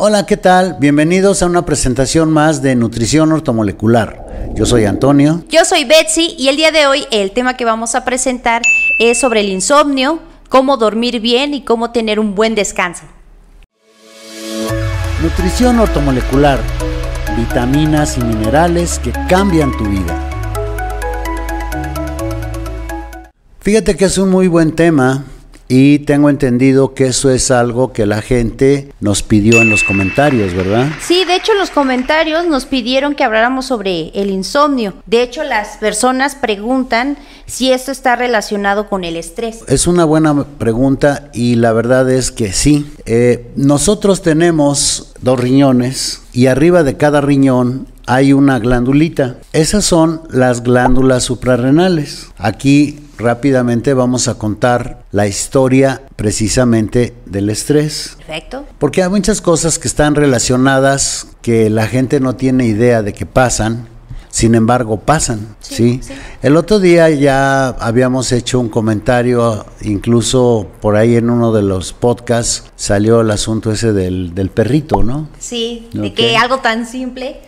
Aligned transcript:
Hola, 0.00 0.26
¿qué 0.26 0.36
tal? 0.36 0.76
Bienvenidos 0.78 1.42
a 1.42 1.46
una 1.46 1.66
presentación 1.66 2.30
más 2.30 2.62
de 2.62 2.76
Nutrición 2.76 3.32
Ortomolecular. 3.32 4.52
Yo 4.54 4.64
soy 4.64 4.84
Antonio. 4.84 5.42
Yo 5.48 5.64
soy 5.64 5.84
Betsy 5.84 6.36
y 6.38 6.46
el 6.46 6.56
día 6.56 6.70
de 6.70 6.86
hoy 6.86 7.04
el 7.10 7.32
tema 7.32 7.56
que 7.56 7.64
vamos 7.64 7.96
a 7.96 8.04
presentar 8.04 8.62
es 9.00 9.18
sobre 9.18 9.40
el 9.40 9.48
insomnio, 9.48 10.20
cómo 10.48 10.76
dormir 10.76 11.18
bien 11.18 11.52
y 11.52 11.62
cómo 11.62 11.90
tener 11.90 12.20
un 12.20 12.36
buen 12.36 12.54
descanso. 12.54 13.02
Nutrición 15.20 15.80
ortomolecular, 15.80 16.60
vitaminas 17.36 18.18
y 18.18 18.20
minerales 18.20 19.00
que 19.00 19.10
cambian 19.28 19.76
tu 19.76 19.84
vida. 19.84 20.30
Fíjate 23.58 23.96
que 23.96 24.04
es 24.04 24.16
un 24.16 24.30
muy 24.30 24.46
buen 24.46 24.76
tema 24.76 25.24
y 25.68 26.00
tengo 26.00 26.30
entendido 26.30 26.94
que 26.94 27.06
eso 27.06 27.30
es 27.30 27.50
algo 27.50 27.92
que 27.92 28.06
la 28.06 28.22
gente 28.22 28.90
nos 29.00 29.22
pidió 29.22 29.60
en 29.60 29.68
los 29.68 29.84
comentarios, 29.84 30.54
¿verdad? 30.54 30.88
Sí, 31.00 31.24
de 31.26 31.36
hecho 31.36 31.52
los 31.54 31.70
comentarios 31.70 32.46
nos 32.46 32.64
pidieron 32.64 33.14
que 33.14 33.22
habláramos 33.22 33.66
sobre 33.66 34.08
el 34.14 34.30
insomnio. 34.30 34.94
De 35.04 35.22
hecho 35.22 35.44
las 35.44 35.76
personas 35.76 36.34
preguntan 36.34 37.18
si 37.44 37.70
esto 37.70 37.92
está 37.92 38.16
relacionado 38.16 38.88
con 38.88 39.04
el 39.04 39.16
estrés. 39.16 39.60
Es 39.68 39.86
una 39.86 40.04
buena 40.04 40.44
pregunta 40.58 41.28
y 41.34 41.56
la 41.56 41.72
verdad 41.72 42.10
es 42.10 42.32
que 42.32 42.52
sí. 42.52 42.90
Eh, 43.04 43.50
nosotros 43.56 44.22
tenemos 44.22 45.12
dos 45.20 45.38
riñones 45.38 46.22
y 46.32 46.46
arriba 46.46 46.82
de 46.82 46.96
cada 46.96 47.20
riñón 47.20 47.86
hay 48.06 48.32
una 48.32 48.58
glandulita. 48.58 49.36
Esas 49.52 49.84
son 49.84 50.22
las 50.30 50.62
glándulas 50.62 51.24
suprarrenales. 51.24 52.28
Aquí 52.38 53.00
rápidamente 53.18 53.92
vamos 53.94 54.28
a 54.28 54.34
contar 54.34 55.04
la 55.12 55.26
historia 55.26 56.02
precisamente 56.16 57.14
del 57.26 57.50
estrés. 57.50 58.16
Perfecto. 58.18 58.64
Porque 58.78 59.02
hay 59.02 59.10
muchas 59.10 59.40
cosas 59.40 59.78
que 59.78 59.88
están 59.88 60.14
relacionadas 60.14 61.26
que 61.42 61.68
la 61.68 61.86
gente 61.86 62.20
no 62.20 62.36
tiene 62.36 62.66
idea 62.66 63.02
de 63.02 63.12
que 63.12 63.26
pasan. 63.26 63.88
Sin 64.30 64.54
embargo, 64.54 65.00
pasan, 65.00 65.56
¿sí? 65.58 66.00
El 66.42 66.56
otro 66.56 66.78
día 66.78 67.08
ya 67.08 67.68
habíamos 67.68 68.30
hecho 68.30 68.60
un 68.60 68.68
comentario, 68.68 69.64
incluso 69.80 70.68
por 70.80 70.96
ahí 70.96 71.16
en 71.16 71.30
uno 71.30 71.50
de 71.50 71.62
los 71.62 71.94
podcasts 71.94 72.70
salió 72.76 73.22
el 73.22 73.30
asunto 73.30 73.72
ese 73.72 73.94
del, 73.94 74.34
del 74.34 74.50
perrito, 74.50 75.02
¿no? 75.02 75.28
Sí, 75.38 75.88
de 75.92 76.12
que 76.12 76.36
algo 76.36 76.58
tan 76.58 76.86
simple 76.86 77.40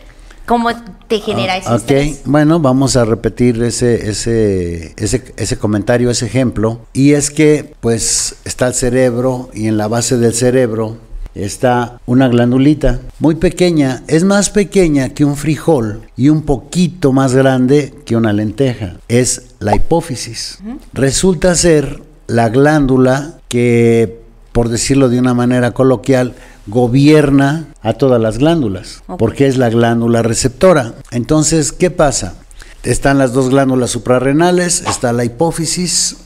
¿Cómo 0.51 0.69
te 1.07 1.21
genera 1.21 1.59
ese 1.59 1.73
Ok, 1.73 2.25
bueno, 2.25 2.59
vamos 2.59 2.97
a 2.97 3.05
repetir 3.05 3.63
ese, 3.63 4.11
ese, 4.11 4.95
ese, 4.97 5.23
ese 5.37 5.57
comentario, 5.59 6.11
ese 6.11 6.27
ejemplo. 6.27 6.81
Y 6.93 7.13
es 7.13 7.31
que, 7.31 7.73
pues, 7.79 8.35
está 8.45 8.67
el 8.67 8.75
cerebro 8.75 9.51
y 9.55 9.69
en 9.69 9.77
la 9.77 9.87
base 9.87 10.17
del 10.17 10.35
cerebro 10.35 10.97
está 11.37 12.01
una 12.05 12.27
glandulita 12.27 12.99
muy 13.21 13.37
pequeña, 13.37 14.03
es 14.09 14.25
más 14.25 14.51
pequeña 14.51 15.11
que 15.11 15.25
un 15.25 15.37
frijol 15.37 16.01
y 16.17 16.31
un 16.31 16.43
poquito 16.43 17.13
más 17.13 17.33
grande 17.33 17.95
que 18.05 18.17
una 18.17 18.33
lenteja. 18.33 18.97
Es 19.07 19.55
la 19.61 19.77
hipófisis. 19.77 20.59
Resulta 20.93 21.55
ser 21.55 22.03
la 22.27 22.49
glándula 22.49 23.39
que, 23.47 24.19
por 24.51 24.69
decirlo 24.69 25.11
de 25.11 25.21
una 25.21 25.33
manera 25.33 25.71
coloquial, 25.71 26.35
gobierna 26.67 27.69
a 27.83 27.95
todas 27.95 28.21
las 28.21 28.39
glándulas, 28.39 29.03
porque 29.19 29.47
es 29.47 29.57
la 29.57 29.71
glándula 29.71 30.23
receptora. 30.23 30.95
Entonces, 31.11 31.73
¿qué 31.73 31.91
pasa? 31.91 32.35
Están 32.83 33.19
las 33.19 33.33
dos 33.33 33.51
glándulas 33.51 33.91
suprarrenales, 33.91 34.83
está 34.89 35.13
la 35.13 35.25
hipófisis, 35.25 36.17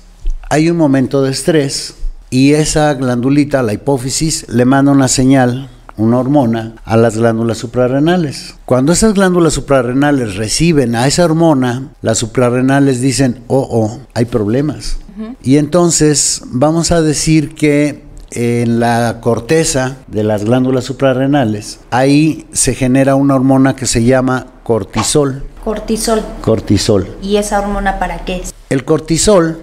hay 0.51 0.71
un 0.71 0.77
momento 0.77 1.23
de 1.23 1.31
estrés 1.33 1.95
y 2.31 2.53
esa 2.53 2.95
glandulita, 2.95 3.63
la 3.63 3.73
hipófisis, 3.73 4.47
le 4.49 4.65
manda 4.65 4.93
una 4.93 5.09
señal, 5.09 5.69
una 5.97 6.19
hormona, 6.19 6.75
a 6.85 6.97
las 6.97 7.17
glándulas 7.17 7.59
suprarrenales. 7.59 8.55
Cuando 8.65 8.93
esas 8.93 9.15
glándulas 9.15 9.53
suprarrenales 9.53 10.37
reciben 10.37 10.97
a 10.97 11.07
esa 11.07 11.25
hormona, 11.25 11.93
las 12.03 12.19
suprarrenales 12.19 13.01
dicen, 13.01 13.43
oh, 13.47 13.67
oh, 13.71 14.01
hay 14.15 14.25
problemas. 14.25 14.97
Y 15.43 15.59
entonces 15.59 16.43
vamos 16.47 16.91
a 16.91 17.01
decir 17.03 17.55
que 17.55 18.03
en 18.31 18.81
la 18.81 19.19
corteza 19.21 19.97
de 20.07 20.25
las 20.25 20.45
glándulas 20.45 20.85
suprarrenales, 20.85 21.81
ahí 21.91 22.47
se 22.53 22.75
genera 22.75 23.15
una 23.15 23.35
hormona 23.35 23.77
que 23.77 23.87
se 23.87 24.05
llama 24.05 24.47
cortisol. 24.63 25.45
Cortisol. 25.63 26.23
Cortisol. 26.43 27.17
¿Y 27.23 27.37
esa 27.37 27.61
hormona 27.61 27.99
para 27.99 28.25
qué 28.25 28.37
es? 28.37 28.55
El 28.71 28.85
cortisol 28.85 29.61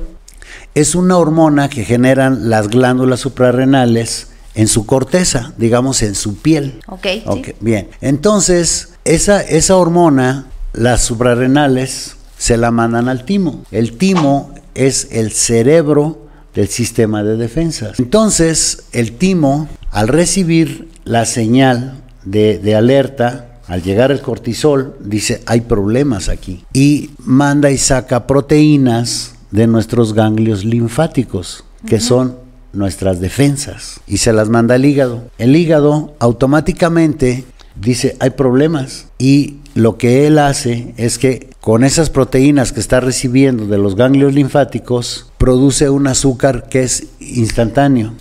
es 0.74 0.96
una 0.96 1.18
hormona 1.18 1.70
que 1.70 1.84
generan 1.84 2.50
las 2.50 2.70
glándulas 2.70 3.20
suprarrenales 3.20 4.30
en 4.56 4.68
su 4.68 4.86
corteza, 4.86 5.54
digamos 5.58 6.02
en 6.02 6.16
su 6.16 6.38
piel. 6.38 6.80
Ok. 6.88 7.08
okay 7.26 7.56
Bien. 7.60 7.90
Entonces, 8.02 8.94
esa, 9.06 9.42
esa 9.42 9.76
hormona, 9.76 10.48
las 10.74 11.02
suprarrenales, 11.02 12.16
se 12.38 12.58
la 12.58 12.72
mandan 12.72 13.08
al 13.08 13.24
timo. 13.24 13.64
El 13.72 13.98
timo 13.98 14.52
es 14.74 15.10
el 15.12 15.32
cerebro 15.32 16.28
del 16.54 16.68
sistema 16.68 17.24
de 17.24 17.38
defensas. 17.38 18.00
Entonces, 18.00 18.84
el 18.92 19.14
timo, 19.14 19.70
al 19.92 20.08
recibir 20.08 20.90
la 21.06 21.26
señal 21.26 22.02
de, 22.24 22.76
alerta, 22.76 23.60
al 23.68 23.84
llegar 23.84 24.12
el 24.12 24.22
cortisol, 24.22 24.96
dice, 25.00 25.42
hay 25.46 25.62
problemas 25.62 26.30
aquí. 26.30 26.66
Y 26.74 27.12
manda 27.20 27.72
y 27.72 27.78
saca 27.78 28.28
proteínas 28.28 29.34
de 29.52 29.68
nuestros 29.68 30.14
ganglios 30.14 30.66
linfáticos, 30.66 31.64
que 31.86 32.00
son 32.00 32.38
nuestras 32.74 33.20
defensas, 33.20 34.00
y 34.08 34.18
se 34.18 34.34
las 34.34 34.50
manda 34.50 34.76
al 34.76 34.86
hígado. 34.86 35.30
El 35.38 35.56
hígado 35.56 36.16
automáticamente 36.20 37.46
dice, 37.76 38.16
hay 38.20 38.32
problemas. 38.32 39.08
Y 39.18 39.61
lo 39.76 39.98
que 39.98 40.28
él 40.28 40.38
hace 40.38 40.94
es 40.98 41.18
que 41.18 41.50
con 41.62 41.84
esas 41.84 42.10
proteínas 42.10 42.72
que 42.74 42.80
está 42.80 43.00
recibiendo 43.00 43.68
de 43.68 43.78
los 43.78 43.96
ganglios 43.96 44.34
linfáticos, 44.34 45.28
produce 45.38 45.90
un 45.90 46.08
azúcar 46.08 46.68
que 46.70 46.84
es 46.84 47.08
instantáneo 47.20 48.14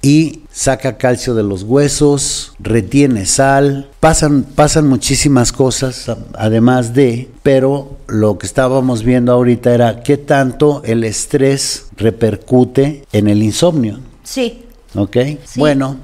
y 0.00 0.40
saca 0.52 0.96
calcio 0.96 1.34
de 1.34 1.42
los 1.42 1.64
huesos, 1.64 2.54
retiene 2.58 3.26
sal, 3.26 3.90
pasan, 4.00 4.42
pasan 4.42 4.86
muchísimas 4.86 5.52
cosas 5.52 6.10
además 6.34 6.94
de, 6.94 7.28
pero 7.42 7.96
lo 8.06 8.38
que 8.38 8.46
estábamos 8.46 9.02
viendo 9.02 9.32
ahorita 9.32 9.74
era 9.74 10.02
qué 10.02 10.16
tanto 10.16 10.82
el 10.84 11.04
estrés 11.04 11.86
repercute 11.96 13.04
en 13.12 13.28
el 13.28 13.42
insomnio. 13.42 14.00
Sí. 14.22 14.64
¿Ok? 14.94 15.16
Bueno, 15.56 15.96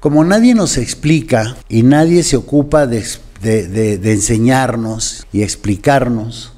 como 0.00 0.24
nadie 0.24 0.54
nos 0.54 0.78
explica 0.78 1.56
y 1.68 1.82
nadie 1.82 2.22
se 2.22 2.36
ocupa 2.36 2.86
de 2.86 3.04
de, 3.42 4.12
enseñarnos 4.12 5.26
y 5.32 5.42
explicarnos 5.42 6.52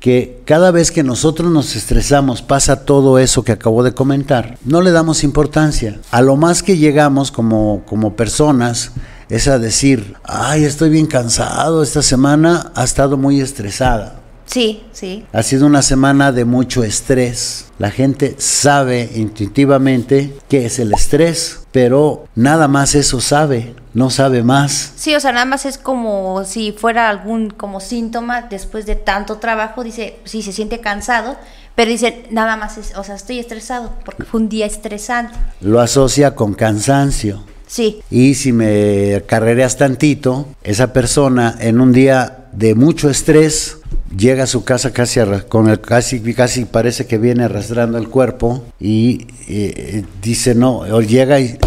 que 0.00 0.40
cada 0.44 0.70
vez 0.70 0.92
que 0.92 1.02
nosotros 1.02 1.50
nos 1.50 1.74
estresamos 1.74 2.40
pasa 2.40 2.84
todo 2.84 3.18
eso 3.18 3.42
que 3.42 3.52
acabo 3.52 3.82
de 3.82 3.92
comentar, 3.92 4.56
no 4.64 4.80
le 4.80 4.92
damos 4.92 5.24
importancia. 5.24 5.98
A 6.10 6.22
lo 6.22 6.36
más 6.36 6.62
que 6.62 6.76
llegamos 6.76 7.32
como, 7.32 7.82
como 7.86 8.14
personas 8.14 8.92
es 9.28 9.48
a 9.48 9.58
decir, 9.58 10.14
ay, 10.22 10.64
estoy 10.64 10.90
bien 10.90 11.06
cansado, 11.06 11.82
esta 11.82 12.02
semana 12.02 12.70
ha 12.76 12.84
estado 12.84 13.16
muy 13.16 13.40
estresada. 13.40 14.20
Sí, 14.46 14.84
sí. 14.92 15.24
Ha 15.32 15.42
sido 15.42 15.66
una 15.66 15.82
semana 15.82 16.32
de 16.32 16.44
mucho 16.44 16.82
estrés. 16.84 17.66
La 17.78 17.90
gente 17.90 18.36
sabe 18.38 19.10
intuitivamente 19.14 20.34
qué 20.48 20.64
es 20.66 20.78
el 20.78 20.94
estrés, 20.94 21.66
pero 21.72 22.26
nada 22.34 22.68
más 22.68 22.94
eso 22.94 23.20
sabe, 23.20 23.74
no 23.92 24.08
sabe 24.08 24.42
más. 24.42 24.92
Sí, 24.96 25.14
o 25.14 25.20
sea, 25.20 25.32
nada 25.32 25.44
más 25.44 25.66
es 25.66 25.76
como 25.76 26.44
si 26.44 26.72
fuera 26.72 27.10
algún 27.10 27.50
como 27.50 27.80
síntoma 27.80 28.42
después 28.42 28.86
de 28.86 28.94
tanto 28.94 29.36
trabajo, 29.38 29.84
dice, 29.84 30.18
sí, 30.24 30.42
se 30.42 30.52
siente 30.52 30.80
cansado, 30.80 31.36
pero 31.74 31.90
dice, 31.90 32.24
nada 32.30 32.56
más 32.56 32.78
es, 32.78 32.96
o 32.96 33.04
sea, 33.04 33.16
estoy 33.16 33.38
estresado 33.38 33.92
porque 34.04 34.24
fue 34.24 34.40
un 34.40 34.48
día 34.48 34.64
estresante. 34.64 35.34
Lo 35.60 35.80
asocia 35.80 36.34
con 36.34 36.54
cansancio. 36.54 37.44
Sí. 37.66 38.00
Y 38.10 38.34
si 38.34 38.52
me 38.52 39.22
carrereas 39.26 39.76
tantito, 39.76 40.46
esa 40.62 40.92
persona 40.92 41.56
en 41.60 41.80
un 41.80 41.92
día 41.92 42.46
de 42.52 42.74
mucho 42.74 43.10
estrés 43.10 43.78
llega 44.16 44.44
a 44.44 44.46
su 44.46 44.64
casa 44.64 44.92
casi 44.92 45.20
con 45.48 45.68
el 45.68 45.80
casi 45.80 46.20
casi 46.34 46.64
parece 46.64 47.06
que 47.06 47.18
viene 47.18 47.44
arrastrando 47.44 47.98
el 47.98 48.08
cuerpo 48.08 48.64
y 48.78 49.26
eh, 49.48 50.04
dice 50.22 50.54
no 50.54 50.78
o 50.78 51.00
llega 51.00 51.40
y 51.40 51.58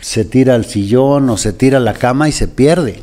se 0.00 0.24
tira 0.24 0.54
al 0.54 0.64
sillón 0.64 1.28
o 1.30 1.36
se 1.36 1.52
tira 1.52 1.78
a 1.78 1.80
la 1.80 1.94
cama 1.94 2.28
y 2.28 2.32
se 2.32 2.48
pierde 2.48 3.02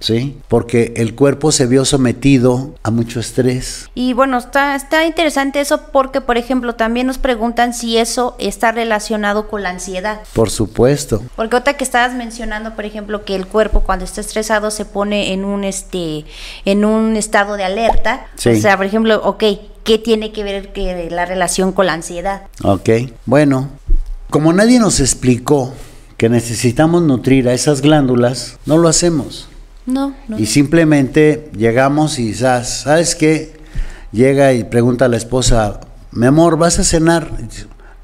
¿sí? 0.00 0.38
Porque 0.48 0.94
el 0.96 1.14
cuerpo 1.14 1.52
se 1.52 1.66
vio 1.66 1.84
sometido 1.84 2.74
a 2.82 2.90
mucho 2.90 3.20
estrés. 3.20 3.88
Y 3.94 4.14
bueno, 4.14 4.38
está, 4.38 4.74
está 4.74 5.04
interesante 5.04 5.60
eso 5.60 5.82
porque, 5.92 6.20
por 6.20 6.38
ejemplo, 6.38 6.74
también 6.74 7.06
nos 7.06 7.18
preguntan 7.18 7.74
si 7.74 7.98
eso 7.98 8.34
está 8.38 8.72
relacionado 8.72 9.48
con 9.48 9.62
la 9.62 9.70
ansiedad. 9.70 10.20
Por 10.32 10.50
supuesto. 10.50 11.22
Porque 11.36 11.56
otra 11.56 11.74
que 11.74 11.84
estabas 11.84 12.14
mencionando, 12.14 12.74
por 12.74 12.84
ejemplo, 12.84 13.24
que 13.24 13.36
el 13.36 13.46
cuerpo 13.46 13.80
cuando 13.80 14.04
está 14.04 14.20
estresado 14.20 14.70
se 14.70 14.84
pone 14.84 15.32
en 15.32 15.44
un, 15.44 15.64
este, 15.64 16.24
en 16.64 16.84
un 16.84 17.16
estado 17.16 17.56
de 17.56 17.64
alerta. 17.64 18.26
O 18.34 18.56
sea, 18.56 18.76
por 18.76 18.86
ejemplo, 18.86 19.20
ok, 19.22 19.44
¿qué 19.84 19.98
tiene 19.98 20.32
que 20.32 20.42
ver 20.42 20.72
que 20.72 21.08
la 21.10 21.26
relación 21.26 21.72
con 21.72 21.86
la 21.86 21.92
ansiedad? 21.92 22.42
Ok, 22.64 22.88
bueno, 23.26 23.68
como 24.30 24.52
nadie 24.52 24.78
nos 24.78 25.00
explicó 25.00 25.74
que 26.16 26.28
necesitamos 26.28 27.02
nutrir 27.02 27.48
a 27.48 27.52
esas 27.52 27.80
glándulas, 27.80 28.58
no 28.66 28.78
lo 28.78 28.88
hacemos. 28.88 29.48
No, 29.86 30.14
no. 30.28 30.38
Y 30.38 30.46
simplemente 30.46 31.50
llegamos 31.56 32.18
y 32.18 32.34
¿sabes, 32.34 32.68
¿sabes 32.68 33.14
qué? 33.14 33.60
Llega 34.12 34.52
y 34.52 34.64
pregunta 34.64 35.06
a 35.06 35.08
la 35.08 35.16
esposa, 35.16 35.80
mi 36.12 36.26
amor, 36.26 36.56
¿vas 36.56 36.78
a 36.78 36.84
cenar? 36.84 37.30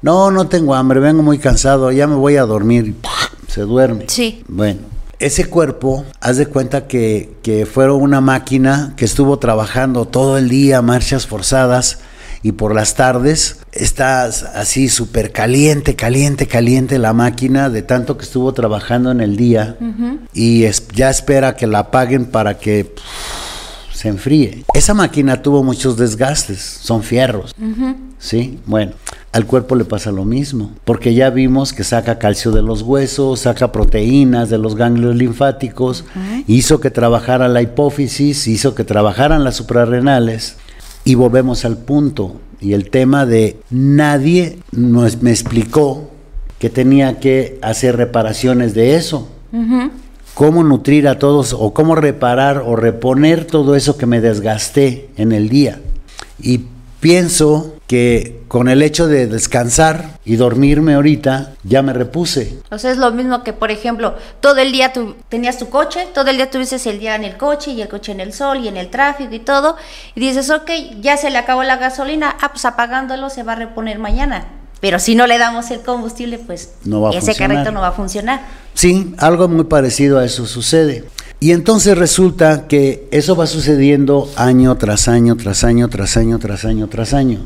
No, 0.01 0.31
no 0.31 0.47
tengo 0.47 0.75
hambre, 0.75 0.99
vengo 0.99 1.23
muy 1.23 1.37
cansado, 1.37 1.91
ya 1.91 2.07
me 2.07 2.15
voy 2.15 2.37
a 2.37 2.43
dormir. 2.43 2.95
Se 3.47 3.61
duerme. 3.61 4.05
Sí. 4.07 4.43
Bueno, 4.47 4.81
ese 5.19 5.45
cuerpo, 5.45 6.05
haz 6.21 6.37
de 6.37 6.45
cuenta 6.45 6.87
que, 6.87 7.35
que 7.41 7.65
fueron 7.65 8.01
una 8.01 8.21
máquina 8.21 8.93
que 8.95 9.05
estuvo 9.05 9.39
trabajando 9.39 10.05
todo 10.05 10.37
el 10.37 10.47
día, 10.47 10.81
marchas 10.81 11.27
forzadas, 11.27 11.99
y 12.47 12.53
por 12.53 12.73
las 12.73 12.95
tardes 12.95 13.59
está 13.73 14.23
así 14.23 14.87
súper 14.87 15.33
caliente, 15.33 15.97
caliente, 15.97 16.47
caliente 16.47 16.97
la 16.97 17.11
máquina 17.11 17.69
de 17.69 17.81
tanto 17.81 18.17
que 18.17 18.23
estuvo 18.23 18.53
trabajando 18.53 19.11
en 19.11 19.19
el 19.19 19.35
día 19.35 19.75
y 20.33 20.63
es, 20.63 20.87
ya 20.95 21.09
espera 21.09 21.57
que 21.57 21.67
la 21.67 21.79
apaguen 21.79 22.25
para 22.25 22.57
que 22.57 22.85
pff, 22.85 23.97
se 23.97 24.07
enfríe. 24.07 24.63
Esa 24.73 24.93
máquina 24.93 25.41
tuvo 25.41 25.61
muchos 25.61 25.97
desgastes, 25.97 26.61
son 26.61 27.03
fierros, 27.03 27.53
¿sí? 28.17 28.59
Bueno, 28.65 28.93
al 29.33 29.45
cuerpo 29.45 29.75
le 29.75 29.83
pasa 29.83 30.11
lo 30.13 30.23
mismo, 30.23 30.71
porque 30.85 31.13
ya 31.13 31.29
vimos 31.29 31.73
que 31.73 31.83
saca 31.83 32.17
calcio 32.17 32.51
de 32.51 32.61
los 32.61 32.81
huesos, 32.81 33.41
saca 33.41 33.73
proteínas 33.73 34.49
de 34.49 34.57
los 34.57 34.75
ganglios 34.75 35.17
linfáticos, 35.17 36.05
hizo 36.47 36.79
que 36.79 36.91
trabajara 36.91 37.49
la 37.49 37.61
hipófisis, 37.61 38.47
hizo 38.47 38.73
que 38.73 38.85
trabajaran 38.85 39.43
las 39.43 39.57
suprarrenales 39.57 40.55
y 41.07 41.15
volvemos 41.15 41.63
al 41.63 41.77
punto 41.77 42.35
y 42.59 42.73
el 42.73 42.89
tema 42.89 43.25
de 43.25 43.61
nadie 43.69 44.59
nos, 44.73 45.21
me 45.21 45.29
explicó 45.29 46.09
que 46.59 46.69
tenía 46.69 47.21
que 47.21 47.57
hacer 47.61 47.95
reparaciones 47.95 48.73
de 48.73 48.97
eso. 48.97 49.29
Cómo 50.33 50.65
nutrir 50.65 51.07
a 51.07 51.17
todos 51.17 51.55
o 51.57 51.73
cómo 51.73 51.95
reparar 51.95 52.57
o 52.57 52.75
reponer 52.75 53.45
todo 53.45 53.77
eso 53.77 53.97
que 53.97 54.05
me 54.05 54.19
desgasté 54.19 55.09
en 55.15 55.31
el 55.31 55.47
día. 55.47 55.79
Y 56.41 56.65
pienso 56.99 57.75
que 57.87 58.36
con 58.47 58.69
el 58.69 58.81
hecho 58.81 59.07
de 59.07 59.27
descansar 59.27 60.19
y 60.23 60.35
dormirme 60.37 60.93
ahorita, 60.93 61.53
ya 61.63 61.81
me 61.81 61.93
repuse. 61.93 62.59
O 62.71 62.77
sea, 62.77 62.91
es 62.91 62.97
lo 62.97 63.11
mismo 63.11 63.43
que, 63.43 63.53
por 63.53 63.71
ejemplo, 63.71 64.15
todo 64.39 64.57
el 64.57 64.71
día 64.71 64.93
tú 64.93 65.15
tenías 65.29 65.57
tu 65.57 65.69
coche, 65.69 66.07
todo 66.13 66.29
el 66.29 66.37
día 66.37 66.49
tuviste 66.49 66.77
el 66.89 66.99
día 66.99 67.15
en 67.15 67.23
el 67.23 67.37
coche 67.37 67.71
y 67.71 67.81
el 67.81 67.89
coche 67.89 68.11
en 68.11 68.19
el 68.19 68.33
sol 68.33 68.59
y 68.63 68.67
en 68.67 68.77
el 68.77 68.89
tráfico 68.89 69.33
y 69.33 69.39
todo, 69.39 69.75
y 70.15 70.19
dices, 70.19 70.49
ok, 70.49 70.69
ya 71.01 71.17
se 71.17 71.29
le 71.29 71.37
acabó 71.37 71.63
la 71.63 71.77
gasolina, 71.77 72.35
ah, 72.41 72.49
pues 72.51 72.65
apagándolo 72.65 73.29
se 73.29 73.43
va 73.43 73.53
a 73.53 73.55
reponer 73.55 73.99
mañana. 73.99 74.45
Pero 74.79 74.99
si 74.99 75.15
no 75.15 75.25
le 75.25 75.39
damos 75.39 75.71
el 75.71 75.81
combustible, 75.81 76.37
pues 76.37 76.73
No 76.83 77.01
va 77.01 77.09
a 77.09 77.11
ese 77.13 77.21
funcionar. 77.27 77.57
carrito 77.57 77.71
no 77.71 77.81
va 77.81 77.87
a 77.87 77.91
funcionar. 77.93 78.41
Sí, 78.75 79.15
algo 79.17 79.47
muy 79.47 79.63
parecido 79.63 80.19
a 80.19 80.25
eso 80.25 80.45
sucede. 80.45 81.03
Y 81.39 81.51
entonces 81.51 81.95
resulta 81.97 82.67
que 82.67 83.07
eso 83.11 83.35
va 83.35 83.45
sucediendo 83.45 84.27
año 84.35 84.75
tras 84.77 85.07
año, 85.07 85.35
tras 85.37 85.63
año, 85.63 85.87
tras 85.87 86.17
año, 86.17 86.39
tras 86.39 86.65
año, 86.65 86.87
tras 86.87 87.13
año. 87.13 87.39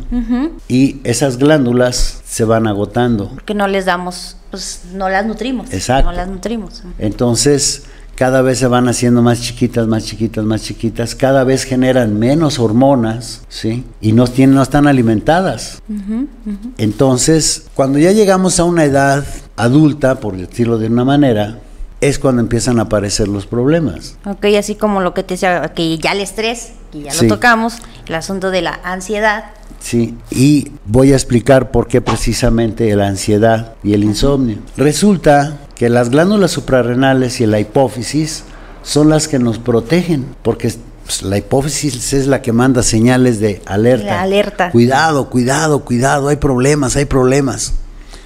Y 0.69 0.97
esas 1.03 1.38
glándulas 1.38 2.21
se 2.25 2.45
van 2.45 2.67
agotando. 2.67 3.29
Porque 3.29 3.53
no 3.53 3.67
les 3.67 3.85
damos, 3.85 4.38
pues 4.49 4.83
no 4.93 5.09
las 5.09 5.25
nutrimos. 5.25 5.73
Exacto. 5.73 6.09
No 6.09 6.15
las 6.15 6.29
nutrimos. 6.29 6.83
Entonces, 6.99 7.83
cada 8.15 8.41
vez 8.41 8.59
se 8.59 8.67
van 8.67 8.88
haciendo 8.88 9.21
más 9.21 9.41
chiquitas, 9.41 9.88
más 9.88 10.05
chiquitas, 10.05 10.45
más 10.45 10.61
chiquitas, 10.61 11.15
cada 11.15 11.44
vez 11.44 11.63
generan 11.63 12.17
menos 12.17 12.59
hormonas, 12.59 13.41
¿sí? 13.49 13.83
Y 13.99 14.13
no, 14.13 14.25
tienen, 14.27 14.55
no 14.55 14.61
están 14.61 14.87
alimentadas. 14.87 15.81
Entonces, 16.77 17.65
cuando 17.73 17.99
ya 17.99 18.11
llegamos 18.11 18.59
a 18.59 18.63
una 18.63 18.85
edad 18.85 19.25
adulta, 19.57 20.19
por 20.19 20.37
decirlo 20.37 20.77
de 20.77 20.87
una 20.87 21.03
manera, 21.03 21.59
es 22.01 22.19
cuando 22.19 22.42
empiezan 22.42 22.80
a 22.80 22.83
aparecer 22.83 23.27
los 23.27 23.45
problemas. 23.45 24.18
Ok, 24.25 24.45
así 24.57 24.75
como 24.75 25.01
lo 25.01 25.13
que 25.13 25.24
te 25.24 25.36
decía, 25.36 25.71
que 25.74 25.98
ya 26.00 26.12
el 26.12 26.19
estrés, 26.19 26.74
que 26.92 27.03
ya 27.03 27.12
Sí. 27.12 27.27
lo 27.27 27.36
tocamos, 27.36 27.75
el 28.07 28.15
asunto 28.15 28.51
de 28.51 28.62
la 28.63 28.80
ansiedad. 28.83 29.45
Sí, 29.80 30.15
y 30.30 30.71
voy 30.86 31.12
a 31.12 31.15
explicar 31.15 31.71
por 31.71 31.88
qué 31.88 32.01
precisamente 32.01 32.95
la 32.95 33.07
ansiedad 33.07 33.74
y 33.83 33.94
el 33.94 34.03
insomnio. 34.03 34.57
Resulta 34.77 35.57
que 35.75 35.89
las 35.89 36.09
glándulas 36.09 36.51
suprarrenales 36.51 37.42
y 37.42 37.45
la 37.48 37.59
hipófisis 37.59 38.44
son 38.83 39.09
las 39.09 39.27
que 39.27 39.39
nos 39.39 39.57
protegen, 39.59 40.25
porque 40.44 40.74
pues, 41.04 41.24
la 41.24 41.38
hipófisis 41.38 42.13
es 42.13 42.27
la 42.27 42.42
que 42.42 42.51
manda 42.51 42.83
señales 42.83 43.39
de 43.39 43.62
alerta. 43.65 44.06
La 44.06 44.21
alerta. 44.21 44.71
Cuidado, 44.71 45.30
cuidado, 45.30 45.83
cuidado, 45.83 46.27
hay 46.27 46.36
problemas, 46.38 46.95
hay 46.95 47.06
problemas. 47.06 47.74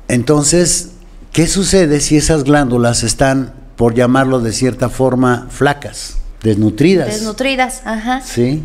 Entonces, 0.09 0.89
¿qué 1.31 1.47
sucede 1.47 1.99
si 1.99 2.17
esas 2.17 2.43
glándulas 2.43 3.03
están, 3.03 3.53
por 3.75 3.93
llamarlo 3.93 4.39
de 4.39 4.51
cierta 4.51 4.89
forma, 4.89 5.47
flacas, 5.49 6.17
desnutridas? 6.41 7.07
Desnutridas, 7.07 7.81
ajá. 7.85 8.21
¿Sí? 8.21 8.63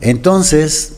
Entonces, 0.00 0.96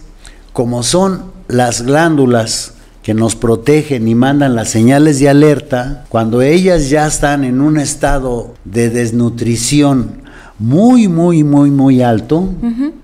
como 0.52 0.82
son 0.82 1.32
las 1.48 1.82
glándulas 1.82 2.72
que 3.02 3.14
nos 3.14 3.36
protegen 3.36 4.08
y 4.08 4.14
mandan 4.14 4.56
las 4.56 4.68
señales 4.68 5.20
de 5.20 5.28
alerta, 5.28 6.04
cuando 6.08 6.42
ellas 6.42 6.90
ya 6.90 7.06
están 7.06 7.44
en 7.44 7.60
un 7.60 7.78
estado 7.78 8.54
de 8.64 8.90
desnutrición 8.90 10.22
muy, 10.58 11.06
muy, 11.06 11.44
muy, 11.44 11.70
muy 11.70 12.02
alto, 12.02 12.48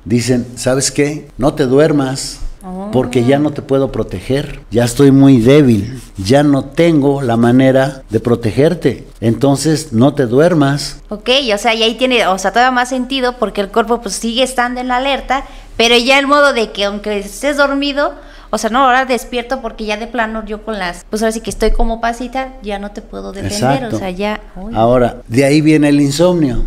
dicen, 0.05 0.47
¿sabes 0.57 0.91
qué? 0.91 1.29
No 1.39 1.55
te 1.55 1.67
duermas. 1.67 2.39
Porque 2.93 3.25
ya 3.25 3.39
no 3.39 3.51
te 3.53 3.63
puedo 3.63 3.91
proteger, 3.91 4.61
ya 4.71 4.85
estoy 4.85 5.11
muy 5.11 5.39
débil, 5.39 6.01
ya 6.19 6.43
no 6.43 6.67
tengo 6.67 7.23
la 7.23 7.37
manera 7.37 8.03
de 8.11 8.21
protegerte. 8.21 9.07
Entonces 9.21 9.93
no 9.93 10.15
te 10.15 10.27
duermas, 10.27 11.03
Ok, 11.09 11.29
o 11.55 11.59
sea, 11.59 11.75
y 11.75 11.83
ahí 11.83 11.95
tiene, 11.95 12.27
o 12.27 12.39
sea, 12.39 12.53
todavía 12.53 12.71
más 12.71 12.89
sentido 12.89 13.37
porque 13.39 13.61
el 13.61 13.69
cuerpo 13.69 14.01
pues 14.01 14.15
sigue 14.15 14.43
estando 14.43 14.81
en 14.81 14.89
la 14.89 14.97
alerta, 14.97 15.45
pero 15.77 15.97
ya 15.97 16.19
el 16.19 16.27
modo 16.27 16.53
de 16.53 16.73
que 16.73 16.85
aunque 16.85 17.19
estés 17.19 17.59
dormido, 17.59 18.15
o 18.49 18.59
sea, 18.59 18.71
no, 18.71 18.85
ahora 18.85 19.05
despierto 19.05 19.61
porque 19.61 19.85
ya 19.85 19.97
de 19.97 20.07
plano 20.07 20.45
yo 20.47 20.63
con 20.63 20.79
las, 20.79 21.05
pues 21.11 21.23
ahora 21.23 21.33
sí 21.33 21.41
que 21.41 21.51
estoy 21.51 21.73
como 21.73 22.01
pasita, 22.01 22.55
ya 22.63 22.79
no 22.79 22.93
te 22.93 23.03
puedo 23.03 23.33
defender, 23.33 23.85
Exacto. 23.85 23.97
o 23.97 23.99
sea, 23.99 24.11
ya... 24.11 24.41
uy. 24.57 24.73
Ahora, 24.75 25.23
de 25.29 25.45
ahí 25.45 25.61
viene 25.61 25.89
el 25.89 26.01
insomnio. 26.01 26.63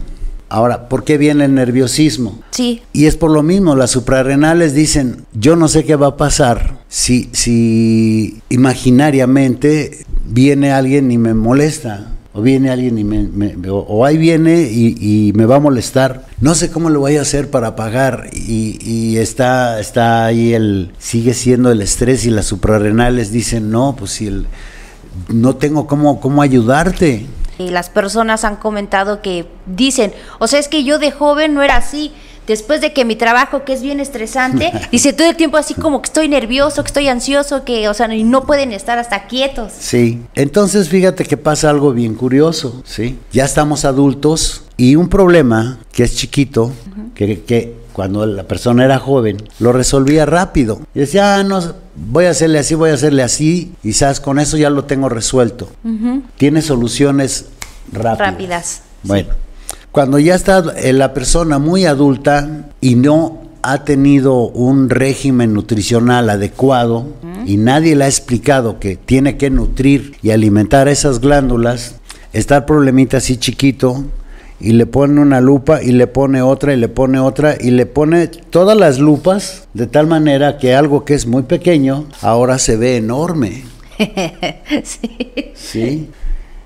Ahora, 0.48 0.88
¿por 0.90 1.04
qué 1.04 1.18
viene 1.18 1.46
el 1.46 1.56
nerviosismo? 1.56 2.40
Sí, 2.52 2.82
Y 2.94 3.06
es 3.06 3.16
por 3.18 3.32
lo 3.32 3.42
mismo, 3.44 3.76
las 3.76 3.92
suprarrenales 3.92 4.74
dicen, 4.76 5.26
yo 5.34 5.56
no 5.56 5.68
sé 5.68 5.84
qué 5.86 5.96
va 5.96 6.08
a 6.08 6.18
pasar 6.18 6.78
si, 6.88 7.30
si 7.34 8.42
imaginariamente 8.50 10.06
viene 10.28 10.72
alguien 10.72 11.12
y 11.12 11.18
me 11.18 11.34
molesta, 11.34 12.12
o 12.34 12.42
viene 12.42 12.70
alguien 12.70 12.98
y 12.98 13.04
me, 13.04 13.24
me- 13.24 13.56
o, 13.70 13.78
o 13.78 14.06
ahí 14.06 14.18
viene 14.18 14.64
y, 14.72 14.96
y 15.00 15.34
me 15.34 15.46
va 15.46 15.56
a 15.56 15.60
molestar. 15.60 16.26
No 16.42 16.54
sé 16.54 16.70
cómo 16.70 16.90
lo 16.90 17.00
voy 17.00 17.16
a 17.18 17.22
hacer 17.22 17.50
para 17.50 17.76
pagar 17.76 18.30
y, 18.34 18.78
y 18.82 19.18
está, 19.18 19.80
está 19.80 20.26
ahí 20.26 20.54
el, 20.54 20.92
sigue 21.00 21.34
siendo 21.34 21.72
el 21.72 21.82
estrés 21.82 22.26
y 22.26 22.30
las 22.30 22.46
suprarrenales 22.46 23.32
dicen, 23.32 23.72
no, 23.72 23.96
pues 23.98 24.12
si 24.12 24.28
el, 24.28 24.48
no 25.30 25.56
tengo 25.56 25.88
cómo, 25.88 26.20
cómo 26.20 26.42
ayudarte. 26.42 27.26
Y 27.58 27.70
las 27.70 27.90
personas 27.90 28.44
han 28.44 28.58
comentado 28.58 29.22
que 29.22 29.48
dicen, 29.66 30.14
o 30.40 30.48
sea, 30.48 30.60
es 30.60 30.68
que 30.68 30.84
yo 30.84 31.00
de 31.00 31.12
joven 31.12 31.54
no 31.54 31.64
era 31.64 31.78
así. 31.78 32.12
Después 32.48 32.80
de 32.80 32.94
que 32.94 33.06
mi 33.06 33.16
trabajo, 33.16 33.64
que 33.66 33.74
es 33.74 33.82
bien 33.82 34.00
estresante, 34.00 34.72
dice 34.92 35.14
todo 35.14 35.28
el 35.28 35.36
tiempo 35.36 35.58
así 35.58 35.74
como 35.74 36.02
que 36.02 36.08
estoy 36.08 36.30
nervioso, 36.30 36.84
que 36.84 36.88
estoy 36.88 37.08
ansioso, 37.08 37.64
que, 37.64 37.90
o 37.90 37.94
sea, 37.96 38.14
y 38.14 38.24
no 38.24 38.46
pueden 38.46 38.72
estar 38.72 39.00
hasta 39.00 39.26
quietos. 39.26 39.72
Sí, 39.80 40.22
entonces 40.36 40.90
fíjate 40.90 41.26
que 41.26 41.38
pasa 41.38 41.72
algo 41.72 41.92
bien 41.92 42.14
curioso, 42.14 42.84
¿sí? 42.86 43.18
Ya 43.32 43.46
estamos 43.46 43.84
adultos 43.84 44.64
y 44.78 44.96
un 44.96 45.10
problema 45.10 45.80
que 45.92 46.04
es 46.04 46.16
chiquito, 46.16 46.72
que, 47.16 47.42
que 47.42 47.85
cuando 47.96 48.26
la 48.26 48.44
persona 48.44 48.84
era 48.84 49.00
joven, 49.00 49.38
lo 49.60 49.72
resolvía 49.72 50.26
rápido. 50.26 50.82
Y 50.94 51.00
decía, 51.00 51.38
ah, 51.38 51.44
no, 51.44 51.62
voy 51.96 52.26
a 52.26 52.32
hacerle 52.32 52.60
así, 52.60 52.76
voy 52.76 52.90
a 52.90 52.96
hacerle 52.96 53.24
así, 53.24 53.72
sabes, 53.94 54.20
con 54.20 54.38
eso 54.38 54.58
ya 54.58 54.70
lo 54.70 54.84
tengo 54.84 55.08
resuelto. 55.08 55.70
Tiene 56.36 56.62
soluciones 56.62 57.46
rápidas. 57.94 58.20
Rápidas, 58.20 58.82
Bueno, 59.04 59.30
cuando 59.94 60.20
ya 60.20 60.36
está 60.36 60.62
eh, 60.76 60.92
la 60.92 61.14
persona 61.14 61.58
muy 61.58 61.86
adulta 61.86 62.66
y 62.82 62.96
no 62.96 63.44
ha 63.62 63.86
tenido 63.86 64.40
un 64.50 64.90
régimen 64.90 65.54
nutricional 65.54 66.30
adecuado 66.30 67.08
y 67.46 67.56
nadie 67.56 67.96
le 67.96 68.04
ha 68.04 68.08
explicado 68.08 68.78
que 68.78 68.98
tiene 68.98 69.38
que 69.38 69.50
nutrir 69.50 70.18
y 70.22 70.32
alimentar 70.32 70.90
esas 70.90 71.22
glándulas, 71.22 71.96
está 72.34 72.58
el 72.58 72.64
problemita 72.66 73.18
así 73.18 73.38
chiquito 73.38 74.04
y 74.66 74.72
le 74.72 74.88
pone 74.88 75.22
una 75.22 75.42
lupa 75.42 75.84
y 75.84 75.92
le 75.92 76.08
pone 76.08 76.42
otra 76.42 76.74
y 76.74 76.78
le 76.78 76.88
pone 76.88 77.20
otra 77.20 77.56
y 77.60 77.70
le 77.70 77.86
pone 77.86 78.26
todas 78.26 78.76
las 78.76 78.98
lupas 78.98 79.68
de 79.76 79.86
tal 79.86 80.08
manera 80.08 80.58
que 80.58 80.74
algo 80.74 81.06
que 81.06 81.14
es 81.14 81.28
muy 81.28 81.44
pequeño 81.44 82.08
ahora 82.22 82.58
se 82.58 82.76
ve 82.76 82.98
enorme. 82.98 83.64
sí. 84.84 85.54
¿sí? 85.54 86.10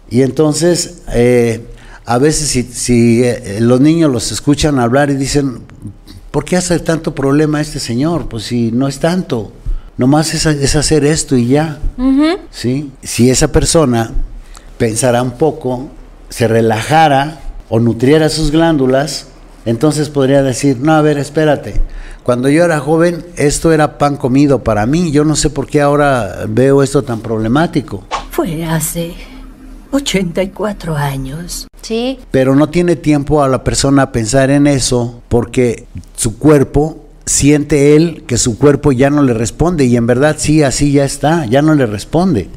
Y 0.10 0.22
entonces, 0.22 1.02
eh, 1.14 1.66
a 2.06 2.18
veces 2.20 2.48
si, 2.48 2.64
si, 2.64 3.22
eh, 3.22 3.58
los 3.60 3.82
niños 3.82 4.10
los 4.10 4.32
escuchan 4.32 4.80
hablar 4.80 5.10
y 5.10 5.16
dicen, 5.16 5.60
¿por 6.32 6.46
qué 6.46 6.56
hace 6.56 6.80
tanto 6.80 7.14
problema 7.14 7.60
este 7.60 7.80
señor? 7.80 8.30
Pues 8.30 8.44
si 8.46 8.72
no 8.72 8.88
es 8.88 9.00
tanto, 9.00 9.52
nomás 9.98 10.34
es, 10.34 10.46
es 10.46 10.78
hacer 10.78 11.04
esto 11.04 11.36
y 11.36 11.48
ya, 11.50 11.80
¿sí? 12.50 12.94
Si 13.04 13.30
esa 13.30 13.52
persona 13.52 14.10
pensara 14.78 15.22
un 15.22 15.32
poco, 15.32 15.90
se 16.30 16.48
relajara 16.48 17.42
o 17.70 17.80
nutriera 17.80 18.30
sus 18.30 18.52
glándulas, 18.52 19.28
entonces 19.66 20.10
podría 20.10 20.42
decir, 20.42 20.78
no, 20.80 20.94
a 20.94 21.02
ver, 21.02 21.18
espérate, 21.18 21.76
cuando 22.24 22.50
yo 22.50 22.64
era 22.64 22.80
joven 22.80 23.26
esto 23.38 23.72
era 23.72 23.98
pan 23.98 24.18
comido 24.18 24.64
para 24.64 24.86
mí, 24.86 25.12
yo 25.12 25.24
no 25.24 25.36
sé 25.36 25.50
por 25.50 25.68
qué 25.68 25.82
ahora 25.82 26.46
veo 26.48 26.84
esto 26.84 27.04
tan 27.04 27.22
problemático. 27.22 28.04
Fue 28.32 28.64
hace 28.66 29.14
84 29.92 30.96
años. 30.96 31.68
Sí. 31.82 32.20
Pero 32.32 32.56
no 32.56 32.70
tiene 32.70 32.96
tiempo 32.96 33.42
a 33.44 33.48
la 33.48 33.64
persona 33.64 34.04
a 34.04 34.12
pensar 34.12 34.52
en 34.52 34.68
eso 34.68 35.22
porque 35.30 35.86
su 36.16 36.38
cuerpo 36.38 37.06
siente 37.26 37.96
él 37.96 38.24
que 38.28 38.38
su 38.38 38.58
cuerpo 38.58 38.92
ya 38.92 39.10
no 39.10 39.22
le 39.22 39.34
responde 39.34 39.86
y 39.86 39.96
en 39.96 40.08
verdad 40.08 40.36
sí, 40.40 40.64
así 40.64 40.92
ya 40.92 41.06
está, 41.06 41.46
ya 41.46 41.62
no 41.62 41.76
le 41.76 41.86
responde. 41.86 42.50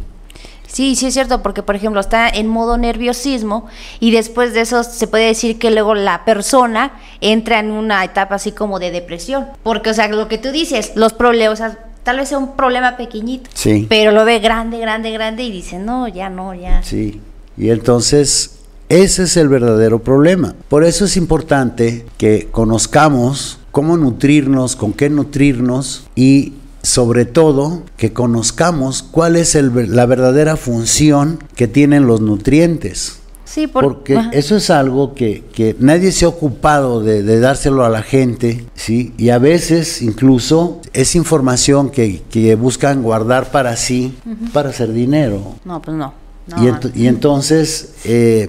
Sí, 0.72 0.96
sí 0.96 1.06
es 1.06 1.14
cierto, 1.14 1.42
porque 1.42 1.62
por 1.62 1.76
ejemplo 1.76 2.00
está 2.00 2.28
en 2.28 2.48
modo 2.48 2.78
nerviosismo 2.78 3.66
y 4.00 4.10
después 4.10 4.54
de 4.54 4.62
eso 4.62 4.82
se 4.84 5.06
puede 5.06 5.26
decir 5.26 5.58
que 5.58 5.70
luego 5.70 5.94
la 5.94 6.24
persona 6.24 6.92
entra 7.20 7.60
en 7.60 7.70
una 7.70 8.02
etapa 8.04 8.36
así 8.36 8.52
como 8.52 8.78
de 8.78 8.90
depresión. 8.90 9.46
Porque, 9.62 9.90
o 9.90 9.94
sea, 9.94 10.08
lo 10.08 10.28
que 10.28 10.38
tú 10.38 10.50
dices, 10.50 10.92
los 10.94 11.12
problemas, 11.12 11.52
o 11.52 11.56
sea, 11.62 11.78
tal 12.04 12.16
vez 12.16 12.30
sea 12.30 12.38
un 12.38 12.56
problema 12.56 12.96
pequeñito, 12.96 13.50
Sí. 13.54 13.86
pero 13.88 14.12
lo 14.12 14.24
ve 14.24 14.38
grande, 14.38 14.78
grande, 14.78 15.10
grande 15.10 15.42
y 15.42 15.52
dice, 15.52 15.78
no, 15.78 16.08
ya 16.08 16.30
no, 16.30 16.54
ya. 16.54 16.82
Sí. 16.82 17.20
Y 17.58 17.68
entonces 17.68 18.58
ese 18.88 19.24
es 19.24 19.36
el 19.36 19.48
verdadero 19.48 19.98
problema. 20.02 20.54
Por 20.68 20.84
eso 20.84 21.04
es 21.04 21.16
importante 21.16 22.04
que 22.16 22.48
conozcamos 22.50 23.58
cómo 23.70 23.96
nutrirnos, 23.96 24.74
con 24.76 24.92
qué 24.92 25.08
nutrirnos 25.10 26.06
y 26.14 26.54
sobre 26.82 27.24
todo 27.24 27.82
que 27.96 28.12
conozcamos 28.12 29.02
cuál 29.02 29.36
es 29.36 29.54
el 29.54 29.94
la 29.94 30.06
verdadera 30.06 30.56
función 30.56 31.38
que 31.54 31.68
tienen 31.68 32.06
los 32.06 32.20
nutrientes. 32.20 33.18
Sí, 33.44 33.66
por- 33.66 33.84
Porque 33.84 34.16
ajá. 34.16 34.30
eso 34.32 34.56
es 34.56 34.70
algo 34.70 35.14
que, 35.14 35.44
que 35.52 35.76
nadie 35.78 36.10
se 36.10 36.24
ha 36.24 36.28
ocupado 36.28 37.02
de, 37.02 37.22
de 37.22 37.38
dárselo 37.38 37.84
a 37.84 37.90
la 37.90 38.02
gente, 38.02 38.64
¿sí? 38.74 39.12
Y 39.18 39.28
a 39.28 39.36
veces 39.38 40.00
incluso 40.00 40.80
es 40.94 41.14
información 41.14 41.90
que, 41.90 42.22
que 42.30 42.54
buscan 42.54 43.02
guardar 43.02 43.50
para 43.50 43.76
sí, 43.76 44.14
para 44.54 44.70
hacer 44.70 44.92
dinero. 44.94 45.54
No, 45.66 45.82
pues 45.82 45.94
no. 45.96 46.14
no. 46.46 46.64
Y, 46.64 46.66
ent- 46.68 46.92
y 46.96 47.06
entonces, 47.08 47.90
eh, 48.04 48.48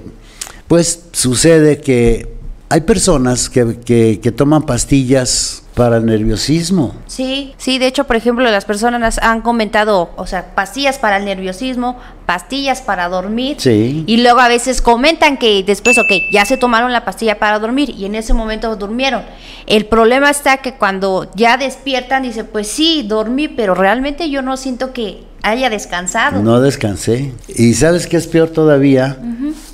pues 0.70 1.02
sucede 1.12 1.82
que 1.82 2.34
hay 2.74 2.82
personas 2.82 3.50
que, 3.52 3.78
que- 3.86 4.20
que 4.20 4.32
toman 4.32 4.64
pastillas 4.64 5.62
para 5.76 5.98
el 5.98 6.06
nerviosismo. 6.08 6.96
Sí, 7.06 7.54
sí, 7.58 7.78
de 7.78 7.86
hecho, 7.86 8.06
por 8.06 8.16
ejemplo, 8.16 8.44
las 8.50 8.66
personas 8.66 9.20
han 9.22 9.42
comentado, 9.42 10.10
o 10.18 10.26
sea, 10.26 10.56
pastillas 10.56 10.98
para 10.98 11.18
el 11.18 11.26
nerviosismo, 11.26 11.98
pastillas 12.26 12.82
para 12.82 13.10
dormir. 13.10 13.58
Sí. 13.60 14.04
Y 14.08 14.18
luego 14.24 14.40
a 14.40 14.48
veces 14.48 14.82
comentan 14.82 15.38
que 15.38 15.64
después, 15.64 15.98
ok, 16.00 16.12
ya 16.32 16.46
se 16.46 16.58
tomaron 16.58 16.92
la 16.94 17.06
pastilla 17.06 17.38
para 17.38 17.60
dormir 17.60 17.92
y 17.92 18.06
en 18.06 18.16
ese 18.16 18.34
momento 18.34 18.76
durmieron. 18.76 19.22
El 19.68 19.86
problema 19.86 20.32
está 20.32 20.58
que 20.58 20.74
cuando 20.74 21.30
ya 21.36 21.58
despiertan, 21.58 22.24
dice, 22.24 22.44
pues 22.44 22.68
sí, 22.68 23.04
dormí, 23.08 23.48
pero 23.50 23.76
realmente 23.76 24.30
yo 24.32 24.42
no 24.42 24.58
siento 24.58 24.94
que 24.94 25.24
haya 25.44 25.70
descansado. 25.70 26.42
No 26.42 26.60
descansé. 26.62 27.32
Y 27.48 27.74
sabes 27.76 28.08
qué 28.08 28.18
es 28.18 28.28
peor 28.28 28.50
todavía, 28.50 29.18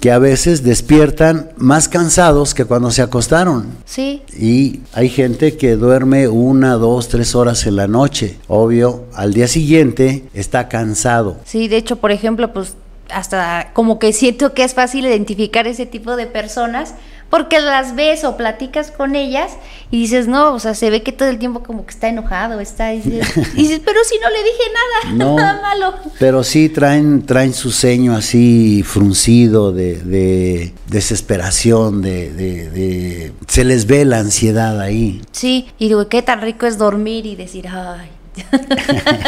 que 0.01 0.11
a 0.11 0.19
veces 0.19 0.63
despiertan 0.63 1.51
más 1.57 1.87
cansados 1.87 2.53
que 2.53 2.65
cuando 2.65 2.91
se 2.91 3.01
acostaron. 3.01 3.67
Sí, 3.85 4.23
Y 4.37 4.81
hay 4.93 5.09
gente 5.09 5.55
que 5.55 5.75
duerme 5.75 6.27
una, 6.27 6.73
dos, 6.73 7.07
tres 7.07 7.35
horas 7.35 7.65
en 7.67 7.75
la 7.75 7.87
noche. 7.87 8.37
Obvio, 8.47 9.05
al 9.13 9.33
día 9.33 9.47
siguiente 9.47 10.23
está 10.33 10.67
cansado. 10.67 11.37
sí, 11.45 11.67
de 11.67 11.77
hecho, 11.77 11.97
por 11.97 12.11
ejemplo, 12.11 12.51
pues 12.51 12.75
hasta 13.11 13.71
como 13.73 13.97
que 13.99 14.13
siento 14.13 14.53
que 14.53 14.63
es 14.63 14.73
fácil 14.73 15.05
identificar 15.05 15.65
ese 15.67 15.85
tipo 15.85 16.15
de 16.15 16.27
personas 16.27 16.93
porque 17.29 17.59
las 17.59 17.95
ves 17.95 18.23
o 18.23 18.37
platicas 18.37 18.89
con 18.91 19.15
ellas 19.15 19.51
y 19.91 20.01
dices, 20.01 20.27
no, 20.27 20.53
o 20.53 20.59
sea, 20.59 20.73
se 20.73 20.89
ve 20.89 21.03
que 21.03 21.11
todo 21.11 21.29
el 21.29 21.37
tiempo 21.37 21.61
como 21.63 21.85
que 21.85 21.91
está 21.91 22.07
enojado, 22.07 22.59
está, 22.59 22.93
y 22.93 23.01
dices, 23.01 23.27
y 23.55 23.57
dices, 23.63 23.81
pero 23.85 23.99
si 24.03 24.15
no 24.19 24.29
le 24.29 24.37
dije 24.43 24.63
nada, 24.73 25.15
No. 25.15 25.35
nada 25.35 25.61
malo. 25.61 25.93
Pero 26.19 26.43
sí 26.43 26.69
traen, 26.69 27.25
traen 27.25 27.53
su 27.53 27.71
ceño 27.71 28.15
así 28.15 28.83
fruncido 28.83 29.71
de, 29.71 29.95
de 29.97 30.73
desesperación, 30.87 32.01
de, 32.01 32.31
de- 32.33 32.69
de- 32.69 33.33
se 33.47 33.63
les 33.63 33.85
ve 33.85 34.05
la 34.05 34.19
ansiedad 34.19 34.79
ahí. 34.81 35.21
Sí, 35.31 35.67
y 35.77 35.87
digo, 35.89 36.07
qué 36.07 36.21
tan 36.21 36.41
rico 36.41 36.65
es 36.65 36.77
dormir 36.77 37.25
y 37.25 37.35
decir, 37.35 37.67
ay. 37.67 38.09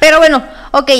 Pero 0.00 0.18
bueno, 0.18 0.42
ok, 0.72 0.90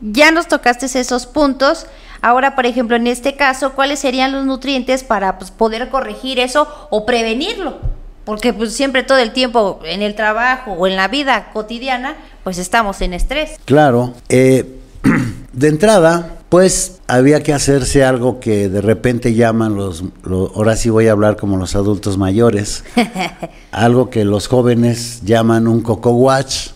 ya 0.00 0.30
nos 0.30 0.48
tocaste 0.48 0.86
esos 0.86 1.26
puntos. 1.26 1.86
Ahora, 2.22 2.54
por 2.54 2.66
ejemplo, 2.66 2.96
en 2.96 3.06
este 3.06 3.34
caso, 3.36 3.72
¿cuáles 3.72 3.98
serían 3.98 4.32
los 4.32 4.44
nutrientes 4.44 5.02
para 5.04 5.38
pues, 5.38 5.50
poder 5.50 5.88
corregir 5.88 6.38
eso 6.38 6.68
o 6.90 7.06
prevenirlo? 7.06 7.78
Porque 8.24 8.52
pues 8.52 8.72
siempre 8.74 9.02
todo 9.02 9.18
el 9.18 9.32
tiempo 9.32 9.80
en 9.84 10.02
el 10.02 10.14
trabajo 10.14 10.72
o 10.72 10.86
en 10.86 10.96
la 10.96 11.08
vida 11.08 11.50
cotidiana, 11.52 12.14
pues 12.44 12.58
estamos 12.58 13.00
en 13.00 13.14
estrés. 13.14 13.52
Claro, 13.64 14.12
eh, 14.28 14.78
de 15.52 15.68
entrada, 15.68 16.36
pues 16.50 17.00
había 17.06 17.42
que 17.42 17.54
hacerse 17.54 18.04
algo 18.04 18.38
que 18.38 18.68
de 18.68 18.80
repente 18.82 19.34
llaman 19.34 19.74
los, 19.74 20.04
lo- 20.22 20.52
ahora 20.54 20.76
sí 20.76 20.90
voy 20.90 21.08
a 21.08 21.12
hablar 21.12 21.36
como 21.36 21.56
los 21.56 21.74
adultos 21.74 22.18
mayores, 22.18 22.84
algo 23.72 24.10
que 24.10 24.24
los 24.24 24.46
jóvenes 24.46 25.22
llaman 25.24 25.66
un 25.66 25.80
coco 25.80 26.10
watch. 26.10 26.68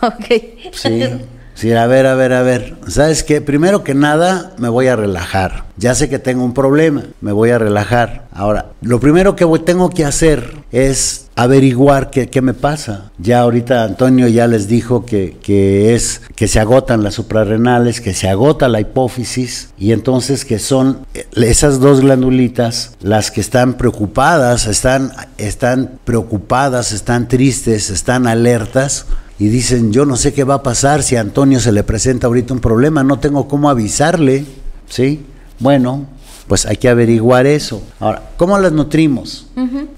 ok. 0.00 0.24
Sí, 0.72 1.02
sí, 1.56 1.72
a 1.72 1.86
ver, 1.86 2.06
a 2.06 2.14
ver, 2.14 2.32
a 2.32 2.42
ver. 2.42 2.76
¿Sabes 2.86 3.24
qué? 3.24 3.40
Primero 3.40 3.82
que 3.82 3.94
nada, 3.94 4.52
me 4.58 4.68
voy 4.68 4.86
a 4.86 4.94
relajar. 4.94 5.64
Ya 5.76 5.94
sé 5.94 6.08
que 6.08 6.18
tengo 6.18 6.44
un 6.44 6.54
problema, 6.54 7.02
me 7.20 7.32
voy 7.32 7.50
a 7.50 7.58
relajar. 7.58 8.28
Ahora, 8.32 8.66
lo 8.80 9.00
primero 9.00 9.34
que 9.34 9.44
tengo 9.64 9.90
que 9.90 10.04
hacer 10.04 10.54
es 10.72 11.26
averiguar 11.36 12.10
qué, 12.10 12.28
qué 12.28 12.40
me 12.40 12.54
pasa. 12.54 13.10
Ya 13.18 13.40
ahorita 13.40 13.84
Antonio 13.84 14.26
ya 14.26 14.46
les 14.46 14.68
dijo 14.68 15.04
que, 15.04 15.36
que 15.42 15.94
es 15.94 16.22
que 16.34 16.48
se 16.48 16.60
agotan 16.60 17.02
las 17.02 17.14
suprarrenales, 17.14 18.00
que 18.00 18.14
se 18.14 18.28
agota 18.28 18.68
la 18.68 18.80
hipófisis 18.80 19.70
y 19.78 19.92
entonces 19.92 20.46
que 20.46 20.58
son 20.58 21.00
eh, 21.12 21.26
esas 21.34 21.78
dos 21.78 22.00
glandulitas 22.00 22.92
las 23.00 23.30
que 23.30 23.42
están 23.42 23.74
preocupadas, 23.74 24.66
están, 24.66 25.12
están 25.36 25.98
preocupadas, 26.04 26.92
están 26.92 27.28
tristes, 27.28 27.90
están 27.90 28.26
alertas 28.26 29.06
y 29.38 29.48
dicen, 29.48 29.92
yo 29.92 30.06
no 30.06 30.16
sé 30.16 30.32
qué 30.32 30.44
va 30.44 30.54
a 30.54 30.62
pasar 30.62 31.02
si 31.02 31.16
a 31.16 31.20
Antonio 31.20 31.60
se 31.60 31.72
le 31.72 31.82
presenta 31.84 32.26
ahorita 32.26 32.54
un 32.54 32.60
problema, 32.60 33.04
no 33.04 33.18
tengo 33.18 33.48
cómo 33.48 33.68
avisarle, 33.68 34.46
¿sí? 34.88 35.26
Bueno, 35.58 36.06
pues 36.46 36.64
hay 36.66 36.76
que 36.76 36.88
averiguar 36.88 37.46
eso. 37.46 37.82
Ahora, 38.00 38.30
¿cómo 38.36 38.58
las 38.58 38.72
nutrimos? 38.72 39.48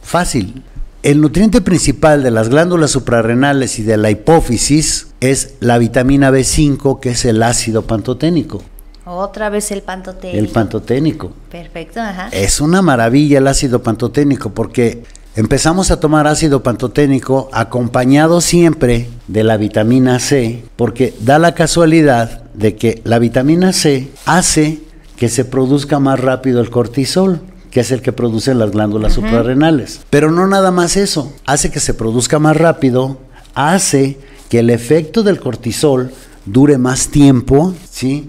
Fácil. 0.02 0.62
El 1.02 1.21
nutriente 1.21 1.61
principal 1.61 2.25
de 2.25 2.33
las 2.33 2.49
glándulas 2.49 2.90
suprarrenales 2.90 3.78
y 3.78 3.85
de 3.85 3.97
la 3.97 4.11
hipófisis 4.11 5.09
es 5.21 5.54
la 5.61 5.78
vitamina 5.78 6.30
B5, 6.30 6.99
que 6.99 7.11
es 7.11 7.25
el 7.25 7.42
ácido 7.42 7.83
pantoténico. 7.83 8.62
Otra 9.04 9.49
vez 9.49 9.71
el 9.71 9.83
pantoténico. 9.83 10.38
El 10.38 10.49
pantoténico. 10.49 11.33
Perfecto, 11.50 12.00
ajá. 12.00 12.28
Es 12.33 12.61
una 12.61 12.83
maravilla 12.83 13.38
el 13.38 13.47
ácido 13.47 13.83
pantoténico 13.83 14.50
porque 14.50 15.04
empezamos 15.38 15.92
a 15.92 16.00
tomar 16.00 16.26
ácido 16.26 16.64
pantoténico 16.64 17.49
acompañado 17.52 18.40
siempre 18.40 19.09
de 19.28 19.45
la 19.45 19.57
vitamina 19.57 20.18
C, 20.18 20.64
porque 20.75 21.14
da 21.21 21.38
la 21.38 21.54
casualidad 21.54 22.42
de 22.54 22.75
que 22.75 23.00
la 23.04 23.21
vitamina 23.21 23.73
C 23.73 24.09
hace 24.26 24.80
que 25.16 25.28
se 25.28 25.45
produzca 25.45 26.00
más 26.00 26.18
rápido 26.18 26.61
el 26.61 26.71
cortisol 26.71 27.40
que 27.71 27.80
es 27.80 27.92
el 27.92 28.02
que 28.02 28.12
producen 28.12 28.59
las 28.59 28.73
glándulas 28.73 29.12
suprarrenales. 29.12 30.00
Pero 30.11 30.33
no 30.33 30.49
nada 30.49 30.73
más 30.73 30.97
eso, 30.97 31.33
hace 31.47 31.71
que 31.71 31.78
se 31.78 31.95
produzca 31.95 32.40
más 32.40 32.57
rápido, 32.57 33.18
hace 33.54 34.18
que 34.49 34.59
el 34.59 34.71
efecto 34.71 35.23
del 35.23 35.38
cortisol 35.38 36.11
dure 36.47 36.78
más 36.78 37.09
tiempo, 37.09 37.75
¿sí? 37.88 38.28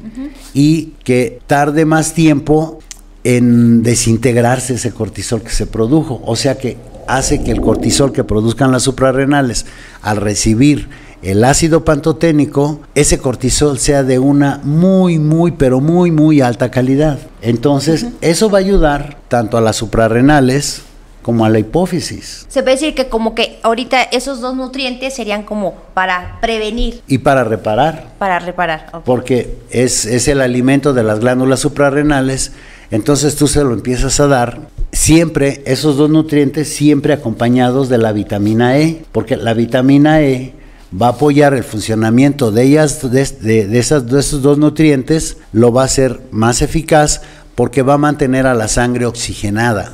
Y 0.54 0.94
que 1.04 1.40
tarde 1.48 1.86
más 1.86 2.14
tiempo 2.14 2.80
en 3.24 3.84
desintegrarse 3.84 4.76
ese 4.76 4.92
cortisol 4.92 5.42
que 5.42 5.52
se 5.52 5.66
produjo. 5.66 6.22
O 6.26 6.36
sea 6.36 6.58
que 6.58 6.78
hace 7.10 7.44
que 7.44 7.52
el 7.52 7.62
cortisol 7.62 8.12
que 8.14 8.24
produzcan 8.24 8.72
las 8.72 8.84
suprarrenales 8.84 9.66
al 10.02 10.18
recibir 10.18 10.90
el 11.22 11.44
ácido 11.44 11.84
pantoténico, 11.84 12.80
ese 12.96 13.18
cortisol 13.18 13.78
sea 13.78 14.04
de 14.04 14.20
una 14.20 14.62
muy, 14.64 15.20
muy, 15.20 15.52
pero 15.52 15.82
muy, 15.82 16.12
muy 16.12 16.40
alta 16.40 16.72
calidad. 16.72 17.20
Entonces, 17.42 18.08
eso 18.22 18.50
va 18.50 18.60
a 18.60 18.62
ayudar 18.62 19.18
tanto 19.28 19.58
a 19.58 19.62
las 19.62 19.76
suprarrenales 19.76 20.84
como 21.22 21.44
a 21.44 21.50
la 21.50 21.60
hipófisis 21.60 22.46
Se 22.48 22.64
puede 22.64 22.78
decir 22.78 22.96
que 22.96 23.10
como 23.10 23.36
que 23.36 23.60
ahorita 23.64 24.02
esos 24.04 24.40
dos 24.40 24.56
nutrientes 24.56 25.14
serían 25.14 25.44
como 25.44 25.76
para 25.94 26.38
prevenir, 26.40 27.02
y 27.08 27.18
para 27.18 27.44
reparar. 27.44 28.14
para 28.18 28.40
reparar. 28.40 28.90
porque 29.04 29.58
es, 29.70 30.06
es 30.06 30.30
el 30.30 30.40
alimento 30.40 30.94
de 30.94 31.04
las 31.04 31.20
glándulas 31.20 31.60
suprarrenales, 31.60 32.54
entonces 32.90 33.36
tú 33.36 33.48
se 33.48 33.64
lo 33.64 33.74
empiezas 33.74 34.20
a 34.22 34.28
dar 34.28 34.62
siempre, 34.92 35.62
esos 35.66 35.98
dos 35.98 36.10
nutrientes 36.10 36.70
siempre 36.70 37.14
acompañados 37.14 37.90
de 37.90 37.98
la 37.98 38.12
vitamina 38.12 38.78
E, 38.78 39.04
porque 39.12 39.38
la 39.38 39.54
vitamina 39.54 40.22
E 40.22 40.54
va 41.00 41.08
a 41.08 41.12
apoyar 41.12 41.54
el 41.54 41.64
funcionamiento 41.64 42.52
de 42.52 42.64
ellas, 42.64 43.12
de, 43.12 43.26
de- 43.42 43.68
de 43.68 43.80
esos 43.80 44.42
dos 44.42 44.58
nutrientes, 44.58 45.38
lo 45.54 45.72
va 45.72 45.84
a 45.84 45.86
hacer 45.86 46.20
más 46.32 46.62
eficaz 46.62 47.22
porque 47.56 47.82
va 47.84 47.96
a 47.96 47.98
mantener 48.00 48.48
a 48.48 48.54
la 48.56 48.68
sangre 48.68 49.06
oxigenada. 49.06 49.94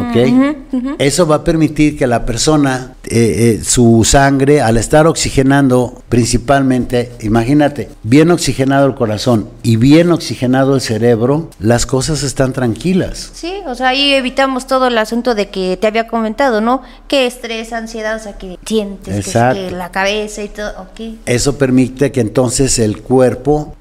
¿Ok? 0.00 0.96
Eso 0.98 1.26
va 1.26 1.36
a 1.36 1.44
permitir 1.44 1.96
que 1.96 2.06
la 2.06 2.24
persona, 2.24 2.94
eh, 3.04 3.58
eh, 3.58 3.64
su 3.64 4.04
sangre, 4.04 4.60
al 4.60 4.76
estar 4.76 5.06
oxigenando 5.06 6.02
principalmente, 6.08 7.12
imagínate, 7.20 7.88
bien 8.02 8.30
oxigenado 8.30 8.86
el 8.86 8.94
corazón 8.94 9.48
y 9.62 9.76
bien 9.76 10.10
oxigenado 10.10 10.74
el 10.74 10.80
cerebro, 10.80 11.50
las 11.58 11.86
cosas 11.86 12.22
están 12.22 12.52
tranquilas. 12.52 13.30
Sí, 13.34 13.54
o 13.66 13.74
sea, 13.74 13.88
ahí 13.88 14.12
evitamos 14.12 14.66
todo 14.66 14.88
el 14.88 14.98
asunto 14.98 15.34
de 15.34 15.48
que 15.48 15.76
te 15.76 15.86
había 15.86 16.06
comentado, 16.06 16.60
¿no? 16.60 16.82
Que 17.08 17.26
estrés, 17.26 17.72
ansiedad, 17.72 18.16
o 18.16 18.20
sea, 18.20 18.38
que 18.38 18.58
sientes 18.64 19.26
que, 19.26 19.32
que 19.32 19.70
la 19.70 19.90
cabeza 19.90 20.42
y 20.42 20.48
todo, 20.48 20.70
ok. 20.80 21.18
Eso 21.26 21.56
permite 21.58 22.12
que 22.12 22.20
entonces 22.20 22.78
el 22.78 23.02
cuerpo 23.02 23.74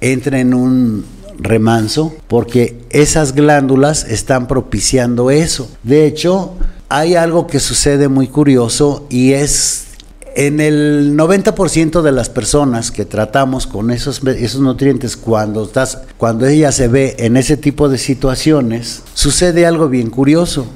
entre 0.00 0.40
en 0.40 0.54
un 0.54 1.04
remanso 1.42 2.14
porque 2.28 2.76
esas 2.90 3.34
glándulas 3.34 4.04
están 4.04 4.46
propiciando 4.48 5.30
eso. 5.30 5.70
De 5.82 6.06
hecho, 6.06 6.54
hay 6.88 7.14
algo 7.14 7.46
que 7.46 7.60
sucede 7.60 8.08
muy 8.08 8.26
curioso 8.28 9.06
y 9.10 9.32
es 9.32 9.86
en 10.36 10.60
el 10.60 11.16
90% 11.16 12.02
de 12.02 12.12
las 12.12 12.28
personas 12.28 12.92
que 12.92 13.04
tratamos 13.04 13.66
con 13.66 13.90
esos, 13.90 14.24
esos 14.24 14.60
nutrientes 14.60 15.16
cuando 15.16 15.64
estás 15.64 15.98
cuando 16.18 16.46
ella 16.46 16.70
se 16.70 16.86
ve 16.86 17.16
en 17.18 17.36
ese 17.36 17.56
tipo 17.56 17.88
de 17.88 17.98
situaciones, 17.98 19.02
sucede 19.14 19.66
algo 19.66 19.88
bien 19.88 20.08
curioso 20.10 20.66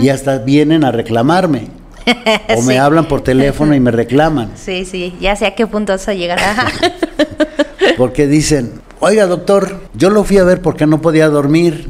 y 0.00 0.08
hasta 0.10 0.38
vienen 0.38 0.84
a 0.84 0.92
reclamarme. 0.92 1.68
O 2.56 2.62
me 2.62 2.74
Sí. 2.74 2.78
hablan 2.78 3.08
por 3.08 3.22
teléfono 3.22 3.74
y 3.74 3.80
me 3.80 3.90
reclaman. 3.90 4.52
Sí, 4.56 4.84
sí, 4.84 5.14
ya 5.20 5.34
sé 5.36 5.46
a 5.46 5.54
qué 5.54 5.66
punto 5.66 5.92
vas 5.92 6.06
a 6.06 6.12
llegar. 6.14 6.38
Porque 7.96 8.26
dicen, 8.26 8.72
oiga 9.04 9.26
doctor, 9.26 9.80
yo 9.94 10.08
lo 10.08 10.24
fui 10.24 10.38
a 10.38 10.44
ver 10.44 10.62
porque 10.62 10.86
no 10.86 11.00
podía 11.00 11.28
dormir, 11.28 11.88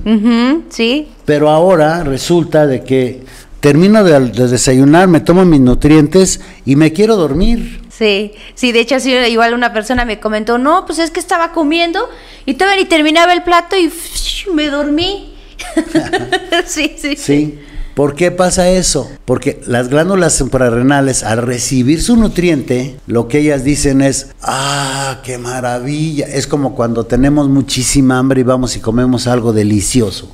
sí, 0.69 1.09
pero 1.25 1.49
ahora 1.49 2.03
resulta 2.03 2.67
de 2.67 2.83
que 2.83 3.23
termino 3.61 4.03
de, 4.03 4.19
de 4.31 4.49
desayunar, 4.49 5.07
me 5.09 5.21
tomo 5.21 5.45
mis 5.45 5.61
nutrientes 5.61 6.41
y 6.67 6.77
me 6.77 6.93
quiero 6.93 7.17
dormir. 7.17 7.83
sí, 7.89 8.33
sí, 8.55 8.73
de 8.73 8.81
hecho, 8.81 8.99
sí, 8.99 9.13
igual 9.13 9.55
una 9.55 9.73
persona 9.73 10.05
me 10.05 10.19
comentó, 10.19 10.59
no, 10.59 10.85
pues 10.87 10.99
es 10.99 11.11
que 11.11 11.21
estaba 11.21 11.53
comiendo 11.53 12.09
y 12.47 12.55
todavía 12.55 12.83
ni 12.83 12.89
terminaba 12.89 13.33
el 13.33 13.43
plato 13.45 13.77
y 13.77 13.91
me 14.53 14.67
dormí. 14.67 15.33
sí, 16.67 16.97
sí, 16.99 17.17
¿Sí? 17.17 17.59
¿Por 17.95 18.17
qué 18.17 18.33
pasa 18.33 18.71
eso? 18.71 19.09
Porque 19.25 19.61
las 19.69 19.89
glándulas 19.89 20.35
suprarrenales, 20.35 21.23
al 21.23 21.43
recibir 21.43 22.03
su 22.03 22.17
nutriente, 22.17 22.97
lo 23.07 23.29
que 23.29 23.39
ellas 23.39 23.63
dicen 23.63 24.03
es, 24.03 24.31
ah, 24.43 25.21
qué 25.23 25.39
maravilla. 25.39 26.27
Es 26.27 26.49
como 26.49 26.75
cuando 26.75 27.07
tenemos 27.07 27.49
muchísima 27.49 28.19
hambre 28.19 28.41
y 28.41 28.45
vamos 28.45 28.77
y 28.77 28.81
comemos 28.81 29.29
algo 29.29 29.53
delicioso. 29.53 30.29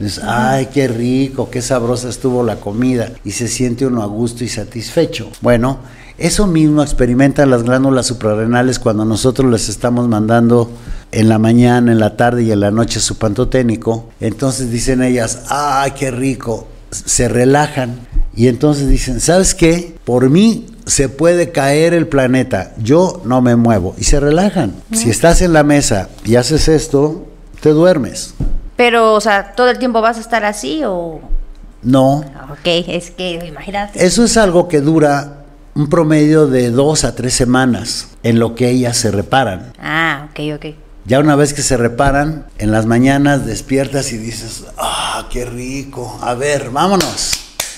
Es, 0.00 0.20
ay, 0.24 0.70
qué 0.74 0.88
rico, 0.88 1.50
qué 1.50 1.62
sabrosa 1.62 2.08
estuvo 2.08 2.42
la 2.42 2.56
comida. 2.56 3.12
Y 3.24 3.30
se 3.30 3.46
siente 3.46 3.86
uno 3.86 4.02
a 4.02 4.06
gusto 4.06 4.42
y 4.42 4.48
satisfecho. 4.48 5.30
Bueno, 5.40 5.78
eso 6.18 6.48
mismo 6.48 6.82
experimentan 6.82 7.48
las 7.48 7.62
glándulas 7.62 8.06
suprarrenales 8.06 8.80
cuando 8.80 9.04
nosotros 9.04 9.48
les 9.52 9.68
estamos 9.68 10.08
mandando 10.08 10.68
en 11.12 11.28
la 11.28 11.38
mañana, 11.38 11.92
en 11.92 12.00
la 12.00 12.16
tarde 12.16 12.42
y 12.42 12.50
en 12.50 12.58
la 12.58 12.72
noche 12.72 12.98
su 12.98 13.18
pantoténico. 13.18 14.08
Entonces 14.18 14.72
dicen 14.72 15.00
ellas, 15.00 15.44
ay, 15.48 15.92
qué 15.92 16.10
rico 16.10 16.73
se 17.06 17.28
relajan 17.28 17.98
y 18.36 18.48
entonces 18.48 18.88
dicen, 18.88 19.20
¿sabes 19.20 19.54
qué? 19.54 19.94
Por 20.04 20.30
mí 20.30 20.66
se 20.86 21.08
puede 21.08 21.50
caer 21.50 21.94
el 21.94 22.06
planeta, 22.08 22.72
yo 22.78 23.22
no 23.24 23.40
me 23.40 23.56
muevo 23.56 23.94
y 23.98 24.04
se 24.04 24.20
relajan. 24.20 24.74
Si 24.92 25.10
estás 25.10 25.40
en 25.42 25.52
la 25.52 25.62
mesa 25.62 26.08
y 26.24 26.36
haces 26.36 26.68
esto, 26.68 27.26
te 27.60 27.70
duermes. 27.70 28.34
Pero, 28.76 29.14
o 29.14 29.20
sea, 29.20 29.52
¿todo 29.54 29.70
el 29.70 29.78
tiempo 29.78 30.00
vas 30.00 30.18
a 30.18 30.20
estar 30.20 30.44
así 30.44 30.82
o...? 30.84 31.20
No, 31.82 32.24
Ok, 32.50 32.66
es 32.88 33.10
que, 33.10 33.44
imagínate. 33.46 34.04
eso 34.04 34.24
es 34.24 34.36
algo 34.38 34.68
que 34.68 34.80
dura 34.80 35.44
un 35.74 35.88
promedio 35.88 36.46
de 36.46 36.70
dos 36.70 37.04
a 37.04 37.14
tres 37.14 37.34
semanas 37.34 38.08
en 38.22 38.38
lo 38.38 38.54
que 38.54 38.70
ellas 38.70 38.96
se 38.96 39.10
reparan. 39.10 39.72
Ah, 39.78 40.28
ok, 40.30 40.40
ok. 40.56 40.74
Ya 41.06 41.20
una 41.20 41.36
vez 41.36 41.52
que 41.52 41.60
se 41.60 41.76
reparan, 41.76 42.46
en 42.58 42.72
las 42.72 42.86
mañanas 42.86 43.44
despiertas 43.44 44.12
y 44.12 44.16
dices, 44.16 44.64
ah, 44.78 45.28
qué 45.30 45.44
rico, 45.44 46.18
a 46.22 46.32
ver, 46.32 46.70
vámonos. 46.70 47.32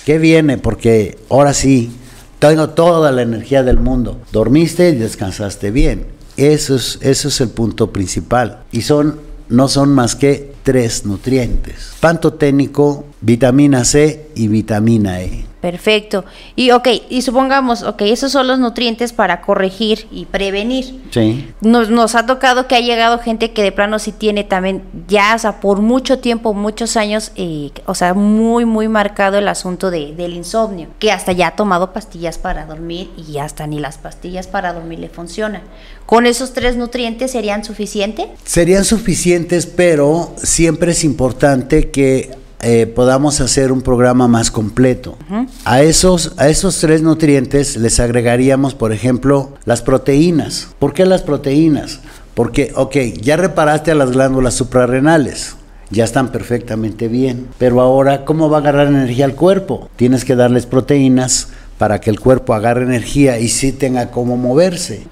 ¿Qué 0.04 0.18
viene? 0.18 0.58
Porque 0.58 1.18
ahora 1.28 1.52
sí, 1.52 1.90
tengo 2.38 2.70
toda 2.70 3.10
la 3.10 3.22
energía 3.22 3.64
del 3.64 3.78
mundo. 3.78 4.20
Dormiste 4.30 4.90
y 4.90 4.94
descansaste 4.94 5.72
bien. 5.72 6.06
Eso 6.36 6.76
es, 6.76 7.00
eso 7.02 7.26
es 7.26 7.40
el 7.40 7.48
punto 7.48 7.90
principal. 7.90 8.62
Y 8.70 8.82
son, 8.82 9.18
no 9.48 9.66
son 9.66 9.88
más 9.88 10.14
que 10.14 10.52
tres 10.62 11.04
nutrientes. 11.04 11.94
Pantoténico, 11.98 13.06
vitamina 13.20 13.84
C 13.84 14.28
y 14.36 14.46
vitamina 14.46 15.20
E. 15.20 15.46
Perfecto. 15.66 16.24
Y 16.54 16.70
ok, 16.70 16.86
y 17.10 17.22
supongamos, 17.22 17.82
ok, 17.82 18.02
esos 18.02 18.30
son 18.30 18.46
los 18.46 18.60
nutrientes 18.60 19.12
para 19.12 19.40
corregir 19.40 20.06
y 20.12 20.26
prevenir. 20.26 21.02
Sí. 21.10 21.52
Nos, 21.60 21.90
nos 21.90 22.14
ha 22.14 22.24
tocado 22.24 22.68
que 22.68 22.76
ha 22.76 22.80
llegado 22.80 23.18
gente 23.18 23.50
que 23.50 23.64
de 23.64 23.72
plano 23.72 23.98
sí 23.98 24.12
tiene 24.12 24.44
también, 24.44 24.84
ya, 25.08 25.34
o 25.34 25.38
sea, 25.40 25.58
por 25.58 25.80
mucho 25.80 26.20
tiempo, 26.20 26.54
muchos 26.54 26.96
años, 26.96 27.32
eh, 27.34 27.72
o 27.86 27.96
sea, 27.96 28.14
muy, 28.14 28.64
muy 28.64 28.86
marcado 28.86 29.38
el 29.38 29.48
asunto 29.48 29.90
de, 29.90 30.14
del 30.14 30.34
insomnio, 30.34 30.86
que 31.00 31.10
hasta 31.10 31.32
ya 31.32 31.48
ha 31.48 31.56
tomado 31.56 31.92
pastillas 31.92 32.38
para 32.38 32.64
dormir 32.64 33.10
y 33.16 33.38
hasta 33.38 33.66
ni 33.66 33.80
las 33.80 33.98
pastillas 33.98 34.46
para 34.46 34.72
dormir 34.72 35.00
le 35.00 35.08
funcionan. 35.08 35.62
¿Con 36.06 36.26
esos 36.26 36.52
tres 36.52 36.76
nutrientes 36.76 37.32
serían 37.32 37.64
suficientes? 37.64 38.26
Serían 38.44 38.84
suficientes, 38.84 39.66
pero 39.66 40.32
siempre 40.36 40.92
es 40.92 41.02
importante 41.02 41.90
que 41.90 42.45
eh, 42.62 42.86
podamos 42.86 43.40
hacer 43.40 43.70
un 43.70 43.82
programa 43.82 44.28
más 44.28 44.50
completo. 44.50 45.16
a, 45.64 45.82
esos, 45.82 46.32
a 46.36 46.48
esos 46.48 46.78
tres 46.78 47.02
nutrientes 47.02 47.76
les 47.76 48.00
agregaríamos, 48.00 48.74
por 48.74 48.92
ejemplo, 48.92 49.52
las 49.64 49.82
proteínas. 49.82 50.68
¿Por 50.78 50.94
qué 50.94 51.04
las 51.04 51.22
proteínas? 51.22 52.00
Porque, 52.34 52.72
ok, 52.74 52.96
ya 53.20 53.36
reparaste 53.36 53.90
a 53.90 53.94
las 53.94 54.10
glándulas 54.10 54.54
suprarrenales. 54.54 55.56
Ya 55.90 56.04
están 56.04 56.32
perfectamente 56.32 57.08
bien. 57.08 57.46
Pero 57.58 57.80
ahora, 57.80 58.24
¿cómo 58.24 58.50
va 58.50 58.58
a 58.58 58.60
agarrar 58.60 58.88
energía 58.88 59.24
al 59.24 59.34
cuerpo? 59.34 59.88
Tienes 59.96 60.24
que 60.24 60.34
darles 60.34 60.66
proteínas 60.66 61.48
para 61.78 62.00
que 62.00 62.10
el 62.10 62.18
cuerpo 62.18 62.54
agarre 62.54 62.82
energía 62.82 63.38
y 63.38 63.48
sí 63.48 63.72
tenga 63.72 64.10
cómo 64.10 64.36
moverse. 64.36 65.06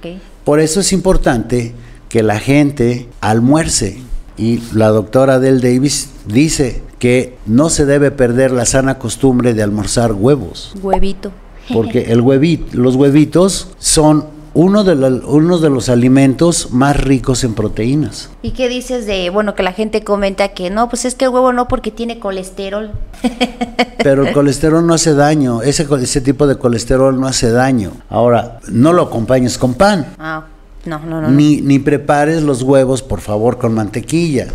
Por 0.44 0.61
eso 0.61 0.80
es 0.80 0.92
importante 0.92 1.72
que 2.09 2.22
la 2.22 2.38
gente 2.38 3.09
almuerce. 3.20 3.98
Y 4.37 4.61
la 4.72 4.88
doctora 4.88 5.38
Del 5.38 5.61
Davis 5.61 6.09
dice 6.26 6.83
que 6.98 7.37
no 7.46 7.68
se 7.70 7.85
debe 7.87 8.11
perder 8.11 8.50
la 8.50 8.64
sana 8.64 8.98
costumbre 8.98 9.54
de 9.54 9.62
almorzar 9.62 10.12
huevos, 10.12 10.74
Huevito. 10.83 11.30
porque 11.72 12.02
el 12.12 12.20
huevito, 12.20 12.66
los 12.76 12.96
huevitos 12.96 13.68
son 13.78 14.26
uno 14.57 14.85
de, 14.85 14.94
la- 14.94 15.09
uno 15.26 15.59
de 15.59 15.68
los 15.68 15.88
alimentos 15.88 16.70
más 16.70 16.96
ricos 17.02 17.42
en 17.42 17.54
proteínas. 17.54 18.30
¿Y 18.40 18.52
qué 18.52 18.68
dices 18.68 19.04
de, 19.04 19.28
bueno, 19.30 19.57
que 19.57 19.64
la 19.64 19.72
gente 19.72 20.04
comenta 20.04 20.48
que 20.50 20.70
no, 20.70 20.88
pues 20.88 21.04
es 21.04 21.16
que 21.16 21.24
el 21.24 21.33
huevo 21.33 21.52
no 21.52 21.66
porque 21.66 21.90
tiene 21.90 22.20
colesterol? 22.20 22.92
Pero 23.98 24.26
el 24.26 24.33
colesterol 24.33 24.87
no 24.87 24.94
hace 24.94 25.14
daño, 25.14 25.62
ese, 25.62 25.87
ese 26.00 26.20
tipo 26.20 26.46
de 26.46 26.57
colesterol 26.57 27.18
no 27.18 27.26
hace 27.26 27.50
daño. 27.50 27.92
Ahora, 28.09 28.61
no 28.68 28.92
lo 28.92 29.02
acompañes 29.02 29.59
con 29.59 29.74
pan. 29.74 30.14
Ah, 30.18 30.44
no, 30.85 30.98
no, 31.00 31.20
no. 31.20 31.22
no. 31.22 31.30
Ni, 31.30 31.61
ni 31.61 31.78
prepares 31.80 32.42
los 32.42 32.62
huevos, 32.62 33.02
por 33.02 33.20
favor, 33.20 33.59
con 33.59 33.74
mantequilla. 33.74 34.48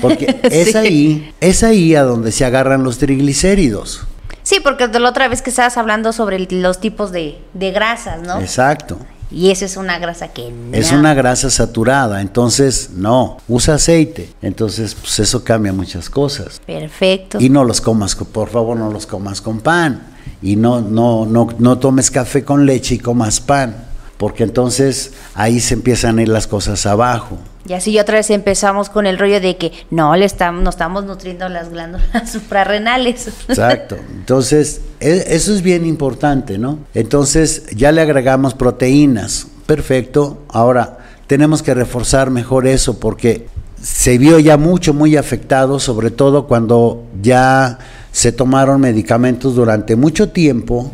Porque 0.00 0.40
es 0.44 0.72
Sí. 0.72 0.76
ahí, 0.76 1.34
es 1.40 1.62
ahí 1.62 1.94
a 1.94 2.02
donde 2.02 2.32
se 2.32 2.44
agarran 2.44 2.82
los 2.82 2.98
triglicéridos. 2.98 4.02
Sí, 4.42 4.60
porque 4.62 4.86
de 4.88 5.00
la 5.00 5.08
otra 5.10 5.28
vez 5.28 5.42
que 5.42 5.50
estabas 5.50 5.76
hablando 5.76 6.12
sobre 6.12 6.36
el- 6.36 6.62
los 6.62 6.80
tipos 6.80 7.10
de, 7.12 7.38
de 7.54 7.70
grasas, 7.72 8.22
¿no? 8.22 8.40
Exacto. 8.40 8.98
Y 9.28 9.50
esa 9.50 9.64
es 9.64 9.76
una 9.76 9.98
grasa 9.98 10.28
que 10.28 10.52
Es 10.72 10.92
no. 10.92 11.00
una 11.00 11.12
grasa 11.12 11.50
saturada, 11.50 12.20
entonces 12.20 12.90
no, 12.94 13.38
usa 13.48 13.74
aceite. 13.74 14.30
Entonces, 14.40 14.94
pues 14.94 15.18
eso 15.18 15.42
cambia 15.42 15.72
muchas 15.72 16.08
cosas. 16.08 16.60
Perfecto. 16.64 17.38
Y 17.40 17.48
no 17.50 17.64
los 17.64 17.80
comas, 17.80 18.14
co- 18.14 18.24
por 18.24 18.48
favor, 18.50 18.76
no 18.76 18.88
los 18.92 19.04
comas 19.06 19.40
con 19.40 19.58
pan. 19.60 20.00
Y 20.42 20.54
no, 20.54 20.80
no, 20.80 21.26
no, 21.26 21.48
no 21.58 21.78
tomes 21.78 22.12
café 22.12 22.44
con 22.44 22.66
leche 22.66 22.94
y 22.94 22.98
comas 22.98 23.40
pan. 23.40 23.85
Porque 24.18 24.44
entonces 24.44 25.12
ahí 25.34 25.60
se 25.60 25.74
empiezan 25.74 26.18
a 26.18 26.22
ir 26.22 26.28
las 26.28 26.46
cosas 26.46 26.86
abajo. 26.86 27.38
Y 27.68 27.72
así 27.72 27.98
otra 27.98 28.16
vez 28.16 28.30
empezamos 28.30 28.88
con 28.88 29.06
el 29.06 29.18
rollo 29.18 29.40
de 29.40 29.56
que 29.56 29.72
no 29.90 30.14
le 30.16 30.24
estamos, 30.24 30.62
nos 30.62 30.76
estamos 30.76 31.04
nutriendo 31.04 31.48
las 31.48 31.70
glándulas 31.70 32.30
suprarrenales. 32.32 33.28
Exacto. 33.48 33.96
Entonces, 34.14 34.80
e- 35.00 35.24
eso 35.28 35.52
es 35.52 35.62
bien 35.62 35.84
importante, 35.84 36.58
¿no? 36.58 36.78
Entonces, 36.94 37.66
ya 37.74 37.92
le 37.92 38.00
agregamos 38.00 38.54
proteínas. 38.54 39.48
Perfecto. 39.66 40.38
Ahora, 40.48 40.98
tenemos 41.26 41.62
que 41.62 41.74
reforzar 41.74 42.30
mejor 42.30 42.66
eso 42.68 43.00
porque 43.00 43.48
se 43.82 44.16
vio 44.16 44.38
ya 44.38 44.56
mucho, 44.56 44.94
muy 44.94 45.16
afectado, 45.16 45.80
sobre 45.80 46.10
todo 46.10 46.46
cuando 46.46 47.04
ya 47.20 47.78
se 48.12 48.32
tomaron 48.32 48.80
medicamentos 48.80 49.54
durante 49.54 49.96
mucho 49.96 50.30
tiempo 50.30 50.90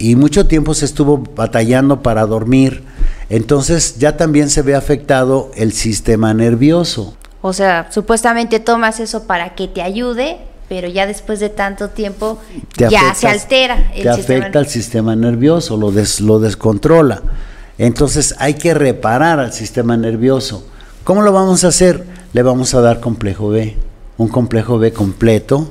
y 0.00 0.16
mucho 0.16 0.46
tiempo 0.46 0.72
se 0.72 0.86
estuvo 0.86 1.18
batallando 1.18 2.02
para 2.02 2.24
dormir, 2.24 2.82
entonces 3.28 3.98
ya 3.98 4.16
también 4.16 4.48
se 4.48 4.62
ve 4.62 4.74
afectado 4.74 5.50
el 5.54 5.72
sistema 5.72 6.32
nervioso. 6.32 7.14
O 7.42 7.52
sea, 7.52 7.88
supuestamente 7.92 8.60
tomas 8.60 8.98
eso 8.98 9.24
para 9.24 9.54
que 9.54 9.68
te 9.68 9.82
ayude, 9.82 10.38
pero 10.70 10.88
ya 10.88 11.06
después 11.06 11.38
de 11.38 11.50
tanto 11.50 11.90
tiempo 11.90 12.40
ya 12.76 13.14
se 13.14 13.28
altera 13.28 13.92
el 13.94 14.02
te 14.02 14.08
afecta 14.08 14.58
al 14.58 14.68
sistema 14.68 15.14
nervioso, 15.14 15.76
lo, 15.76 15.92
lo 16.20 16.40
descontrola. 16.40 17.22
Entonces 17.76 18.34
hay 18.38 18.54
que 18.54 18.72
reparar 18.72 19.38
al 19.38 19.52
sistema 19.52 19.98
nervioso. 19.98 20.66
¿Cómo 21.04 21.20
lo 21.20 21.32
vamos 21.32 21.64
a 21.64 21.68
hacer? 21.68 22.06
Le 22.32 22.42
vamos 22.42 22.74
a 22.74 22.80
dar 22.80 23.00
complejo 23.00 23.50
B, 23.50 23.76
un 24.16 24.28
complejo 24.28 24.78
B 24.78 24.92
completo 24.92 25.70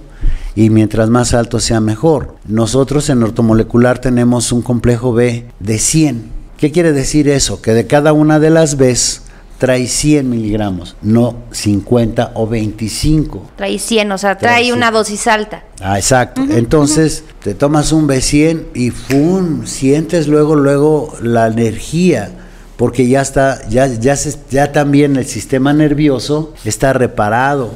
y 0.60 0.70
mientras 0.70 1.10
más 1.10 1.34
alto 1.34 1.62
sea 1.62 1.80
mejor. 1.80 2.36
Nosotros 2.46 3.10
en 3.10 3.24
ortomolecular 3.24 4.00
tenemos 4.00 4.52
un 4.52 4.62
complejo 4.62 5.14
B 5.14 5.46
de 5.62 5.80
100. 5.80 6.32
¿Qué 6.58 6.70
quiere 6.74 6.92
decir 6.92 7.30
eso? 7.30 7.62
Que 7.62 7.72
de 7.72 7.88
cada 7.88 8.12
una 8.12 8.42
de 8.42 8.50
las 8.50 8.76
Bs 8.76 9.22
trae 9.58 9.88
100 9.88 10.30
miligramos, 10.30 10.98
no 11.02 11.38
50 11.52 12.34
o 12.34 12.46
25. 12.46 13.52
Trae 13.56 13.80
100, 13.80 14.12
o 14.12 14.18
sea, 14.18 14.38
trae, 14.38 14.74
una 14.74 14.92
dosis 14.92 15.28
alta. 15.28 15.64
Ah, 15.80 15.98
exacto. 15.98 16.44
Entonces, 16.50 17.24
te 17.42 17.54
tomas 17.54 17.94
un 17.94 18.10
B100 18.10 18.66
y 18.74 18.92
¡fum! 18.92 19.66
sientes 19.66 20.28
luego, 20.28 20.58
luego 20.58 21.16
la 21.22 21.48
energía, 21.48 22.32
porque 22.76 23.08
ya 23.08 23.22
está, 23.22 23.66
ya, 23.70 23.88
ya, 23.88 24.18
ya 24.52 24.74
también 24.74 25.16
el 25.16 25.26
sistema 25.26 25.72
nervioso 25.72 26.54
está 26.66 26.92
reparado 26.92 27.72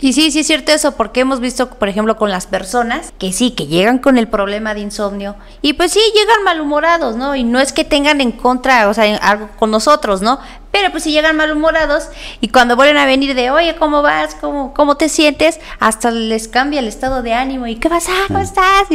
y 0.00 0.12
sí, 0.12 0.30
sí 0.30 0.40
es 0.40 0.46
cierto 0.46 0.72
eso, 0.72 0.92
porque 0.92 1.20
hemos 1.20 1.40
visto, 1.40 1.68
por 1.70 1.88
ejemplo, 1.88 2.16
con 2.16 2.30
las 2.30 2.46
personas 2.46 3.12
que 3.18 3.32
sí, 3.32 3.50
que 3.50 3.66
llegan 3.66 3.98
con 3.98 4.16
el 4.16 4.28
problema 4.28 4.74
de 4.74 4.80
insomnio 4.80 5.36
y 5.62 5.74
pues 5.74 5.92
sí, 5.92 6.00
llegan 6.14 6.42
malhumorados, 6.44 7.16
¿no? 7.16 7.36
Y 7.36 7.44
no 7.44 7.60
es 7.60 7.72
que 7.72 7.84
tengan 7.84 8.20
en 8.20 8.32
contra, 8.32 8.88
o 8.88 8.94
sea, 8.94 9.16
algo 9.16 9.48
con 9.58 9.70
nosotros, 9.70 10.22
¿no? 10.22 10.38
Pero 10.72 10.92
pues 10.92 11.02
si 11.02 11.10
llegan 11.10 11.36
malhumorados 11.36 12.04
y 12.40 12.48
cuando 12.48 12.76
vuelven 12.76 12.96
a 12.96 13.04
venir 13.04 13.34
de, 13.34 13.50
oye, 13.50 13.74
¿cómo 13.76 14.02
vas? 14.02 14.36
¿Cómo, 14.40 14.72
cómo 14.72 14.96
te 14.96 15.08
sientes? 15.08 15.58
Hasta 15.80 16.12
les 16.12 16.46
cambia 16.46 16.78
el 16.78 16.86
estado 16.86 17.22
de 17.22 17.34
ánimo 17.34 17.66
y, 17.66 17.76
¿qué 17.76 17.88
pasa? 17.88 18.12
¿Cómo 18.28 18.38
estás? 18.38 18.86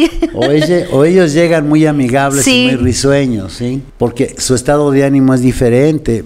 O, 0.91 1.03
ellos 1.03 1.33
llegan 1.33 1.67
muy 1.67 1.85
amigables 1.85 2.47
y 2.47 2.67
muy 2.67 2.75
risueños, 2.77 3.53
¿sí? 3.53 3.83
Porque 3.97 4.35
su 4.37 4.55
estado 4.55 4.89
de 4.91 5.03
ánimo 5.03 5.33
es 5.33 5.41
diferente. 5.41 6.25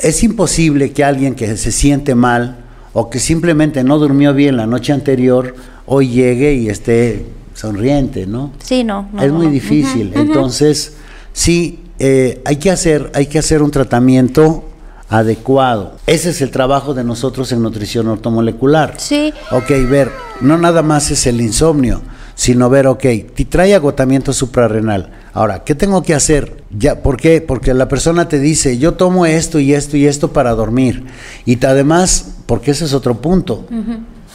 Es 0.00 0.22
imposible 0.22 0.92
que 0.92 1.04
alguien 1.04 1.34
que 1.34 1.56
se 1.56 1.70
siente 1.70 2.14
mal, 2.14 2.67
o 2.98 3.08
que 3.10 3.20
simplemente 3.20 3.84
no 3.84 3.96
durmió 4.00 4.34
bien 4.34 4.56
la 4.56 4.66
noche 4.66 4.92
anterior, 4.92 5.54
hoy 5.86 6.08
llegue 6.08 6.54
y 6.54 6.68
esté 6.68 7.26
sonriente, 7.54 8.26
¿no? 8.26 8.50
Sí, 8.58 8.82
no. 8.82 9.08
es 9.22 9.30
muy 9.30 9.46
difícil. 9.46 10.10
Entonces, 10.16 10.96
sí, 11.32 11.78
eh, 12.00 12.42
hay, 12.44 12.56
que 12.56 12.72
hacer, 12.72 13.12
hay 13.14 13.26
que 13.26 13.38
hacer 13.38 13.62
un 13.62 13.70
tratamiento 13.70 14.64
adecuado. 15.08 15.94
Ese 16.08 16.30
es 16.30 16.42
el 16.42 16.50
trabajo 16.50 16.92
de 16.92 17.04
nosotros 17.04 17.52
en 17.52 17.62
nutrición 17.62 18.08
ortomolecular. 18.08 18.94
Sí. 18.96 19.32
Ok, 19.52 19.68
ver, 19.88 20.10
no 20.40 20.58
nada 20.58 20.82
más 20.82 21.12
es 21.12 21.24
el 21.28 21.40
insomnio, 21.40 22.02
sino 22.34 22.68
ver, 22.68 22.88
ok, 22.88 23.02
te 23.32 23.44
trae 23.48 23.76
agotamiento 23.76 24.32
suprarrenal. 24.32 25.12
Ahora, 25.34 25.62
¿qué 25.62 25.76
tengo 25.76 26.02
que 26.02 26.14
hacer? 26.14 26.57
Ya, 26.70 27.02
¿Por 27.02 27.16
qué? 27.16 27.40
Porque 27.40 27.72
la 27.72 27.88
persona 27.88 28.28
te 28.28 28.38
dice, 28.38 28.78
yo 28.78 28.94
tomo 28.94 29.24
esto 29.26 29.58
y 29.58 29.72
esto 29.72 29.96
y 29.96 30.06
esto 30.06 30.32
para 30.32 30.54
dormir. 30.54 31.04
Y 31.46 31.64
además, 31.64 32.36
porque 32.46 32.72
ese 32.72 32.84
es 32.84 32.92
otro 32.92 33.20
punto. 33.20 33.64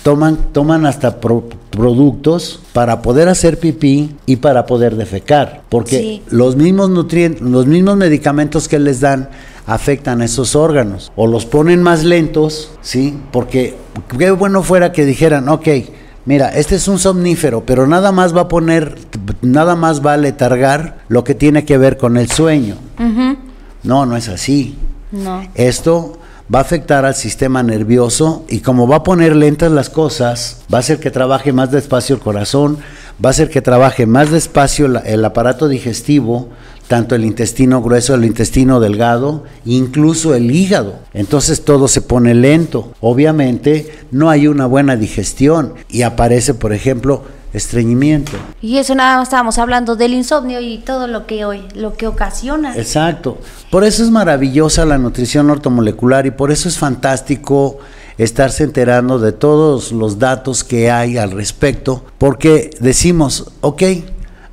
Toman, 0.01 0.51
toman 0.51 0.85
hasta 0.85 1.19
productos 1.19 2.59
para 2.73 3.01
poder 3.01 3.29
hacer 3.29 3.59
pipí 3.59 4.15
y 4.25 4.37
para 4.37 4.65
poder 4.65 4.95
defecar. 4.95 5.61
Porque 5.69 6.21
los 6.29 6.55
mismos 6.55 6.89
nutrientes, 6.89 7.41
los 7.41 7.67
mismos 7.67 7.97
medicamentos 7.97 8.67
que 8.67 8.79
les 8.79 8.99
dan 8.99 9.29
afectan 9.65 10.21
a 10.21 10.25
esos 10.25 10.55
órganos. 10.55 11.11
O 11.15 11.27
los 11.27 11.45
ponen 11.45 11.83
más 11.83 12.03
lentos, 12.03 12.71
¿sí? 12.81 13.17
Porque 13.31 13.75
qué 14.17 14.31
bueno 14.31 14.63
fuera 14.63 14.91
que 14.91 15.05
dijeran, 15.05 15.47
ok, 15.49 15.67
Mira, 16.25 16.49
este 16.49 16.75
es 16.75 16.87
un 16.87 16.99
somnífero, 16.99 17.65
pero 17.65 17.85
nada 17.85 18.11
más 18.11 18.35
va 18.35 18.41
a 18.41 18.47
poner, 18.47 18.95
nada 19.41 19.75
más 19.75 20.05
va 20.05 20.13
a 20.13 20.17
letargar 20.17 20.99
lo 21.09 21.23
que 21.23 21.35
tiene 21.35 21.65
que 21.65 21.77
ver 21.77 21.97
con 21.97 22.17
el 22.17 22.31
sueño. 22.31 22.75
No, 23.83 24.05
no 24.05 24.15
es 24.15 24.29
así. 24.29 24.77
No. 25.11 25.45
Esto 25.53 26.17
va 26.53 26.59
a 26.59 26.61
afectar 26.61 27.05
al 27.05 27.15
sistema 27.15 27.61
nervioso 27.61 28.45
y 28.47 28.61
como 28.61 28.87
va 28.87 28.97
a 28.97 29.03
poner 29.03 29.35
lentas 29.35 29.71
las 29.71 29.89
cosas, 29.89 30.61
va 30.73 30.77
a 30.77 30.79
hacer 30.79 30.99
que 30.99 31.11
trabaje 31.11 31.51
más 31.51 31.71
despacio 31.71 32.15
el 32.15 32.21
corazón, 32.21 32.77
va 33.23 33.29
a 33.29 33.31
hacer 33.31 33.49
que 33.49 33.61
trabaje 33.61 34.05
más 34.05 34.31
despacio 34.31 34.85
el 34.85 35.25
aparato 35.25 35.67
digestivo, 35.67 36.49
tanto 36.87 37.15
el 37.15 37.25
intestino 37.25 37.81
grueso, 37.81 38.15
el 38.15 38.25
intestino 38.25 38.79
delgado, 38.79 39.43
incluso 39.65 40.35
el 40.35 40.51
hígado. 40.51 40.95
Entonces 41.13 41.63
todo 41.63 41.87
se 41.87 42.01
pone 42.01 42.33
lento. 42.33 42.93
Obviamente 43.01 43.91
no 44.11 44.29
hay 44.29 44.47
una 44.47 44.65
buena 44.65 44.95
digestión 44.95 45.73
y 45.89 46.03
aparece, 46.03 46.53
por 46.53 46.73
ejemplo, 46.73 47.23
estreñimiento. 47.53 48.31
Y 48.61 48.77
eso 48.77 48.95
nada 48.95 49.17
más 49.17 49.27
estábamos 49.27 49.57
hablando 49.57 49.95
del 49.95 50.13
insomnio 50.13 50.59
y 50.59 50.79
todo 50.79 51.07
lo 51.07 51.27
que 51.27 51.45
hoy 51.45 51.61
lo 51.75 51.93
que 51.93 52.07
ocasiona. 52.07 52.75
Exacto. 52.75 53.37
Por 53.69 53.83
eso 53.83 54.03
es 54.03 54.09
maravillosa 54.09 54.85
la 54.85 54.97
nutrición 54.97 55.49
ortomolecular 55.49 56.25
y 56.25 56.31
por 56.31 56.51
eso 56.51 56.67
es 56.67 56.77
fantástico 56.77 57.77
estarse 58.17 58.63
enterando 58.63 59.19
de 59.19 59.31
todos 59.31 59.91
los 59.91 60.19
datos 60.19 60.63
que 60.63 60.91
hay 60.91 61.17
al 61.17 61.31
respecto, 61.31 62.05
porque 62.17 62.71
decimos, 62.79 63.51
ok, 63.61 63.83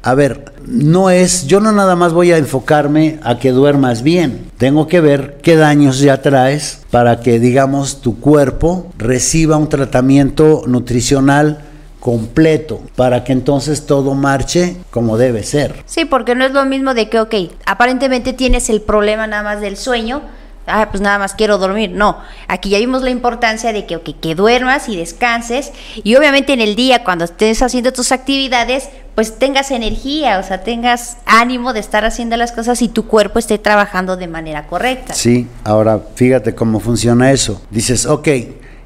a 0.03 0.15
ver, 0.15 0.50
no 0.67 1.11
es, 1.11 1.47
yo 1.47 1.61
no 1.61 1.73
nada 1.73 1.97
más 1.97 2.13
voy 2.13 2.33
a 2.33 2.39
enfocarme 2.39 3.19
a 3.23 3.39
que 3.39 3.51
duermas 3.51 4.03
bien, 4.03 4.51
tengo 4.59 4.87
que 4.87 5.01
ver 5.01 5.39
qué 5.43 5.57
daños 5.57 6.01
ya 6.01 6.23
traes 6.23 6.83
para 6.91 7.21
que, 7.21 7.39
digamos, 7.39 8.01
tu 8.01 8.21
cuerpo 8.21 8.93
reciba 8.99 9.57
un 9.57 9.69
tratamiento 9.69 10.63
nutricional 10.67 11.65
completo 12.01 12.81
para 12.97 13.25
que 13.25 13.33
entonces 13.33 13.87
todo 13.87 14.15
marche 14.15 14.77
como 14.91 15.19
debe 15.19 15.43
ser. 15.43 15.83
Sí, 15.87 16.07
porque 16.07 16.35
no 16.35 16.45
es 16.45 16.53
lo 16.53 16.65
mismo 16.65 16.95
de 16.95 17.09
que, 17.09 17.21
ok, 17.21 17.35
aparentemente 17.67 18.33
tienes 18.33 18.71
el 18.71 18.81
problema 18.81 19.27
nada 19.27 19.43
más 19.43 19.61
del 19.61 19.77
sueño, 19.77 20.23
ah, 20.71 20.89
pues 20.91 21.01
nada 21.01 21.19
más 21.19 21.35
quiero 21.35 21.59
dormir. 21.59 21.91
No, 21.91 22.19
aquí 22.49 22.71
ya 22.71 22.79
vimos 22.79 23.03
la 23.03 23.11
importancia 23.11 23.73
de 23.73 23.87
que, 23.87 24.01
que 24.01 24.35
duermas 24.35 24.89
y 24.89 24.97
descanses 24.97 25.73
y 26.03 26.17
obviamente 26.17 26.53
en 26.53 26.61
el 26.61 26.77
día 26.77 27.05
cuando 27.05 27.25
estés 27.25 27.63
haciendo 27.63 27.93
tus 27.93 28.13
actividades, 28.13 28.89
pues 29.15 29.39
tengas 29.39 29.71
energía, 29.71 30.39
o 30.39 30.43
sea, 30.43 30.63
tengas 30.63 31.19
ánimo 31.27 31.73
de 31.73 31.81
estar 31.81 32.05
haciendo 32.05 32.37
las 32.37 32.53
cosas 32.53 32.81
y 32.83 32.89
tu 32.89 33.07
cuerpo 33.07 33.39
esté 33.39 33.59
trabajando 33.59 34.17
de 34.17 34.29
manera 34.29 34.67
correcta. 34.67 35.15
Sí, 35.15 35.47
ahora 35.65 36.01
fíjate 36.15 36.55
cómo 36.55 36.81
funciona 36.81 37.31
eso. 37.31 37.61
Dices, 37.71 38.07
ok, 38.07 38.29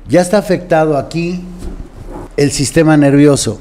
ya 0.08 0.20
está 0.20 0.38
afectado 0.38 0.98
aquí 0.98 1.42
el 2.36 2.50
sistema 2.50 2.96
nervioso. 2.96 3.58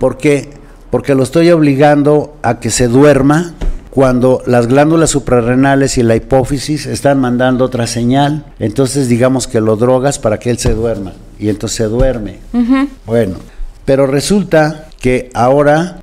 ¿Por 0.00 0.18
qué? 0.18 0.50
Porque 0.90 1.14
lo 1.14 1.22
estoy 1.22 1.50
obligando 1.50 2.36
a 2.42 2.58
que 2.58 2.70
se 2.70 2.88
duerma 2.88 3.54
cuando 3.96 4.42
las 4.44 4.66
glándulas 4.66 5.08
suprarrenales 5.08 5.96
y 5.96 6.02
la 6.02 6.16
hipófisis 6.16 6.84
están 6.84 7.18
mandando 7.18 7.64
otra 7.64 7.86
señal, 7.86 8.44
entonces 8.58 9.08
digamos 9.08 9.48
que 9.48 9.62
lo 9.62 9.76
drogas 9.76 10.18
para 10.18 10.38
que 10.38 10.50
él 10.50 10.58
se 10.58 10.74
duerma 10.74 11.14
y 11.38 11.48
entonces 11.48 11.78
se 11.78 11.84
duerme. 11.84 12.40
Bueno, 13.06 13.36
pero 13.86 14.06
resulta 14.06 14.88
que 15.00 15.30
ahora 15.32 16.02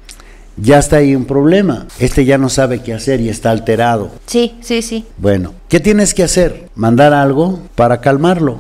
ya 0.58 0.80
está 0.80 0.98
ahí 0.98 1.16
un 1.16 1.26
problema. 1.26 1.86
Este 2.00 2.26
ya 2.26 2.40
no 2.40 2.50
sabe 2.50 2.82
qué 2.82 2.96
hacer 2.96 3.22
y 3.22 3.30
está 3.30 3.52
alterado. 3.52 4.10
Sí, 4.26 4.56
sí, 4.62 4.82
sí. 4.82 5.06
Bueno, 5.20 5.54
¿qué 5.70 5.80
tienes 5.80 6.16
que 6.16 6.24
hacer? 6.24 6.70
Mandar 6.74 7.14
algo 7.14 7.60
para 7.76 8.02
calmarlo. 8.02 8.58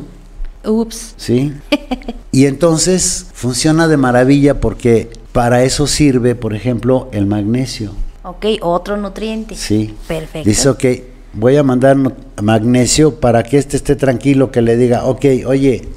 Ups. 0.63 1.15
¿Sí? 1.17 1.54
y 2.32 2.46
entonces 2.46 3.26
funciona 3.34 3.88
de 3.88 3.98
maravilla 3.98 4.60
porque 4.60 5.10
para 5.32 5.63
eso 5.63 5.88
sirve, 5.88 6.36
por 6.36 6.54
ejemplo, 6.54 7.10
el 7.13 7.26
magnesio. 7.26 7.93
Ok, 8.24 8.46
otro 8.62 8.98
nutriente. 8.98 9.56
Sí. 9.56 9.94
Perfecto. 10.08 10.48
Dice, 10.48 10.70
ok, 10.70 10.86
voy 11.34 11.58
a 11.58 11.64
mandar 11.64 11.98
magnesio 12.42 13.20
para 13.20 13.44
que 13.44 13.58
este 13.58 13.78
esté 13.78 13.96
tranquilo, 13.96 14.52
que 14.52 14.62
le 14.62 14.78
diga, 14.78 15.06
ok, 15.06 15.26
oye, 15.46 15.88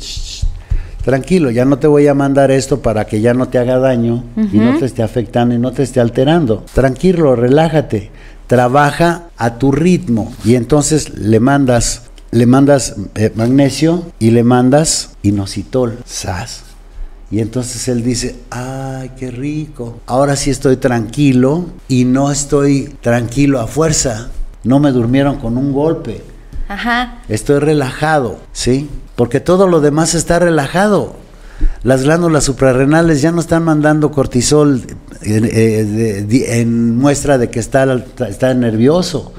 tranquilo, 1.04 1.50
ya 1.50 1.64
no 1.64 1.78
te 1.78 1.86
voy 1.86 2.08
a 2.08 2.14
mandar 2.14 2.50
esto 2.50 2.82
para 2.82 3.06
que 3.06 3.20
ya 3.20 3.32
no 3.32 3.48
te 3.48 3.58
haga 3.58 3.78
daño 3.78 4.24
y 4.52 4.58
no 4.58 4.76
te 4.78 4.86
esté 4.86 5.02
afectando 5.02 5.54
y 5.54 5.58
no 5.58 5.72
te 5.72 5.84
esté 5.84 6.00
alterando. 6.00 6.64
Tranquilo, 6.74 7.36
relájate, 7.36 8.10
trabaja 8.48 9.28
a 9.36 9.58
tu 9.58 9.70
ritmo 9.70 10.32
y 10.44 10.56
entonces 10.56 11.16
le 11.16 11.38
mandas 11.38 12.02
le 12.32 12.44
mandas 12.44 12.96
eh, 13.14 13.32
magnesio 13.34 14.04
y 14.18 14.32
le 14.32 14.42
mandas 14.42 15.10
inositol, 15.22 15.98
sas. 16.04 16.65
Y 17.30 17.40
entonces 17.40 17.88
él 17.88 18.04
dice, 18.04 18.36
ay, 18.50 19.10
qué 19.18 19.30
rico. 19.30 20.00
Ahora 20.06 20.36
sí 20.36 20.50
estoy 20.50 20.76
tranquilo 20.76 21.66
y 21.88 22.04
no 22.04 22.30
estoy 22.30 22.96
tranquilo 23.00 23.60
a 23.60 23.66
fuerza. 23.66 24.30
No 24.62 24.78
me 24.78 24.92
durmieron 24.92 25.36
con 25.36 25.56
un 25.56 25.72
golpe. 25.72 26.22
Ajá. 26.68 27.18
Estoy 27.28 27.58
relajado, 27.58 28.38
¿sí? 28.52 28.88
Porque 29.16 29.40
todo 29.40 29.66
lo 29.66 29.80
demás 29.80 30.14
está 30.14 30.38
relajado. 30.38 31.16
las 31.82 32.02
glándulas 32.04 32.44
suprarrenales 32.44 33.22
ya 33.22 33.32
no 33.32 33.40
están 33.40 33.64
mandando 33.64 34.10
cortisol 34.10 34.82
eh, 35.22 36.26
eh, 36.32 36.60
en 36.60 36.96
muestra 36.96 37.38
de 37.38 37.50
que 37.50 37.58
está, 37.58 37.86
está 38.28 38.54
nervioso. 38.54 39.32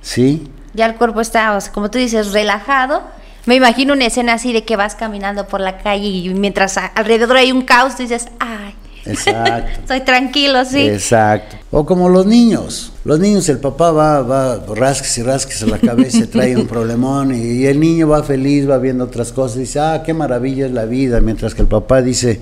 ¿Sí? 0.00 0.48
Ya 0.74 0.86
el 0.86 0.94
cuerpo 0.96 1.20
está, 1.20 1.58
como 1.72 1.90
tú 1.90 1.98
dices, 1.98 2.32
relajado. 2.32 3.02
Me 3.46 3.54
imagino 3.54 3.92
una 3.92 4.06
escena 4.06 4.34
así 4.34 4.52
de 4.52 4.64
que 4.64 4.76
vas 4.76 4.94
caminando 4.94 5.46
por 5.46 5.60
la 5.60 5.78
calle 5.78 6.06
y 6.06 6.28
mientras 6.30 6.78
alrededor 6.78 7.36
hay 7.36 7.52
un 7.52 7.62
caos, 7.62 7.98
dices, 7.98 8.28
ay, 8.38 8.74
Exacto. 9.06 9.70
Estoy 9.80 10.00
tranquilo, 10.00 10.64
sí. 10.64 10.88
Exacto. 10.88 11.56
O 11.70 11.84
como 11.84 12.08
los 12.08 12.26
niños. 12.26 12.92
Los 13.04 13.20
niños, 13.20 13.48
el 13.48 13.58
papá 13.58 13.92
va, 13.92 14.22
va, 14.22 14.64
rasques 14.74 15.18
y 15.18 15.22
rasques 15.22 15.62
a 15.62 15.66
la 15.66 15.78
cabeza, 15.78 16.26
trae 16.30 16.56
un 16.56 16.66
problemón 16.66 17.34
y, 17.34 17.66
el 17.66 17.78
niño 17.80 18.08
va 18.08 18.22
feliz, 18.22 18.68
va 18.68 18.78
viendo 18.78 19.04
otras 19.04 19.32
cosas 19.32 19.58
dice, 19.58 19.80
ah, 19.80 20.02
qué 20.04 20.14
maravilla 20.14 20.66
es 20.66 20.72
la 20.72 20.86
vida. 20.86 21.20
Mientras 21.20 21.54
que 21.54 21.62
el 21.62 21.68
papá 21.68 22.00
dice, 22.00 22.40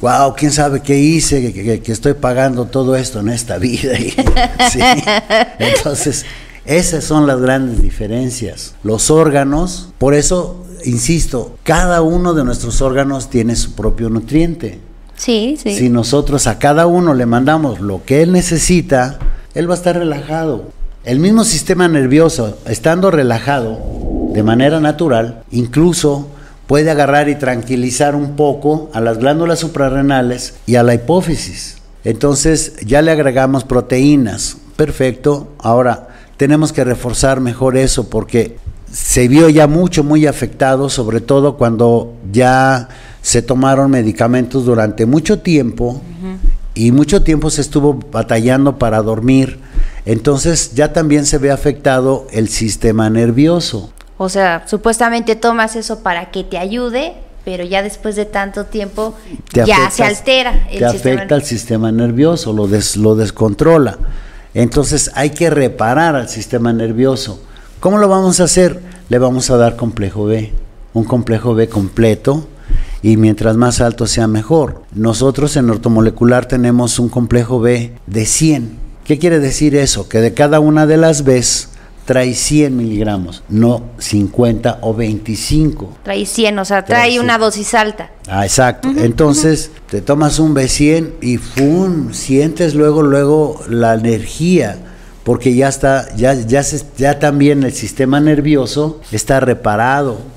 wow, 0.00 0.34
quién 0.36 0.52
sabe 0.52 0.80
qué 0.80 0.98
hice, 0.98 1.52
que, 1.52 1.92
estoy 1.92 2.14
pagando 2.14 2.66
todo 2.66 2.94
esto 2.96 3.20
en 3.20 3.30
esta 3.30 3.58
vida. 3.58 3.92
Entonces, 5.58 6.26
esas 6.66 7.04
son 7.04 7.26
las 7.26 7.40
grandes 7.40 7.80
diferencias. 7.80 8.74
Los 8.82 9.10
órganos, 9.10 9.90
por 9.98 10.14
eso, 10.14 10.64
insisto, 10.84 11.56
cada 11.62 12.02
uno 12.02 12.34
de 12.34 12.44
nuestros 12.44 12.82
órganos 12.82 13.30
tiene 13.30 13.56
su 13.56 13.74
propio 13.74 14.10
nutriente. 14.10 14.80
Sí, 15.16 15.56
sí. 15.62 15.76
Si 15.76 15.88
nosotros 15.88 16.46
a 16.46 16.58
cada 16.58 16.86
uno 16.86 17.14
le 17.14 17.24
mandamos 17.24 17.80
lo 17.80 18.04
que 18.04 18.22
él 18.22 18.32
necesita, 18.32 19.18
él 19.54 19.68
va 19.70 19.74
a 19.74 19.78
estar 19.78 19.96
relajado. 19.96 20.70
El 21.04 21.20
mismo 21.20 21.44
sistema 21.44 21.88
nervioso, 21.88 22.58
estando 22.66 23.10
relajado 23.10 23.78
de 24.32 24.42
manera 24.42 24.80
natural, 24.80 25.44
incluso 25.50 26.28
puede 26.66 26.90
agarrar 26.90 27.28
y 27.28 27.36
tranquilizar 27.36 28.16
un 28.16 28.34
poco 28.34 28.90
a 28.92 29.00
las 29.00 29.18
glándulas 29.18 29.60
suprarrenales 29.60 30.54
y 30.66 30.74
a 30.74 30.82
la 30.82 30.94
hipófisis. 30.94 31.76
Entonces 32.04 32.74
ya 32.84 33.02
le 33.02 33.12
agregamos 33.12 33.64
proteínas. 33.64 34.56
Perfecto. 34.76 35.48
Ahora 35.58 36.08
tenemos 36.36 36.72
que 36.72 36.84
reforzar 36.84 37.40
mejor 37.40 37.76
eso 37.76 38.08
porque 38.10 38.56
se 38.92 39.28
vio 39.28 39.48
ya 39.48 39.66
mucho, 39.66 40.04
muy 40.04 40.26
afectado, 40.26 40.88
sobre 40.88 41.20
todo 41.20 41.56
cuando 41.56 42.14
ya 42.32 42.88
se 43.22 43.42
tomaron 43.42 43.90
medicamentos 43.90 44.64
durante 44.64 45.06
mucho 45.06 45.40
tiempo 45.40 46.00
y 46.74 46.92
mucho 46.92 47.22
tiempo 47.22 47.50
se 47.50 47.60
estuvo 47.60 47.94
batallando 47.94 48.78
para 48.78 49.02
dormir. 49.02 49.58
Entonces 50.04 50.74
ya 50.74 50.92
también 50.92 51.26
se 51.26 51.38
ve 51.38 51.50
afectado 51.50 52.26
el 52.30 52.48
sistema 52.48 53.10
nervioso. 53.10 53.92
O 54.18 54.28
sea, 54.28 54.64
supuestamente 54.66 55.36
tomas 55.36 55.76
eso 55.76 56.00
para 56.00 56.30
que 56.30 56.44
te 56.44 56.56
ayude, 56.56 57.14
pero 57.44 57.64
ya 57.64 57.82
después 57.82 58.16
de 58.16 58.24
tanto 58.24 58.64
tiempo 58.64 59.14
ya 59.52 59.90
se 59.90 60.04
altera. 60.04 60.68
El 60.70 60.78
te 60.78 60.84
afecta 60.84 61.34
al 61.34 61.42
sistema 61.42 61.90
nervioso, 61.92 62.52
lo, 62.52 62.68
lo 62.96 63.14
descontrola. 63.16 63.98
Entonces 64.56 65.10
hay 65.14 65.30
que 65.30 65.50
reparar 65.50 66.16
al 66.16 66.30
sistema 66.30 66.72
nervioso. 66.72 67.38
¿Cómo 67.78 67.98
lo 67.98 68.08
vamos 68.08 68.40
a 68.40 68.44
hacer? 68.44 68.80
Le 69.10 69.18
vamos 69.18 69.50
a 69.50 69.58
dar 69.58 69.76
complejo 69.76 70.24
B, 70.24 70.50
un 70.94 71.04
complejo 71.04 71.54
B 71.54 71.68
completo 71.68 72.48
y 73.02 73.18
mientras 73.18 73.58
más 73.58 73.82
alto 73.82 74.06
sea 74.06 74.28
mejor. 74.28 74.80
Nosotros 74.94 75.58
en 75.58 75.68
ortomolecular 75.68 76.46
tenemos 76.46 76.98
un 76.98 77.10
complejo 77.10 77.60
B 77.60 77.92
de 78.06 78.24
100. 78.24 78.78
¿Qué 79.04 79.18
quiere 79.18 79.40
decir 79.40 79.76
eso? 79.76 80.08
Que 80.08 80.22
de 80.22 80.32
cada 80.32 80.58
una 80.58 80.86
de 80.86 80.96
las 80.96 81.22
Bs 81.22 81.68
trae 82.06 82.34
100 82.34 82.74
miligramos, 82.74 83.42
no 83.48 83.82
50 83.98 84.78
o 84.80 84.94
25. 84.94 85.98
Trae 86.04 86.24
100, 86.24 86.58
o 86.60 86.64
sea, 86.64 86.84
trae, 86.84 87.20
una 87.20 87.36
dosis 87.36 87.74
alta. 87.74 88.10
Ah, 88.28 88.46
exacto. 88.46 88.88
Entonces, 88.96 89.72
te 89.90 90.00
tomas 90.00 90.38
un 90.38 90.54
B100 90.54 91.14
y 91.20 91.36
¡fum! 91.36 92.12
sientes 92.12 92.74
luego, 92.74 93.02
luego 93.02 93.60
la 93.68 93.94
energía, 93.94 94.78
porque 95.24 95.54
ya 95.56 95.68
está, 95.68 96.14
ya, 96.14 96.34
ya, 96.34 96.62
ya 96.96 97.18
también 97.18 97.64
el 97.64 97.72
sistema 97.72 98.20
nervioso 98.20 99.00
está 99.10 99.40
reparado 99.40 100.35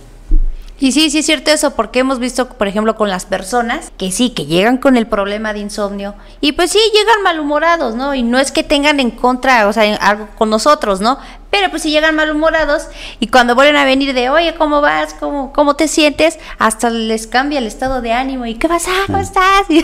y 0.79 0.91
sí, 0.91 1.09
sí 1.09 1.19
es 1.19 1.25
cierto 1.25 1.51
eso, 1.51 1.71
porque 1.75 1.99
hemos 1.99 2.19
visto, 2.19 2.47
por 2.49 2.67
ejemplo, 2.67 2.95
con 2.95 3.09
las 3.09 3.25
personas 3.25 3.91
que 3.97 4.11
sí, 4.11 4.29
que 4.29 4.45
llegan 4.45 4.77
con 4.77 4.95
el 4.95 5.07
problema 5.07 5.53
de 5.53 5.59
insomnio 5.59 6.15
y 6.41 6.53
pues 6.53 6.71
sí, 6.71 6.79
llegan 6.93 7.21
malhumorados, 7.23 7.95
¿no? 7.95 8.15
Y 8.15 8.23
no 8.23 8.39
es 8.39 8.51
que 8.51 8.63
tengan 8.63 8.99
en 8.99 9.11
contra, 9.11 9.67
o 9.67 9.73
sea, 9.73 9.95
algo 9.95 10.27
con 10.37 10.49
nosotros, 10.49 11.01
¿no? 11.01 11.17
Pero 11.51 11.71
pues 11.71 11.81
si 11.81 11.89
llegan 11.89 12.15
malhumorados 12.15 12.83
y 13.19 13.27
cuando 13.27 13.55
vuelven 13.55 13.75
a 13.75 13.83
venir 13.83 14.13
de, 14.13 14.29
oye, 14.29 14.53
¿cómo 14.55 14.81
vas? 14.81 15.15
¿Cómo, 15.19 15.51
cómo 15.51 15.75
te 15.75 15.87
sientes? 15.87 16.37
Hasta 16.59 16.91
les 16.91 17.25
cambia 17.25 17.57
el 17.57 17.65
estado 17.65 18.01
de 18.01 18.13
ánimo 18.13 18.45
y, 18.45 18.55
¿qué 18.55 18.67
pasa? 18.67 18.91
¿Cómo 19.07 19.17
estás? 19.17 19.65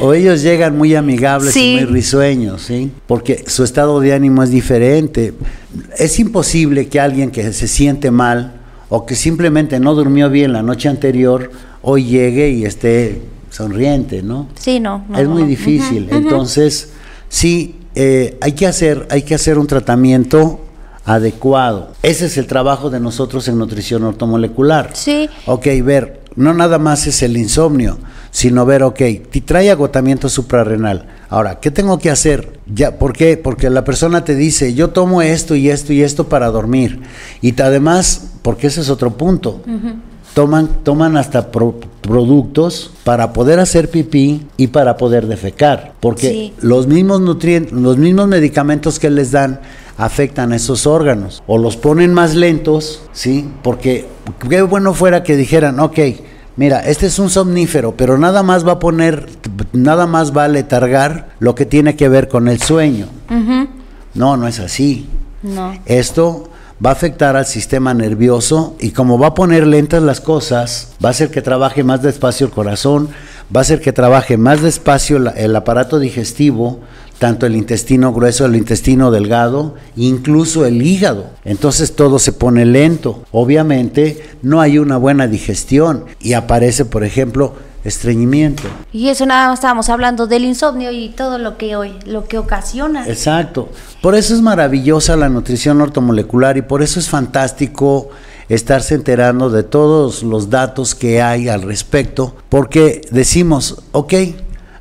O, 0.00 0.12
ellos 0.12 0.42
llegan 0.42 0.76
muy 0.76 0.94
amigables 0.94 1.56
y 1.56 1.76
muy 1.76 1.84
risueños, 1.84 2.62
¿sí? 2.62 2.90
Porque 3.06 3.44
su 3.46 3.64
estado 3.64 4.00
de 4.00 4.12
ánimo 4.12 4.42
es 4.42 4.50
diferente. 4.50 5.34
Es 5.96 6.18
imposible 6.18 6.88
que 6.88 7.00
alguien 7.00 7.30
que 7.30 7.52
se 7.52 7.68
siente 7.68 8.10
mal, 8.10 8.63
o 8.88 9.06
que 9.06 9.14
simplemente 9.14 9.80
no 9.80 9.94
durmió 9.94 10.30
bien 10.30 10.52
la 10.52 10.62
noche 10.62 10.88
anterior, 10.88 11.50
hoy 11.82 12.04
llegue 12.04 12.50
y 12.50 12.64
esté 12.64 13.22
sonriente, 13.50 14.22
¿no? 14.22 14.48
Sí, 14.58 14.80
no. 14.80 15.04
es 15.16 15.28
muy 15.28 15.44
difícil. 15.44 16.08
Entonces, 16.10 16.92
sí, 17.28 17.76
eh, 17.94 18.36
hay, 18.40 18.52
que 18.52 18.66
hacer, 18.66 19.06
hay 19.10 19.22
que 19.22 19.34
hacer 19.34 19.58
un 19.58 19.66
tratamiento 19.66 20.60
adecuado. 21.04 21.92
Ese 22.02 22.26
es 22.26 22.36
el 22.38 22.46
trabajo 22.46 22.90
de 22.90 23.00
nosotros 23.00 23.46
en 23.48 23.58
nutrición 23.58 24.04
ortomolecular. 24.04 24.90
Sí. 24.94 25.28
Ok, 25.46 25.66
ver, 25.82 26.20
no 26.36 26.52
nada 26.52 26.78
más 26.78 27.06
es 27.06 27.22
el 27.22 27.36
insomnio, 27.36 27.98
sino 28.30 28.66
ver, 28.66 28.82
ok, 28.82 28.98
te 29.30 29.40
trae 29.44 29.70
agotamiento 29.70 30.28
suprarrenal. 30.28 31.06
Ahora, 31.28 31.60
¿qué 31.60 31.70
tengo 31.70 31.98
que 31.98 32.10
hacer? 32.10 32.58
Ya, 32.72 32.98
¿Por 32.98 33.12
qué? 33.12 33.36
Porque 33.36 33.70
la 33.70 33.84
persona 33.84 34.24
te 34.24 34.34
dice, 34.34 34.74
yo 34.74 34.90
tomo 34.90 35.22
esto 35.22 35.54
y 35.54 35.68
esto 35.68 35.92
y 35.92 36.02
esto 36.02 36.28
para 36.28 36.50
dormir. 36.50 37.02
Y 37.40 37.60
además, 37.60 38.32
porque 38.42 38.68
ese 38.68 38.80
es 38.80 38.90
otro 38.90 39.16
punto. 39.16 39.60
Toman, 40.34 40.82
toman 40.82 41.16
hasta 41.16 41.50
productos 41.50 42.90
para 43.04 43.32
poder 43.32 43.60
hacer 43.60 43.88
pipí 43.88 44.46
y 44.56 44.66
para 44.66 44.96
poder 44.96 45.28
defecar, 45.28 45.94
porque 46.00 46.52
los 46.60 46.88
mismos 46.88 47.20
nutrientes, 47.20 47.72
los 47.72 47.98
mismos 47.98 48.26
medicamentos 48.26 48.98
que 48.98 49.10
les 49.10 49.30
dan 49.30 49.60
afectan 49.96 50.52
a 50.52 50.56
esos 50.56 50.88
órganos 50.88 51.42
o 51.46 51.56
los 51.56 51.76
ponen 51.76 52.12
más 52.12 52.34
lentos, 52.34 53.02
¿sí? 53.12 53.48
Porque 53.62 54.06
qué 54.48 54.62
bueno 54.62 54.92
fuera 54.92 55.22
que 55.22 55.36
dijeran, 55.36 55.78
ok, 55.78 55.98
Mira, 56.56 56.80
este 56.80 57.06
es 57.06 57.18
un 57.18 57.30
somnífero, 57.30 57.96
pero 57.96 58.16
nada 58.16 58.42
más 58.42 58.66
va 58.66 58.72
a 58.72 58.78
poner, 58.78 59.28
nada 59.72 60.06
más 60.06 60.36
va 60.36 60.44
a 60.44 60.48
letargar 60.48 61.30
lo 61.40 61.54
que 61.54 61.66
tiene 61.66 61.96
que 61.96 62.08
ver 62.08 62.28
con 62.28 62.48
el 62.48 62.60
sueño. 62.62 63.06
No, 64.14 64.36
no 64.36 64.46
es 64.46 64.60
así. 64.60 65.08
No. 65.42 65.74
Esto 65.84 66.50
va 66.84 66.90
a 66.90 66.92
afectar 66.94 67.36
al 67.36 67.46
sistema 67.46 67.94
nervioso 67.94 68.76
y 68.80 68.90
como 68.90 69.18
va 69.18 69.28
a 69.28 69.34
poner 69.34 69.66
lentas 69.66 70.02
las 70.02 70.20
cosas, 70.20 70.92
va 71.04 71.08
a 71.08 71.12
hacer 71.12 71.30
que 71.30 71.42
trabaje 71.42 71.84
más 71.84 72.02
despacio 72.02 72.46
el 72.46 72.52
corazón, 72.52 73.08
va 73.54 73.60
a 73.60 73.62
hacer 73.62 73.80
que 73.80 73.92
trabaje 73.92 74.36
más 74.36 74.62
despacio 74.62 75.16
el 75.16 75.56
aparato 75.56 75.98
digestivo, 75.98 76.80
tanto 77.18 77.46
el 77.46 77.56
intestino 77.56 78.12
grueso, 78.12 78.44
el 78.44 78.56
intestino 78.56 79.10
delgado, 79.10 79.74
incluso 79.96 80.66
el 80.66 80.82
hígado. 80.82 81.26
Entonces 81.44 81.94
todo 81.94 82.18
se 82.18 82.32
pone 82.32 82.64
lento. 82.64 83.22
Obviamente 83.30 84.22
no 84.42 84.60
hay 84.60 84.78
una 84.78 84.96
buena 84.96 85.26
digestión 85.26 86.04
y 86.20 86.32
aparece, 86.32 86.84
por 86.84 87.04
ejemplo, 87.04 87.54
estreñimiento. 87.84 88.62
Y 88.92 89.08
eso 89.08 89.26
nada 89.26 89.48
más 89.48 89.58
estábamos 89.58 89.88
hablando 89.88 90.26
del 90.26 90.44
insomnio 90.44 90.90
y 90.90 91.10
todo 91.10 91.38
lo 91.38 91.58
que 91.58 91.76
hoy 91.76 91.92
lo 92.06 92.26
que 92.26 92.38
ocasiona. 92.38 93.06
Exacto. 93.06 93.68
Por 94.02 94.14
eso 94.14 94.34
es 94.34 94.40
maravillosa 94.40 95.16
la 95.16 95.28
nutrición 95.28 95.80
ortomolecular 95.80 96.56
y 96.56 96.62
por 96.62 96.82
eso 96.82 96.98
es 96.98 97.08
fantástico 97.08 98.10
estarse 98.48 98.94
enterando 98.94 99.50
de 99.50 99.62
todos 99.62 100.22
los 100.22 100.50
datos 100.50 100.94
que 100.94 101.22
hay 101.22 101.48
al 101.48 101.62
respecto, 101.62 102.36
porque 102.48 103.02
decimos, 103.10 103.82
ok, 103.92 104.14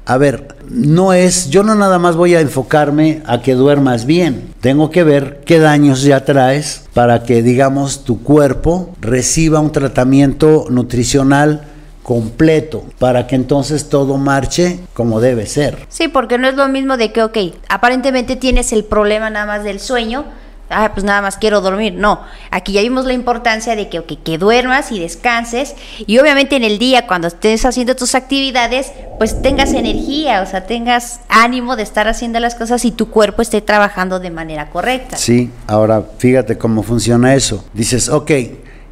a 0.05 0.17
ver, 0.17 0.55
no 0.69 1.13
es, 1.13 1.49
yo 1.49 1.63
no 1.63 1.75
nada 1.75 1.97
más 1.97 2.15
voy 2.15 2.35
a 2.35 2.41
enfocarme 2.41 3.21
a 3.25 3.41
que 3.41 3.53
duermas 3.53 4.05
bien, 4.05 4.53
tengo 4.59 4.89
que 4.89 5.03
ver 5.03 5.41
qué 5.45 5.59
daños 5.59 6.03
ya 6.03 6.25
traes 6.25 6.83
para 6.93 7.23
que, 7.23 7.41
digamos, 7.41 8.03
tu 8.03 8.21
cuerpo 8.21 8.93
reciba 8.99 9.61
un 9.61 9.71
tratamiento 9.71 10.65
nutricional 10.69 11.67
completo 12.03 12.83
para 12.99 13.25
que 13.25 13.35
entonces 13.35 13.89
todo 13.89 14.17
marche 14.17 14.79
como 14.93 15.21
debe 15.21 15.47
ser. 15.47 15.87
Sí, 15.89 16.09
porque 16.09 16.37
no 16.37 16.47
es 16.47 16.55
lo 16.55 16.67
mismo 16.67 16.97
de 16.97 17.11
que, 17.11 17.23
ok, 17.23 17.37
aparentemente 17.69 18.35
tienes 18.35 18.73
el 18.73 18.83
problema 18.83 19.29
nada 19.29 19.45
más 19.45 19.63
del 19.63 19.79
sueño, 19.79 20.25
ah, 20.69 20.91
pues 20.93 21.05
nada 21.05 21.21
más 21.21 21.37
quiero 21.37 21.61
dormir. 21.61 21.93
No, 21.93 22.21
aquí 22.51 22.73
ya 22.73 22.81
vimos 22.81 23.05
la 23.05 23.13
importancia 23.13 23.75
de 23.77 23.87
que, 23.87 24.03
que 24.03 24.37
duermas 24.37 24.91
y 24.91 24.99
descanses 24.99 25.75
y 26.05 26.19
obviamente 26.19 26.57
en 26.57 26.65
el 26.65 26.77
día 26.77 27.07
cuando 27.07 27.29
estés 27.29 27.65
haciendo 27.65 27.95
tus 27.95 28.15
actividades, 28.15 28.91
pues 29.17 29.41
tengas 29.41 29.73
energía, 29.73 30.41
o 30.41 30.45
sea, 30.45 30.65
tengas 30.65 31.21
ánimo 31.29 31.77
de 31.77 31.83
estar 31.83 32.09
haciendo 32.09 32.39
las 32.41 32.55
cosas 32.55 32.83
y 32.83 32.91
tu 32.91 33.09
cuerpo 33.09 33.41
esté 33.41 33.61
trabajando 33.61 34.19
de 34.19 34.29
manera 34.29 34.69
correcta. 34.69 35.15
Sí, 35.15 35.51
ahora 35.67 36.03
fíjate 36.17 36.57
cómo 36.57 36.83
funciona 36.83 37.33
eso. 37.33 37.63
Dices, 37.73 38.09
ok, 38.09 38.31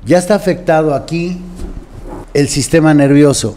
ya 0.05 0.17
está 0.17 0.35
afectado 0.35 0.95
aquí 0.95 1.37
el 2.33 2.47
sistema 2.47 2.93
nervioso. 2.93 3.55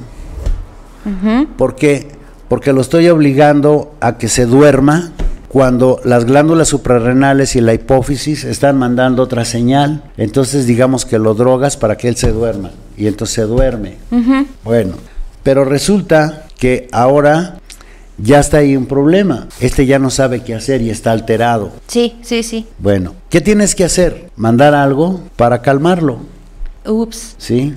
¿Por 1.56 1.76
qué? 1.76 2.08
Porque 2.48 2.72
lo 2.72 2.80
estoy 2.80 3.08
obligando 3.08 3.94
a 4.00 4.16
que 4.16 4.28
se 4.28 4.46
duerma 4.46 5.12
cuando 5.48 6.00
las 6.02 6.24
glándulas 6.24 6.66
suprarrenales 6.68 7.54
y 7.54 7.60
la 7.60 7.74
hipófisis 7.74 8.42
están 8.42 8.76
mandando 8.76 9.22
otra 9.22 9.44
señal, 9.44 10.02
entonces 10.16 10.66
digamos 10.66 11.04
que 11.04 11.18
lo 11.18 11.34
drogas 11.34 11.76
para 11.76 11.96
que 11.96 12.08
él 12.08 12.16
se 12.16 12.32
duerma 12.32 12.72
y 12.96 13.06
entonces 13.06 13.36
se 13.36 13.42
duerme. 13.42 13.98
Bueno, 14.64 14.94
pero 15.42 15.64
resulta 15.64 16.46
que 16.58 16.88
ahora 16.90 17.58
ya 18.18 18.40
está 18.40 18.58
ahí 18.58 18.76
un 18.76 18.86
problema. 18.86 19.46
Este 19.60 19.86
ya 19.86 19.98
no 19.98 20.10
sabe 20.10 20.42
qué 20.42 20.54
hacer 20.54 20.82
y 20.82 20.90
está 20.90 21.12
alterado. 21.12 21.70
Sí, 21.86 22.16
sí, 22.22 22.42
sí. 22.42 22.66
Bueno, 22.78 23.14
¿qué 23.30 23.40
tienes 23.40 23.74
que 23.74 23.84
hacer? 23.84 24.30
Mandar 24.36 24.74
algo 24.74 25.20
para 25.36 25.62
calmarlo. 25.62 26.18
Ups. 26.86 27.34
¿Sí? 27.38 27.74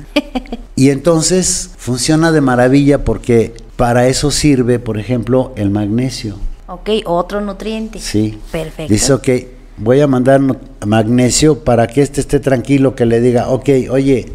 y 0.76 0.90
entonces 0.90 1.72
funciona 1.78 2.32
de 2.32 2.42
maravilla 2.42 3.04
porque 3.04 3.54
para 3.76 4.08
eso 4.08 4.32
sirve, 4.32 4.80
por 4.80 4.98
ejemplo, 4.98 5.54
el 5.56 5.70
magnesio. 5.70 6.36
Ok, 6.68 6.90
otro 7.06 7.40
nutriente. 7.42 8.00
Sí. 8.00 8.38
Perfecto. 8.52 8.92
Dice, 8.92 9.14
ok, 9.14 9.30
voy 9.78 10.02
a 10.02 10.08
mandar 10.08 10.42
magnesio 10.86 11.64
para 11.64 11.88
que 11.88 12.02
este 12.02 12.22
esté 12.22 12.40
tranquilo, 12.40 12.96
que 12.96 13.06
le 13.06 13.22
diga, 13.22 13.50
ok, 13.50 13.70
oye, 13.90 14.26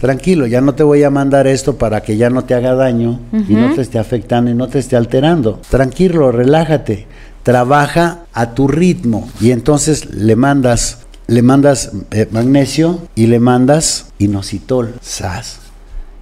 tranquilo, 0.00 0.46
ya 0.46 0.60
no 0.60 0.74
te 0.74 0.82
voy 0.82 1.04
a 1.04 1.10
mandar 1.10 1.46
esto 1.46 1.76
para 1.76 2.02
que 2.02 2.16
ya 2.16 2.28
no 2.28 2.44
te 2.44 2.54
haga 2.54 2.74
daño 2.74 3.20
y 3.48 3.54
no 3.54 3.74
te 3.74 3.82
esté 3.82 3.98
afectando 3.98 4.50
y 4.50 4.54
no 4.54 4.68
te 4.68 4.78
esté 4.78 4.96
alterando. 4.96 5.60
Tranquilo, 5.70 6.32
relájate, 6.32 7.06
trabaja 7.42 8.24
a 8.32 8.54
tu 8.54 8.66
ritmo 8.66 9.28
y 9.40 9.52
entonces 9.52 10.12
le 10.12 10.34
mandas 10.34 11.01
le 11.26 11.42
mandas 11.42 11.92
eh, 12.10 12.28
magnesio 12.30 13.00
y 13.14 13.26
le 13.26 13.40
mandas 13.40 14.06
inositol, 14.18 14.94
sas. 15.00 15.60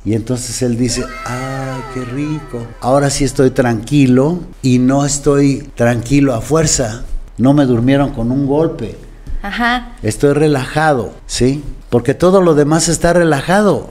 Y 0.05 0.15
entonces 0.15 0.63
él 0.63 0.79
dice, 0.79 1.05
ay, 1.27 1.83
qué 1.93 2.05
rico. 2.05 2.67
Ahora 2.81 3.11
sí 3.11 3.25
estoy 3.25 3.51
tranquilo 3.51 4.41
y 4.63 4.79
no 4.79 5.05
estoy 5.05 5.69
tranquilo 5.75 6.35
a 6.35 6.41
fuerza. 6.41 7.05
No 7.37 7.53
me 7.53 7.67
durmieron 7.67 8.11
con 8.11 8.31
un 8.31 8.47
golpe. 8.47 8.97
Ajá. 9.43 9.93
Estoy 10.03 10.33
relajado, 10.33 11.13
¿sí? 11.27 11.63
Porque 11.91 12.15
todo 12.15 12.41
lo 12.41 12.55
demás 12.55 12.89
está 12.89 13.13
relajado. 13.13 13.91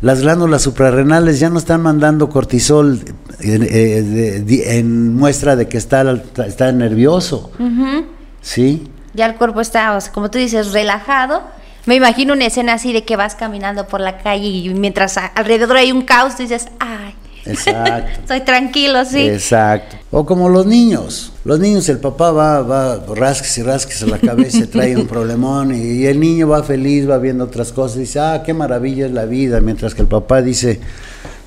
Las 0.00 0.22
glándulas 0.22 0.62
suprarrenales 0.62 1.40
ya 1.40 1.50
no 1.50 1.58
están 1.58 1.82
mandando 1.82 2.28
cortisol 2.28 3.00
eh, 3.40 4.44
en 4.66 5.14
muestra 5.14 5.56
de 5.56 5.68
que 5.68 5.78
está, 5.78 6.22
está 6.46 6.72
nervioso. 6.72 7.50
¿Sí? 8.40 8.88
Ya 9.14 9.26
el 9.26 9.36
cuerpo 9.36 9.60
está, 9.60 9.98
como 10.12 10.30
tú 10.30 10.38
dices, 10.38 10.72
relajado 10.72 11.42
me 11.86 11.96
imagino 11.96 12.32
una 12.32 12.46
escena 12.46 12.74
así 12.74 12.92
de 12.92 13.04
que 13.04 13.16
vas 13.16 13.34
caminando 13.34 13.86
por 13.86 14.00
la 14.00 14.18
calle 14.18 14.46
y 14.46 14.68
mientras 14.70 15.18
alrededor 15.18 15.76
hay 15.76 15.92
un 15.92 16.02
caos, 16.02 16.38
dices, 16.38 16.68
ay. 16.78 17.14
Exacto. 17.46 18.10
Estoy 18.20 18.40
tranquilo, 18.40 19.04
sí. 19.04 19.28
Exacto. 19.28 19.96
O 20.10 20.24
como 20.24 20.48
los 20.48 20.64
niños. 20.64 21.32
Los 21.44 21.60
niños, 21.60 21.86
el 21.90 21.98
papá 21.98 22.30
va, 22.30 22.62
va, 22.62 23.04
rasques 23.14 23.58
y 23.58 23.62
rasques 23.62 24.02
a 24.02 24.06
la 24.06 24.18
cabeza, 24.18 24.66
trae 24.72 24.96
un 24.96 25.06
problemón 25.06 25.74
y, 25.74 26.06
el 26.06 26.18
niño 26.20 26.48
va 26.48 26.62
feliz, 26.62 27.08
va 27.08 27.18
viendo 27.18 27.44
otras 27.44 27.70
cosas 27.70 27.98
y 27.98 28.00
dice, 28.00 28.20
ah, 28.20 28.42
qué 28.46 28.54
maravilla 28.54 29.04
es 29.04 29.12
la 29.12 29.26
vida. 29.26 29.60
Mientras 29.60 29.94
que 29.94 30.00
el 30.00 30.08
papá 30.08 30.40
dice, 30.40 30.80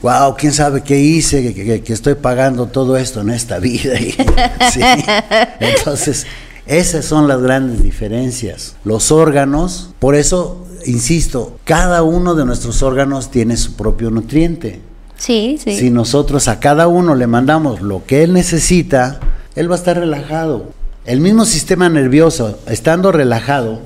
wow, 0.04 0.36
quién 0.38 0.54
sabe 0.54 0.84
qué 0.84 1.00
hice, 1.00 1.52
que, 1.52 1.82
que 1.82 1.94
estoy 1.94 2.14
pagando 2.14 2.68
todo 2.68 2.96
esto 2.96 3.22
en 3.22 3.32
esta 3.32 3.58
vida. 3.58 3.98
sí. 4.72 4.82
Entonces, 5.60 6.28
esas 6.68 7.06
son 7.06 7.28
las 7.28 7.42
grandes 7.42 7.82
diferencias. 7.82 8.76
Los 8.84 9.12
órganos, 9.12 9.92
por 10.00 10.16
eso, 10.16 10.66
insisto, 10.86 11.58
cada 11.64 12.04
uno 12.04 12.36
de 12.36 12.46
nuestros 12.46 12.84
órganos 12.84 13.32
tiene 13.32 13.56
su 13.56 13.76
propio 13.76 14.12
nutriente. 14.12 14.82
Sí, 15.16 15.58
sí. 15.64 15.78
Si 15.78 15.90
nosotros 15.90 16.48
a 16.48 16.60
cada 16.60 16.88
uno 16.88 17.16
le 17.16 17.26
mandamos 17.26 17.82
lo 17.82 18.06
que 18.06 18.24
él 18.24 18.34
necesita, 18.34 19.20
él 19.56 19.72
va 19.72 19.76
a 19.76 19.78
estar 19.78 19.98
relajado. 19.98 20.72
El 21.06 21.22
mismo 21.22 21.46
sistema 21.46 21.88
nervioso, 21.88 22.60
estando 22.68 23.14
relajado 23.14 23.80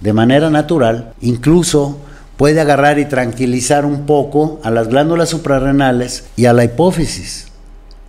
de 0.00 0.12
manera 0.12 0.50
natural, 0.50 1.14
incluso 1.22 1.96
puede 2.36 2.60
agarrar 2.60 2.98
y 2.98 3.06
tranquilizar 3.06 3.86
un 3.86 4.04
poco 4.04 4.60
a 4.62 4.70
las 4.70 4.88
glándulas 4.88 5.30
suprarrenales 5.30 6.24
y 6.36 6.44
a 6.44 6.52
la 6.52 6.64
hipófisis. 6.64 7.46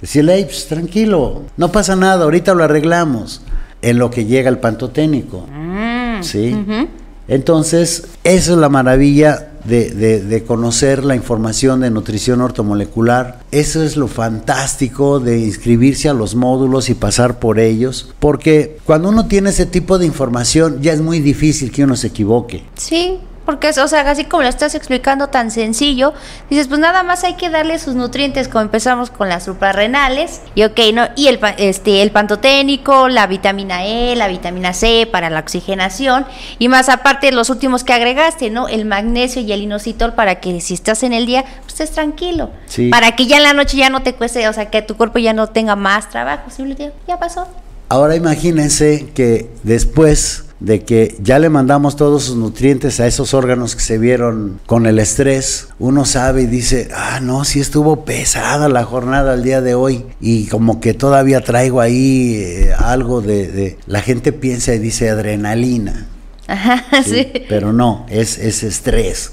Decirle, 0.01 0.43
pues, 0.43 0.67
tranquilo, 0.67 1.43
no 1.55 1.71
pasa 1.71 1.95
nada, 1.95 2.25
ahorita 2.25 2.53
lo 2.53 2.65
arreglamos 2.65 3.41
en 3.81 3.99
lo 3.99 4.09
que 4.09 4.25
llega 4.25 4.49
el 4.49 4.59
pantoténico. 4.59 5.47
Mm, 5.51 6.23
¿Sí? 6.23 6.55
Entonces, 7.27 8.07
esa 8.23 8.51
es 8.53 8.57
la 8.57 8.69
maravilla 8.69 9.49
de, 9.65 10.21
de, 10.21 10.43
conocer 10.43 11.03
la 11.03 11.13
información 11.13 11.81
de 11.81 11.89
nutrición 11.89 12.39
ortomolecular. 12.39 13.39
Eso 13.51 13.83
es 13.83 13.97
lo 13.97 14.07
fantástico 14.07 15.19
de 15.19 15.39
inscribirse 15.39 16.07
a 16.07 16.13
los 16.13 16.35
módulos 16.35 16.89
y 16.89 16.93
pasar 16.93 17.39
por 17.39 17.59
ellos, 17.59 18.13
porque 18.19 18.77
cuando 18.85 19.09
uno 19.09 19.27
tiene 19.27 19.49
ese 19.49 19.65
tipo 19.65 19.97
de 19.97 20.05
información 20.05 20.81
ya 20.81 20.93
es 20.93 21.01
muy 21.01 21.19
difícil 21.19 21.71
que 21.71 21.83
uno 21.83 21.97
se 21.97 22.07
equivoque. 22.07 22.63
Sí, 22.75 23.19
porque, 23.47 23.69
o 23.69 23.87
sea, 23.87 24.01
así 24.01 24.25
como 24.25 24.43
lo 24.43 24.49
estás 24.49 24.75
explicando 24.75 25.29
tan 25.29 25.51
sencillo, 25.51 26.13
dices, 26.49 26.67
pues 26.67 26.81
nada 26.81 27.03
más 27.03 27.23
hay 27.23 27.35
que 27.35 27.49
darle 27.49 27.79
sus 27.79 27.95
nutrientes, 27.95 28.49
como 28.49 28.63
empezamos 28.63 29.09
con 29.09 29.29
las 29.29 29.45
suprarrenales, 29.45 30.41
y 30.53 30.63
ok, 30.65 30.77
¿no? 30.93 31.07
Y 31.15 31.27
el, 31.27 31.39
este, 31.57 32.01
el 32.01 32.11
pantoténico, 32.11 33.07
la 33.07 33.25
vitamina 33.25 33.85
E, 33.85 34.17
la 34.17 34.27
vitamina 34.27 34.73
C 34.73 35.07
para 35.09 35.29
la 35.29 35.39
oxigenación, 35.39 36.25
y 36.59 36.67
más 36.67 36.89
aparte 36.89 37.31
los 37.31 37.49
últimos 37.49 37.85
que 37.85 37.93
agregaste, 37.93 38.49
¿no? 38.49 38.67
El 38.67 38.83
magnesio 38.83 39.41
y 39.41 39.49
el 39.53 39.61
inositol 39.61 40.13
para 40.13 40.41
que 40.41 40.59
si 40.59 40.73
estás 40.73 41.03
en 41.03 41.13
el 41.13 41.25
día, 41.25 41.45
pues 41.61 41.69
estés 41.69 41.91
tranquilo. 41.91 42.51
Para 42.91 43.15
que 43.15 43.27
ya 43.27 43.37
en 43.37 43.43
la 43.43 43.53
noche 43.53 43.77
ya 43.77 43.89
no 43.89 44.03
te 44.03 44.13
cueste, 44.13 44.45
o 44.49 44.51
sea, 44.51 44.69
que 44.69 44.81
tu 44.81 44.97
cuerpo 44.97 45.19
ya 45.19 45.31
no 45.31 45.47
tenga 45.47 45.77
más 45.77 46.09
trabajo, 46.09 46.49
simplemente 46.49 46.91
ya 47.07 47.17
pasó. 47.17 47.47
Ahora 47.87 48.17
imagínense 48.17 49.09
que 49.15 49.49
después 49.63 50.46
de 50.59 50.83
que 50.83 51.15
ya 51.21 51.39
le 51.39 51.49
mandamos 51.49 51.95
todos 51.95 52.23
sus 52.23 52.35
nutrientes 52.35 52.99
a 52.99 53.07
esos 53.07 53.33
órganos 53.33 53.75
que 53.75 53.81
se 53.81 53.97
vieron 53.97 54.59
con 54.65 54.85
el 54.85 54.99
estrés, 54.99 55.69
uno 55.79 56.05
sabe 56.05 56.43
y 56.43 56.47
dice, 56.47 56.89
ah, 56.95 57.19
no, 57.21 57.45
sí 57.45 57.59
estuvo 57.59 58.05
pesada 58.05 58.67
la 58.69 58.83
jornada 58.83 59.35
el 59.35 59.43
día 59.43 59.61
de 59.61 59.75
hoy 59.75 60.05
y 60.19 60.47
como 60.47 60.79
que 60.79 60.93
todavía 60.93 61.41
traigo 61.41 61.81
ahí 61.81 62.35
eh, 62.35 62.73
algo 62.77 63.21
de, 63.21 63.77
La 63.85 64.01
gente 64.01 64.33
piensa 64.33 64.73
y 64.73 64.79
dice 64.79 65.09
adrenalina. 65.09 66.07
Ajá, 66.47 66.83
sí. 67.05 67.31
Pero 67.47 67.73
no, 67.73 68.05
es, 68.09 68.37
es 68.37 68.63
estrés 68.63 69.31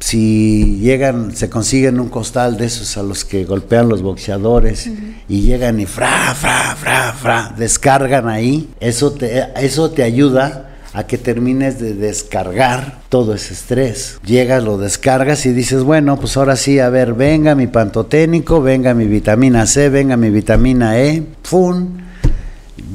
si 0.00 0.78
llegan, 0.80 1.36
se 1.36 1.50
consiguen 1.50 2.00
un 2.00 2.08
costal 2.08 2.56
de 2.56 2.66
esos 2.66 2.96
a 2.96 3.02
los 3.02 3.24
que 3.24 3.44
golpean 3.44 3.88
los 3.88 4.02
boxeadores 4.02 4.90
y 5.28 5.42
llegan 5.42 5.78
y 5.78 5.86
fra, 5.86 6.34
fra, 6.34 6.74
fra, 6.74 7.12
fra, 7.12 7.54
descargan 7.56 8.28
ahí, 8.28 8.70
eso 8.80 9.12
te, 9.12 9.48
eso 9.56 9.90
te 9.90 10.02
ayuda 10.02 10.70
a 10.92 11.04
que 11.04 11.18
termines 11.18 11.78
de 11.78 11.94
descargar 11.94 13.00
todo 13.10 13.34
ese 13.34 13.52
estrés. 13.52 14.18
Llegas, 14.24 14.64
lo 14.64 14.78
descargas 14.78 15.46
y 15.46 15.52
dices, 15.52 15.84
bueno, 15.84 16.18
pues 16.18 16.36
ahora 16.36 16.56
sí, 16.56 16.78
a 16.80 16.88
ver, 16.88 17.14
venga 17.14 17.54
mi 17.54 17.66
pantoténico, 17.66 18.60
venga 18.60 18.94
mi 18.94 19.04
vitamina 19.04 19.66
C, 19.66 19.88
venga 19.90 20.16
mi 20.16 20.30
vitamina 20.30 20.98
E, 20.98 21.22
¡fun! 21.42 22.08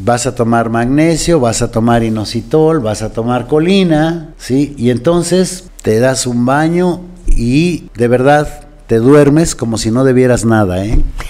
Vas 0.04 0.26
a 0.26 0.36
tomar 0.36 0.70
magnesio, 0.70 1.40
vas 1.40 1.62
a 1.62 1.72
tomar 1.72 2.04
inositol, 2.04 2.80
vas 2.80 3.02
a 3.02 3.14
tomar 3.14 3.48
colina, 3.48 4.34
¿sí? 4.38 4.76
Y 4.78 4.90
entonces 4.90 5.66
te 5.86 6.00
das 6.00 6.26
un 6.26 6.46
baño 6.48 7.02
y 7.28 7.90
de 7.96 8.08
verdad 8.08 8.66
te 8.88 8.96
duermes 8.96 9.54
como 9.54 9.78
si 9.78 9.92
no 9.92 10.04
debieras 10.04 10.44
nada, 10.44 10.84
¿eh? 10.84 11.00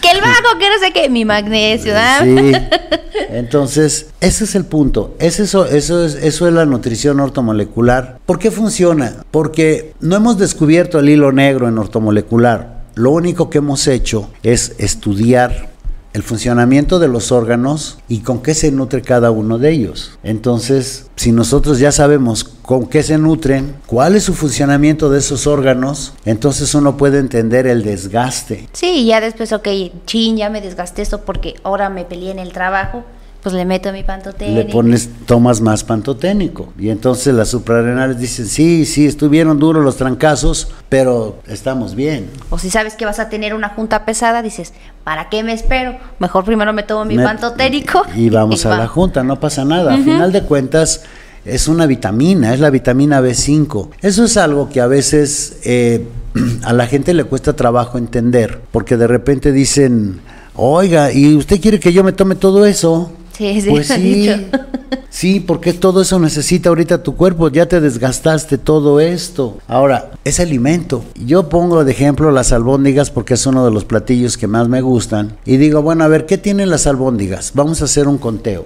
que 0.00 0.10
el 0.12 0.20
vago, 0.20 0.56
que 0.56 0.70
no 0.70 0.78
sé 0.80 0.92
qué, 0.94 1.08
mi 1.08 1.24
magnesio, 1.24 1.92
¿ah? 1.96 2.20
Sí. 2.22 2.52
Entonces, 3.30 4.10
ese 4.20 4.44
es 4.44 4.54
el 4.54 4.64
punto. 4.64 5.16
Es 5.18 5.40
eso, 5.40 5.66
eso 5.66 6.04
es, 6.04 6.14
eso 6.14 6.46
es 6.46 6.54
la 6.54 6.66
nutrición 6.66 7.18
ortomolecular. 7.18 8.20
¿Por 8.24 8.38
qué 8.38 8.52
funciona? 8.52 9.24
Porque 9.32 9.94
no 9.98 10.14
hemos 10.14 10.38
descubierto 10.38 11.00
el 11.00 11.08
hilo 11.08 11.32
negro 11.32 11.66
en 11.66 11.78
ortomolecular. 11.78 12.84
Lo 12.94 13.10
único 13.10 13.50
que 13.50 13.58
hemos 13.58 13.88
hecho 13.88 14.30
es 14.44 14.76
estudiar 14.78 15.70
el 16.16 16.22
funcionamiento 16.22 16.98
de 16.98 17.08
los 17.08 17.30
órganos 17.30 17.98
y 18.08 18.20
con 18.20 18.42
qué 18.42 18.54
se 18.54 18.72
nutre 18.72 19.02
cada 19.02 19.30
uno 19.30 19.58
de 19.58 19.70
ellos. 19.70 20.18
Entonces, 20.22 21.10
si 21.14 21.30
nosotros 21.30 21.78
ya 21.78 21.92
sabemos 21.92 22.42
con 22.42 22.86
qué 22.86 23.02
se 23.02 23.18
nutren, 23.18 23.76
cuál 23.84 24.14
es 24.14 24.22
su 24.22 24.32
funcionamiento 24.32 25.10
de 25.10 25.18
esos 25.18 25.46
órganos, 25.46 26.14
entonces 26.24 26.74
uno 26.74 26.96
puede 26.96 27.18
entender 27.18 27.66
el 27.66 27.82
desgaste. 27.82 28.66
Sí, 28.72 29.04
ya 29.04 29.20
después, 29.20 29.52
ok, 29.52 29.68
chin, 30.06 30.38
ya 30.38 30.48
me 30.48 30.62
desgasté 30.62 31.02
esto 31.02 31.20
porque 31.20 31.56
ahora 31.64 31.90
me 31.90 32.06
peleé 32.06 32.30
en 32.30 32.38
el 32.38 32.50
trabajo, 32.50 33.04
pues 33.46 33.54
le 33.54 33.64
meto 33.64 33.92
mi 33.92 34.02
pantoténico. 34.02 34.58
Le 34.58 34.64
pones, 34.64 35.08
tomas 35.24 35.60
más 35.60 35.84
pantoténico. 35.84 36.72
Y 36.76 36.90
entonces 36.90 37.32
las 37.32 37.46
suprarrenales 37.46 38.18
dicen, 38.18 38.46
sí, 38.46 38.84
sí, 38.84 39.06
estuvieron 39.06 39.60
duros 39.60 39.84
los 39.84 39.96
trancazos, 39.96 40.72
pero 40.88 41.38
estamos 41.46 41.94
bien. 41.94 42.28
O 42.50 42.58
si 42.58 42.70
sabes 42.70 42.96
que 42.96 43.04
vas 43.04 43.20
a 43.20 43.28
tener 43.28 43.54
una 43.54 43.68
junta 43.68 44.04
pesada, 44.04 44.42
dices, 44.42 44.72
¿para 45.04 45.28
qué 45.28 45.44
me 45.44 45.52
espero? 45.52 45.96
Mejor 46.18 46.44
primero 46.44 46.72
me 46.72 46.82
tomo 46.82 47.04
mi 47.04 47.16
pantoténico. 47.16 48.02
Y 48.16 48.30
vamos 48.30 48.66
a 48.66 48.76
la 48.76 48.88
junta, 48.88 49.22
no 49.22 49.38
pasa 49.38 49.64
nada. 49.64 49.94
A 49.94 49.98
final 49.98 50.32
de 50.32 50.42
cuentas, 50.42 51.04
es 51.44 51.68
una 51.68 51.86
vitamina, 51.86 52.52
es 52.52 52.58
la 52.58 52.70
vitamina 52.70 53.20
B5. 53.20 53.90
Eso 54.02 54.24
es 54.24 54.36
algo 54.36 54.68
que 54.68 54.80
a 54.80 54.88
veces... 54.88 55.58
Eh, 55.62 56.04
a 56.64 56.72
la 56.72 56.88
gente 56.88 57.14
le 57.14 57.22
cuesta 57.22 57.54
trabajo 57.54 57.96
entender, 57.96 58.60
porque 58.72 58.96
de 58.96 59.06
repente 59.06 59.52
dicen, 59.52 60.18
oiga, 60.56 61.12
¿y 61.12 61.36
usted 61.36 61.60
quiere 61.60 61.78
que 61.78 61.92
yo 61.92 62.02
me 62.02 62.12
tome 62.12 62.34
todo 62.34 62.66
eso? 62.66 63.12
Sí, 63.36 63.60
sí, 63.60 63.68
Pues 63.68 63.86
sí, 63.88 64.30
sí, 65.10 65.40
porque 65.40 65.72
todo 65.74 66.02
eso 66.02 66.18
necesita 66.18 66.70
ahorita 66.70 67.02
tu 67.02 67.16
cuerpo, 67.16 67.48
ya 67.48 67.66
te 67.66 67.80
desgastaste 67.80 68.56
todo 68.56 69.00
esto. 69.00 69.58
Ahora, 69.68 70.10
es 70.24 70.40
alimento. 70.40 71.04
Yo 71.14 71.48
pongo 71.48 71.84
de 71.84 71.92
ejemplo 71.92 72.30
las 72.30 72.52
albóndigas 72.52 73.10
porque 73.10 73.34
es 73.34 73.46
uno 73.46 73.64
de 73.64 73.70
los 73.70 73.84
platillos 73.84 74.38
que 74.38 74.46
más 74.46 74.68
me 74.68 74.80
gustan. 74.80 75.36
Y 75.44 75.58
digo, 75.58 75.82
bueno, 75.82 76.04
a 76.04 76.08
ver, 76.08 76.24
¿qué 76.24 76.38
tienen 76.38 76.70
las 76.70 76.86
albóndigas? 76.86 77.52
Vamos 77.54 77.82
a 77.82 77.84
hacer 77.84 78.08
un 78.08 78.18
conteo. 78.18 78.64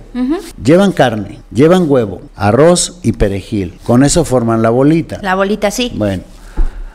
Llevan 0.62 0.92
carne, 0.92 1.40
llevan 1.52 1.90
huevo, 1.90 2.20
arroz 2.36 2.98
y 3.02 3.12
perejil. 3.12 3.78
Con 3.84 4.04
eso 4.04 4.24
forman 4.24 4.62
la 4.62 4.70
bolita. 4.70 5.18
La 5.22 5.34
bolita 5.34 5.70
sí. 5.70 5.92
Bueno, 5.96 6.22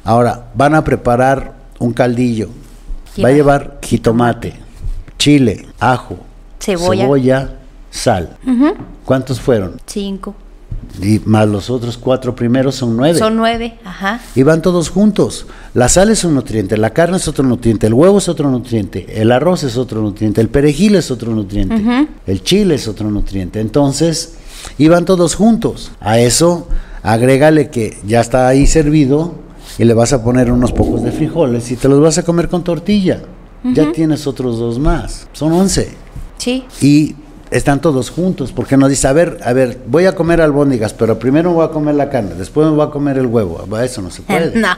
ahora 0.03 0.45
van 0.55 0.75
a 0.75 0.83
preparar 0.83 1.55
un 1.79 1.91
caldillo. 1.91 2.49
Va 3.23 3.29
a 3.29 3.31
llevar 3.31 3.79
jitomate, 3.81 4.53
chile, 5.17 5.65
ajo, 5.79 6.17
Cebolla. 6.59 7.03
cebolla, 7.03 7.49
sal. 7.95 8.37
¿Cuántos 9.05 9.39
fueron? 9.39 9.79
Cinco. 9.85 10.35
Y 11.01 11.19
más 11.25 11.47
los 11.47 11.69
otros 11.69 11.97
cuatro 11.97 12.35
primeros 12.35 12.75
son 12.75 12.95
nueve. 12.95 13.17
Son 13.19 13.35
nueve. 13.35 13.77
Ajá. 13.83 14.19
Y 14.35 14.43
van 14.43 14.61
todos 14.61 14.89
juntos. 14.89 15.45
La 15.73 15.89
sal 15.89 16.09
es 16.09 16.23
un 16.23 16.35
nutriente, 16.35 16.77
la 16.77 16.91
carne 16.91 17.17
es 17.17 17.27
otro 17.27 17.43
nutriente, 17.45 17.87
el 17.87 17.93
huevo 17.93 18.17
es 18.19 18.29
otro 18.29 18.49
nutriente, 18.49 19.21
el 19.21 19.31
arroz 19.31 19.63
es 19.63 19.77
otro 19.77 20.01
nutriente, 20.01 20.39
el 20.41 20.49
perejil 20.49 20.95
es 20.95 21.11
otro 21.11 21.33
nutriente, 21.33 22.07
el 22.27 22.43
chile 22.43 22.75
es 22.75 22.87
otro 22.87 23.09
nutriente. 23.09 23.59
Entonces, 23.59 24.35
iban 24.77 25.05
todos 25.05 25.35
juntos. 25.35 25.91
A 25.99 26.19
eso, 26.19 26.67
agrégale 27.03 27.69
que 27.69 27.97
ya 28.05 28.21
está 28.21 28.47
ahí 28.47 28.67
servido 28.67 29.35
y 29.77 29.83
le 29.83 29.93
vas 29.93 30.13
a 30.13 30.23
poner 30.23 30.51
unos 30.51 30.71
pocos 30.71 31.03
de 31.03 31.11
frijoles 31.11 31.71
y 31.71 31.75
te 31.75 31.89
los 31.89 31.99
vas 31.99 32.17
a 32.19 32.23
comer 32.23 32.47
con 32.47 32.63
tortilla. 32.63 33.21
Ya 33.73 33.91
tienes 33.91 34.27
otros 34.27 34.59
dos 34.59 34.77
más. 34.77 35.27
Son 35.33 35.51
once 35.51 35.89
Sí. 36.37 36.63
y 36.81 37.15
están 37.51 37.79
todos 37.81 38.09
juntos, 38.09 38.51
porque 38.51 38.75
no 38.77 38.87
dice, 38.87 39.07
a 39.07 39.13
ver, 39.13 39.39
a 39.43 39.53
ver, 39.53 39.79
voy 39.87 40.05
a 40.05 40.15
comer 40.15 40.41
albóndigas, 40.41 40.93
pero 40.93 41.19
primero 41.19 41.49
me 41.51 41.55
voy 41.57 41.65
a 41.65 41.69
comer 41.69 41.95
la 41.95 42.09
carne, 42.09 42.33
después 42.35 42.67
me 42.67 42.73
voy 42.75 42.85
a 42.87 42.89
comer 42.91 43.17
el 43.17 43.27
huevo. 43.27 43.65
Eso 43.79 44.01
no 44.01 44.09
se 44.11 44.21
puede. 44.23 44.59
No. 44.59 44.69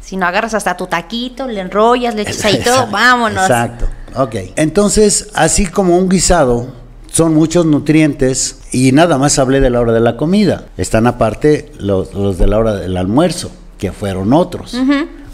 Si 0.00 0.16
no 0.16 0.26
agarras 0.26 0.54
hasta 0.54 0.76
tu 0.76 0.86
taquito, 0.86 1.46
le 1.46 1.60
enrollas, 1.60 2.14
le 2.14 2.22
echas 2.22 2.44
ahí 2.46 2.60
todo, 2.64 2.86
vámonos. 2.90 3.42
Exacto. 3.42 3.86
Ok. 4.16 4.36
Entonces, 4.56 5.28
así 5.34 5.66
como 5.66 5.98
un 5.98 6.08
guisado, 6.08 6.68
son 7.12 7.34
muchos 7.34 7.66
nutrientes 7.66 8.60
y 8.72 8.92
nada 8.92 9.18
más 9.18 9.38
hablé 9.38 9.60
de 9.60 9.68
la 9.70 9.80
hora 9.80 9.92
de 9.92 10.00
la 10.00 10.16
comida. 10.16 10.64
Están 10.78 11.06
aparte 11.06 11.72
los, 11.78 12.14
los 12.14 12.38
de 12.38 12.46
la 12.46 12.58
hora 12.58 12.74
del 12.74 12.96
almuerzo, 12.96 13.50
que 13.76 13.92
fueron 13.92 14.32
otros. 14.32 14.74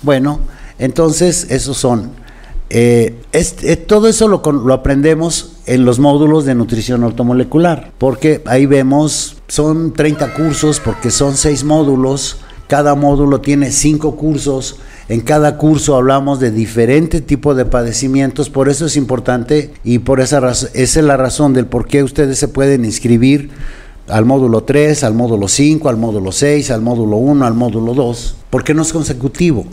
Bueno, 0.02 0.40
entonces 0.78 1.46
esos 1.50 1.76
son. 1.76 2.10
eh, 2.70 3.14
es- 3.32 3.62
eh, 3.62 3.76
todo 3.76 4.08
eso 4.08 4.26
lo, 4.28 4.42
lo 4.50 4.74
aprendemos 4.74 5.52
en 5.66 5.84
los 5.84 5.98
módulos 5.98 6.44
de 6.44 6.54
nutrición 6.54 7.04
ortomolecular, 7.04 7.92
porque 7.98 8.42
ahí 8.46 8.66
vemos, 8.66 9.36
son 9.48 9.92
30 9.92 10.34
cursos, 10.34 10.80
porque 10.80 11.10
son 11.10 11.36
6 11.36 11.64
módulos, 11.64 12.38
cada 12.68 12.94
módulo 12.94 13.40
tiene 13.40 13.70
5 13.70 14.16
cursos, 14.16 14.76
en 15.08 15.20
cada 15.20 15.58
curso 15.58 15.96
hablamos 15.96 16.40
de 16.40 16.50
diferente 16.50 17.20
tipo 17.20 17.54
de 17.54 17.64
padecimientos, 17.64 18.50
por 18.50 18.68
eso 18.68 18.86
es 18.86 18.96
importante 18.96 19.72
y 19.84 19.98
por 19.98 20.20
esa 20.20 20.38
esa 20.50 20.70
es 20.74 20.96
la 20.96 21.16
razón 21.16 21.52
del 21.52 21.66
por 21.66 21.86
qué 21.86 22.02
ustedes 22.02 22.38
se 22.38 22.48
pueden 22.48 22.84
inscribir 22.84 23.50
al 24.08 24.24
módulo 24.24 24.64
3, 24.64 25.04
al 25.04 25.14
módulo 25.14 25.48
5, 25.48 25.88
al 25.88 25.96
módulo 25.96 26.32
6, 26.32 26.70
al 26.70 26.82
módulo 26.82 27.16
1, 27.16 27.46
al 27.46 27.54
módulo 27.54 27.94
2, 27.94 28.36
porque 28.50 28.74
no 28.74 28.82
es 28.82 28.92
consecutivo. 28.92 29.64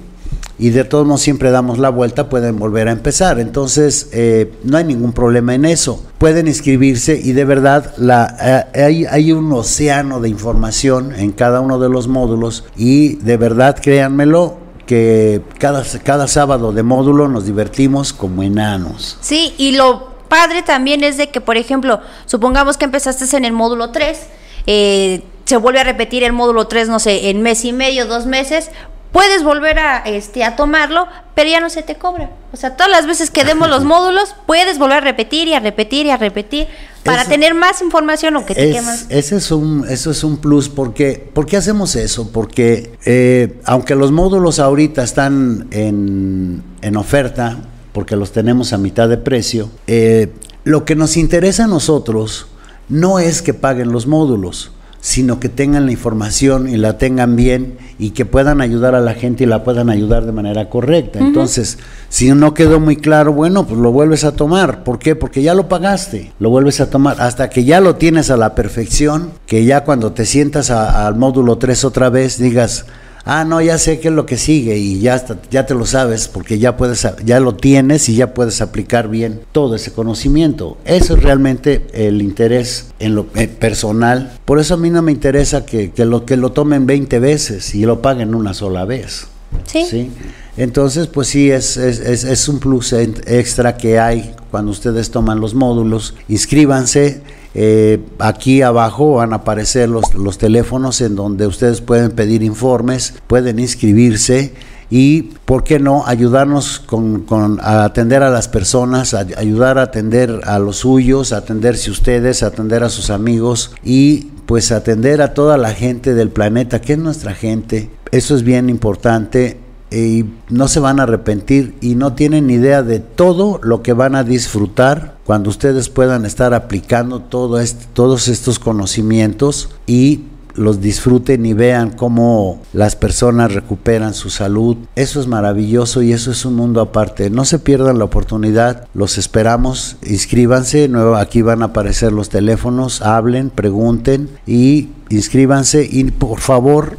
Y 0.61 0.69
de 0.69 0.83
todos 0.83 1.07
modos 1.07 1.21
siempre 1.21 1.49
damos 1.49 1.79
la 1.79 1.89
vuelta, 1.89 2.29
pueden 2.29 2.59
volver 2.59 2.87
a 2.87 2.91
empezar. 2.91 3.39
Entonces, 3.39 4.09
eh, 4.13 4.53
no 4.63 4.77
hay 4.77 4.83
ningún 4.83 5.11
problema 5.11 5.55
en 5.55 5.65
eso. 5.65 6.05
Pueden 6.19 6.47
inscribirse 6.47 7.19
y 7.19 7.31
de 7.31 7.45
verdad 7.45 7.95
la, 7.97 8.67
eh, 8.75 9.07
hay, 9.09 9.31
un 9.31 9.51
océano 9.53 10.19
de 10.19 10.29
información 10.29 11.15
en 11.15 11.31
cada 11.31 11.61
uno 11.61 11.79
de 11.79 11.89
los 11.89 12.07
módulos 12.07 12.63
y 12.77 13.15
de 13.15 13.37
verdad, 13.37 13.75
créanmelo, 13.81 14.59
que 14.85 15.41
cada, 15.57 15.83
cada 16.03 16.27
sábado 16.27 16.71
de 16.73 16.83
módulo 16.83 17.27
nos 17.27 17.47
divertimos 17.47 18.13
como 18.13 18.43
enanos. 18.43 19.17
Sí, 19.19 19.55
y 19.57 19.71
lo 19.71 20.11
padre 20.27 20.61
también 20.61 21.03
es 21.03 21.17
de 21.17 21.29
que, 21.29 21.41
por 21.41 21.57
ejemplo, 21.57 22.01
supongamos 22.27 22.77
que 22.77 22.85
empezaste 22.85 23.35
en 23.35 23.45
el 23.45 23.53
módulo 23.53 23.89
3, 23.89 24.19
eh, 24.67 25.23
se 25.45 25.57
vuelve 25.57 25.79
a 25.79 25.85
repetir 25.85 26.23
el 26.23 26.33
módulo 26.33 26.67
3, 26.67 26.87
no 26.87 26.99
sé, 26.99 27.31
en 27.31 27.41
mes 27.41 27.65
y 27.65 27.73
medio, 27.73 28.05
dos 28.05 28.27
meses, 28.27 28.69
puedes 29.11 29.43
volver 29.43 29.77
a, 29.79 29.97
este, 29.99 30.43
a 30.43 30.55
tomarlo, 30.55 31.07
pero 31.35 31.49
ya 31.49 31.59
no 31.59 31.69
se 31.69 31.83
te 31.83 31.95
cobra. 31.95 32.29
O 32.53 32.57
sea, 32.57 32.75
todas 32.75 32.91
las 32.91 33.07
veces 33.07 33.29
que 33.31 33.43
demos 33.43 33.69
los 33.69 33.83
módulos, 33.93 34.35
puedes 34.45 34.77
volver 34.79 34.97
a 34.97 35.01
repetir 35.01 35.47
y 35.47 35.53
a 35.53 35.59
repetir 35.59 36.05
y 36.05 36.11
a 36.11 36.17
repetir 36.17 36.67
para 37.03 37.25
tener 37.25 37.55
más 37.55 37.81
información 37.81 38.35
o 38.35 38.45
que 38.45 38.53
te 38.53 38.69
Es- 38.69 38.75
quemas. 38.75 39.05
ese 39.09 39.35
es 39.37 39.51
un, 39.51 39.85
eso 39.89 40.11
es 40.11 40.23
un 40.23 40.37
plus 40.37 40.69
porque 40.69 41.29
¿por 41.33 41.45
qué 41.47 41.57
hacemos 41.57 41.95
eso? 41.95 42.31
Porque 42.31 42.91
eh, 43.05 43.59
aunque 43.65 43.95
los 43.95 44.11
módulos 44.11 44.59
ahorita 44.59 45.01
están 45.03 45.67
en, 45.71 46.61
en 46.81 46.95
oferta, 46.97 47.57
porque 47.91 48.15
los 48.15 48.31
tenemos 48.31 48.71
a 48.71 48.77
mitad 48.77 49.09
de 49.09 49.17
precio, 49.17 49.69
eh, 49.87 50.31
lo 50.63 50.85
que 50.85 50.95
nos 50.95 51.17
interesa 51.17 51.63
a 51.63 51.67
nosotros 51.67 52.45
no 52.87 53.17
es 53.19 53.41
que 53.41 53.53
paguen 53.55 53.91
los 53.91 54.05
módulos, 54.05 54.71
sino 55.01 55.39
que 55.39 55.49
tengan 55.49 55.87
la 55.87 55.91
información 55.91 56.69
y 56.69 56.77
la 56.77 56.97
tengan 56.99 57.35
bien 57.35 57.77
y 57.97 58.11
que 58.11 58.23
puedan 58.25 58.61
ayudar 58.61 58.93
a 58.95 59.01
la 59.01 59.13
gente 59.15 59.43
y 59.43 59.47
la 59.47 59.63
puedan 59.63 59.89
ayudar 59.89 60.25
de 60.25 60.31
manera 60.31 60.69
correcta. 60.69 61.19
Entonces, 61.19 61.79
si 62.07 62.31
no 62.31 62.53
quedó 62.53 62.79
muy 62.79 62.95
claro, 62.97 63.33
bueno, 63.33 63.65
pues 63.65 63.79
lo 63.79 63.91
vuelves 63.91 64.23
a 64.23 64.35
tomar. 64.35 64.83
¿Por 64.83 64.99
qué? 64.99 65.15
Porque 65.15 65.41
ya 65.41 65.53
lo 65.55 65.67
pagaste. 65.67 66.31
Lo 66.39 66.49
vuelves 66.51 66.79
a 66.81 66.89
tomar 66.89 67.19
hasta 67.19 67.49
que 67.49 67.63
ya 67.63 67.81
lo 67.81 67.95
tienes 67.95 68.29
a 68.29 68.37
la 68.37 68.53
perfección, 68.55 69.31
que 69.47 69.65
ya 69.65 69.83
cuando 69.83 70.11
te 70.13 70.25
sientas 70.25 70.69
a- 70.69 71.07
al 71.07 71.15
módulo 71.15 71.57
3 71.57 71.83
otra 71.83 72.09
vez 72.09 72.37
digas, 72.37 72.85
ah, 73.25 73.43
no, 73.45 73.61
ya 73.61 73.77
sé 73.77 73.99
qué 73.99 74.07
es 74.09 74.13
lo 74.13 74.25
que 74.25 74.37
sigue 74.37 74.77
y 74.77 74.99
ya, 74.99 75.15
está- 75.15 75.37
ya 75.49 75.65
te 75.65 75.73
lo 75.73 75.85
sabes 75.85 76.27
porque 76.27 76.59
ya, 76.59 76.77
puedes, 76.77 77.07
ya 77.25 77.39
lo 77.39 77.55
tienes 77.55 78.09
y 78.09 78.15
ya 78.15 78.33
puedes 78.33 78.61
aplicar 78.61 79.07
bien 79.09 79.41
todo 79.51 79.75
ese 79.75 79.91
conocimiento. 79.91 80.77
Eso 80.85 81.15
es 81.15 81.23
realmente 81.23 81.87
el 81.93 82.21
interés 82.21 82.87
en 82.99 83.15
lo 83.15 83.27
eh, 83.35 83.47
personal. 83.47 84.33
Por 84.45 84.59
eso 84.59 84.73
a 84.73 84.77
mí 84.77 84.89
no 84.89 85.01
me 85.01 85.11
interesa 85.11 85.65
que, 85.65 85.91
que 85.91 86.05
lo, 86.05 86.25
que 86.25 86.37
lo 86.37 86.51
tomen 86.51 86.85
20 86.85 87.19
veces 87.19 87.73
y 87.75 87.85
lo 87.85 88.01
paguen 88.01 88.33
una 88.35 88.53
sola 88.53 88.85
vez. 88.85 89.27
Sí. 89.65 90.09
Entonces, 90.57 91.07
pues 91.07 91.27
sí, 91.29 91.49
es, 91.49 91.77
es, 91.77 91.99
es- 91.99 92.23
es 92.23 92.47
un 92.49 92.59
plus 92.59 92.93
extra 92.93 93.77
que 93.77 93.99
hay 93.99 94.33
cuando 94.49 94.71
ustedes 94.71 95.09
toman 95.11 95.39
los 95.39 95.53
módulos. 95.53 96.13
Inscríbanse. 96.27 97.21
Eh, 97.53 97.99
aquí 98.19 98.61
abajo 98.61 99.15
van 99.15 99.33
a 99.33 99.37
aparecer 99.37 99.89
los, 99.89 100.13
los 100.15 100.37
teléfonos 100.37 101.01
en 101.01 101.15
donde 101.15 101.47
ustedes 101.47 101.81
pueden 101.81 102.11
pedir 102.11 102.43
informes, 102.43 103.13
pueden 103.27 103.59
inscribirse 103.59 104.53
y, 104.89 105.21
¿por 105.45 105.63
qué 105.63 105.79
no?, 105.79 106.05
ayudarnos 106.05 106.79
con, 106.79 107.21
con- 107.21 107.59
a 107.61 107.85
atender 107.85 108.23
a 108.23 108.29
las 108.29 108.47
personas, 108.49 109.13
ayudar 109.13 109.77
a 109.77 109.83
atender 109.83 110.41
a 110.45 110.59
los 110.59 110.77
suyos, 110.77 111.31
a 111.31 111.37
atenderse 111.37 111.91
ustedes, 111.91 112.43
a 112.43 112.47
atender 112.47 112.83
a 112.83 112.89
sus 112.89 113.09
amigos 113.09 113.71
y 113.83 114.27
pues 114.45 114.71
atender 114.73 115.21
a 115.21 115.33
toda 115.33 115.57
la 115.57 115.73
gente 115.73 116.13
del 116.13 116.29
planeta, 116.29 116.81
que 116.81 116.93
es 116.93 116.99
nuestra 116.99 117.33
gente. 117.33 117.89
Eso 118.11 118.35
es 118.35 118.43
bien 118.43 118.69
importante 118.69 119.57
y 119.91 120.25
no 120.49 120.67
se 120.67 120.79
van 120.79 120.99
a 120.99 121.03
arrepentir 121.03 121.75
y 121.81 121.95
no 121.95 122.13
tienen 122.13 122.49
idea 122.49 122.81
de 122.81 122.99
todo 122.99 123.59
lo 123.61 123.81
que 123.83 123.93
van 123.93 124.15
a 124.15 124.23
disfrutar 124.23 125.17
cuando 125.25 125.49
ustedes 125.49 125.89
puedan 125.89 126.25
estar 126.25 126.53
aplicando 126.53 127.19
todo 127.19 127.59
este- 127.59 127.85
todos 127.93 128.27
estos 128.27 128.57
conocimientos 128.57 129.69
y 129.87 130.21
los 130.55 130.81
disfruten 130.81 131.45
y 131.45 131.53
vean 131.53 131.91
cómo 131.91 132.61
las 132.73 132.97
personas 132.97 133.53
recuperan 133.53 134.13
su 134.13 134.29
salud. 134.29 134.75
Eso 134.97 135.21
es 135.21 135.27
maravilloso 135.27 136.01
y 136.01 136.11
eso 136.11 136.29
es 136.31 136.43
un 136.43 136.55
mundo 136.55 136.81
aparte. 136.81 137.29
No 137.29 137.45
se 137.45 137.57
pierdan 137.57 137.99
la 137.99 138.03
oportunidad, 138.03 138.87
los 138.93 139.17
esperamos, 139.17 139.95
inscríbanse, 140.05 140.89
aquí 141.17 141.41
van 141.41 141.61
a 141.61 141.67
aparecer 141.67 142.11
los 142.11 142.27
teléfonos, 142.27 143.01
hablen, 143.01 143.49
pregunten 143.49 144.29
y 144.45 144.89
inscríbanse 145.09 145.87
y 145.89 146.03
por 146.11 146.39
favor 146.41 146.97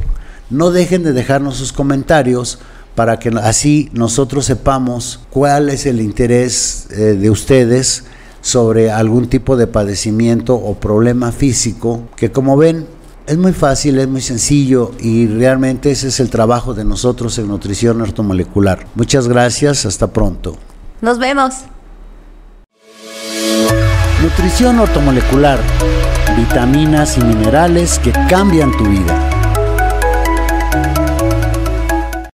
no 0.49 0.71
dejen 0.71 1.03
de 1.03 1.13
dejarnos 1.13 1.55
sus 1.57 1.73
comentarios 1.73 2.57
para 2.95 3.19
que 3.19 3.29
así 3.41 3.89
nosotros 3.93 4.45
sepamos 4.45 5.19
cuál 5.29 5.69
es 5.69 5.85
el 5.85 5.99
interés 5.99 6.87
eh, 6.91 7.17
de 7.19 7.29
ustedes 7.29 8.05
sobre 8.41 8.91
algún 8.91 9.29
tipo 9.29 9.55
de 9.55 9.67
padecimiento 9.67 10.55
o 10.55 10.75
problema 10.75 11.31
físico 11.31 12.03
que 12.15 12.31
como 12.31 12.57
ven 12.57 12.85
es 13.25 13.37
muy 13.37 13.53
fácil, 13.53 13.99
es 13.99 14.07
muy 14.07 14.21
sencillo 14.21 14.91
y 14.99 15.27
realmente 15.27 15.91
ese 15.91 16.09
es 16.09 16.19
el 16.19 16.29
trabajo 16.29 16.73
de 16.73 16.83
nosotros 16.83 17.37
en 17.37 17.47
nutrición 17.47 18.01
ortomolecular. 18.01 18.85
Muchas 18.95 19.27
gracias, 19.27 19.85
hasta 19.85 20.07
pronto. 20.07 20.57
Nos 21.01 21.19
vemos. 21.19 21.53
Nutrición 24.21 24.79
ortomolecular, 24.79 25.59
vitaminas 26.35 27.17
y 27.17 27.21
minerales 27.21 27.99
que 27.99 28.11
cambian 28.29 28.75
tu 28.77 28.85
vida. 28.85 29.32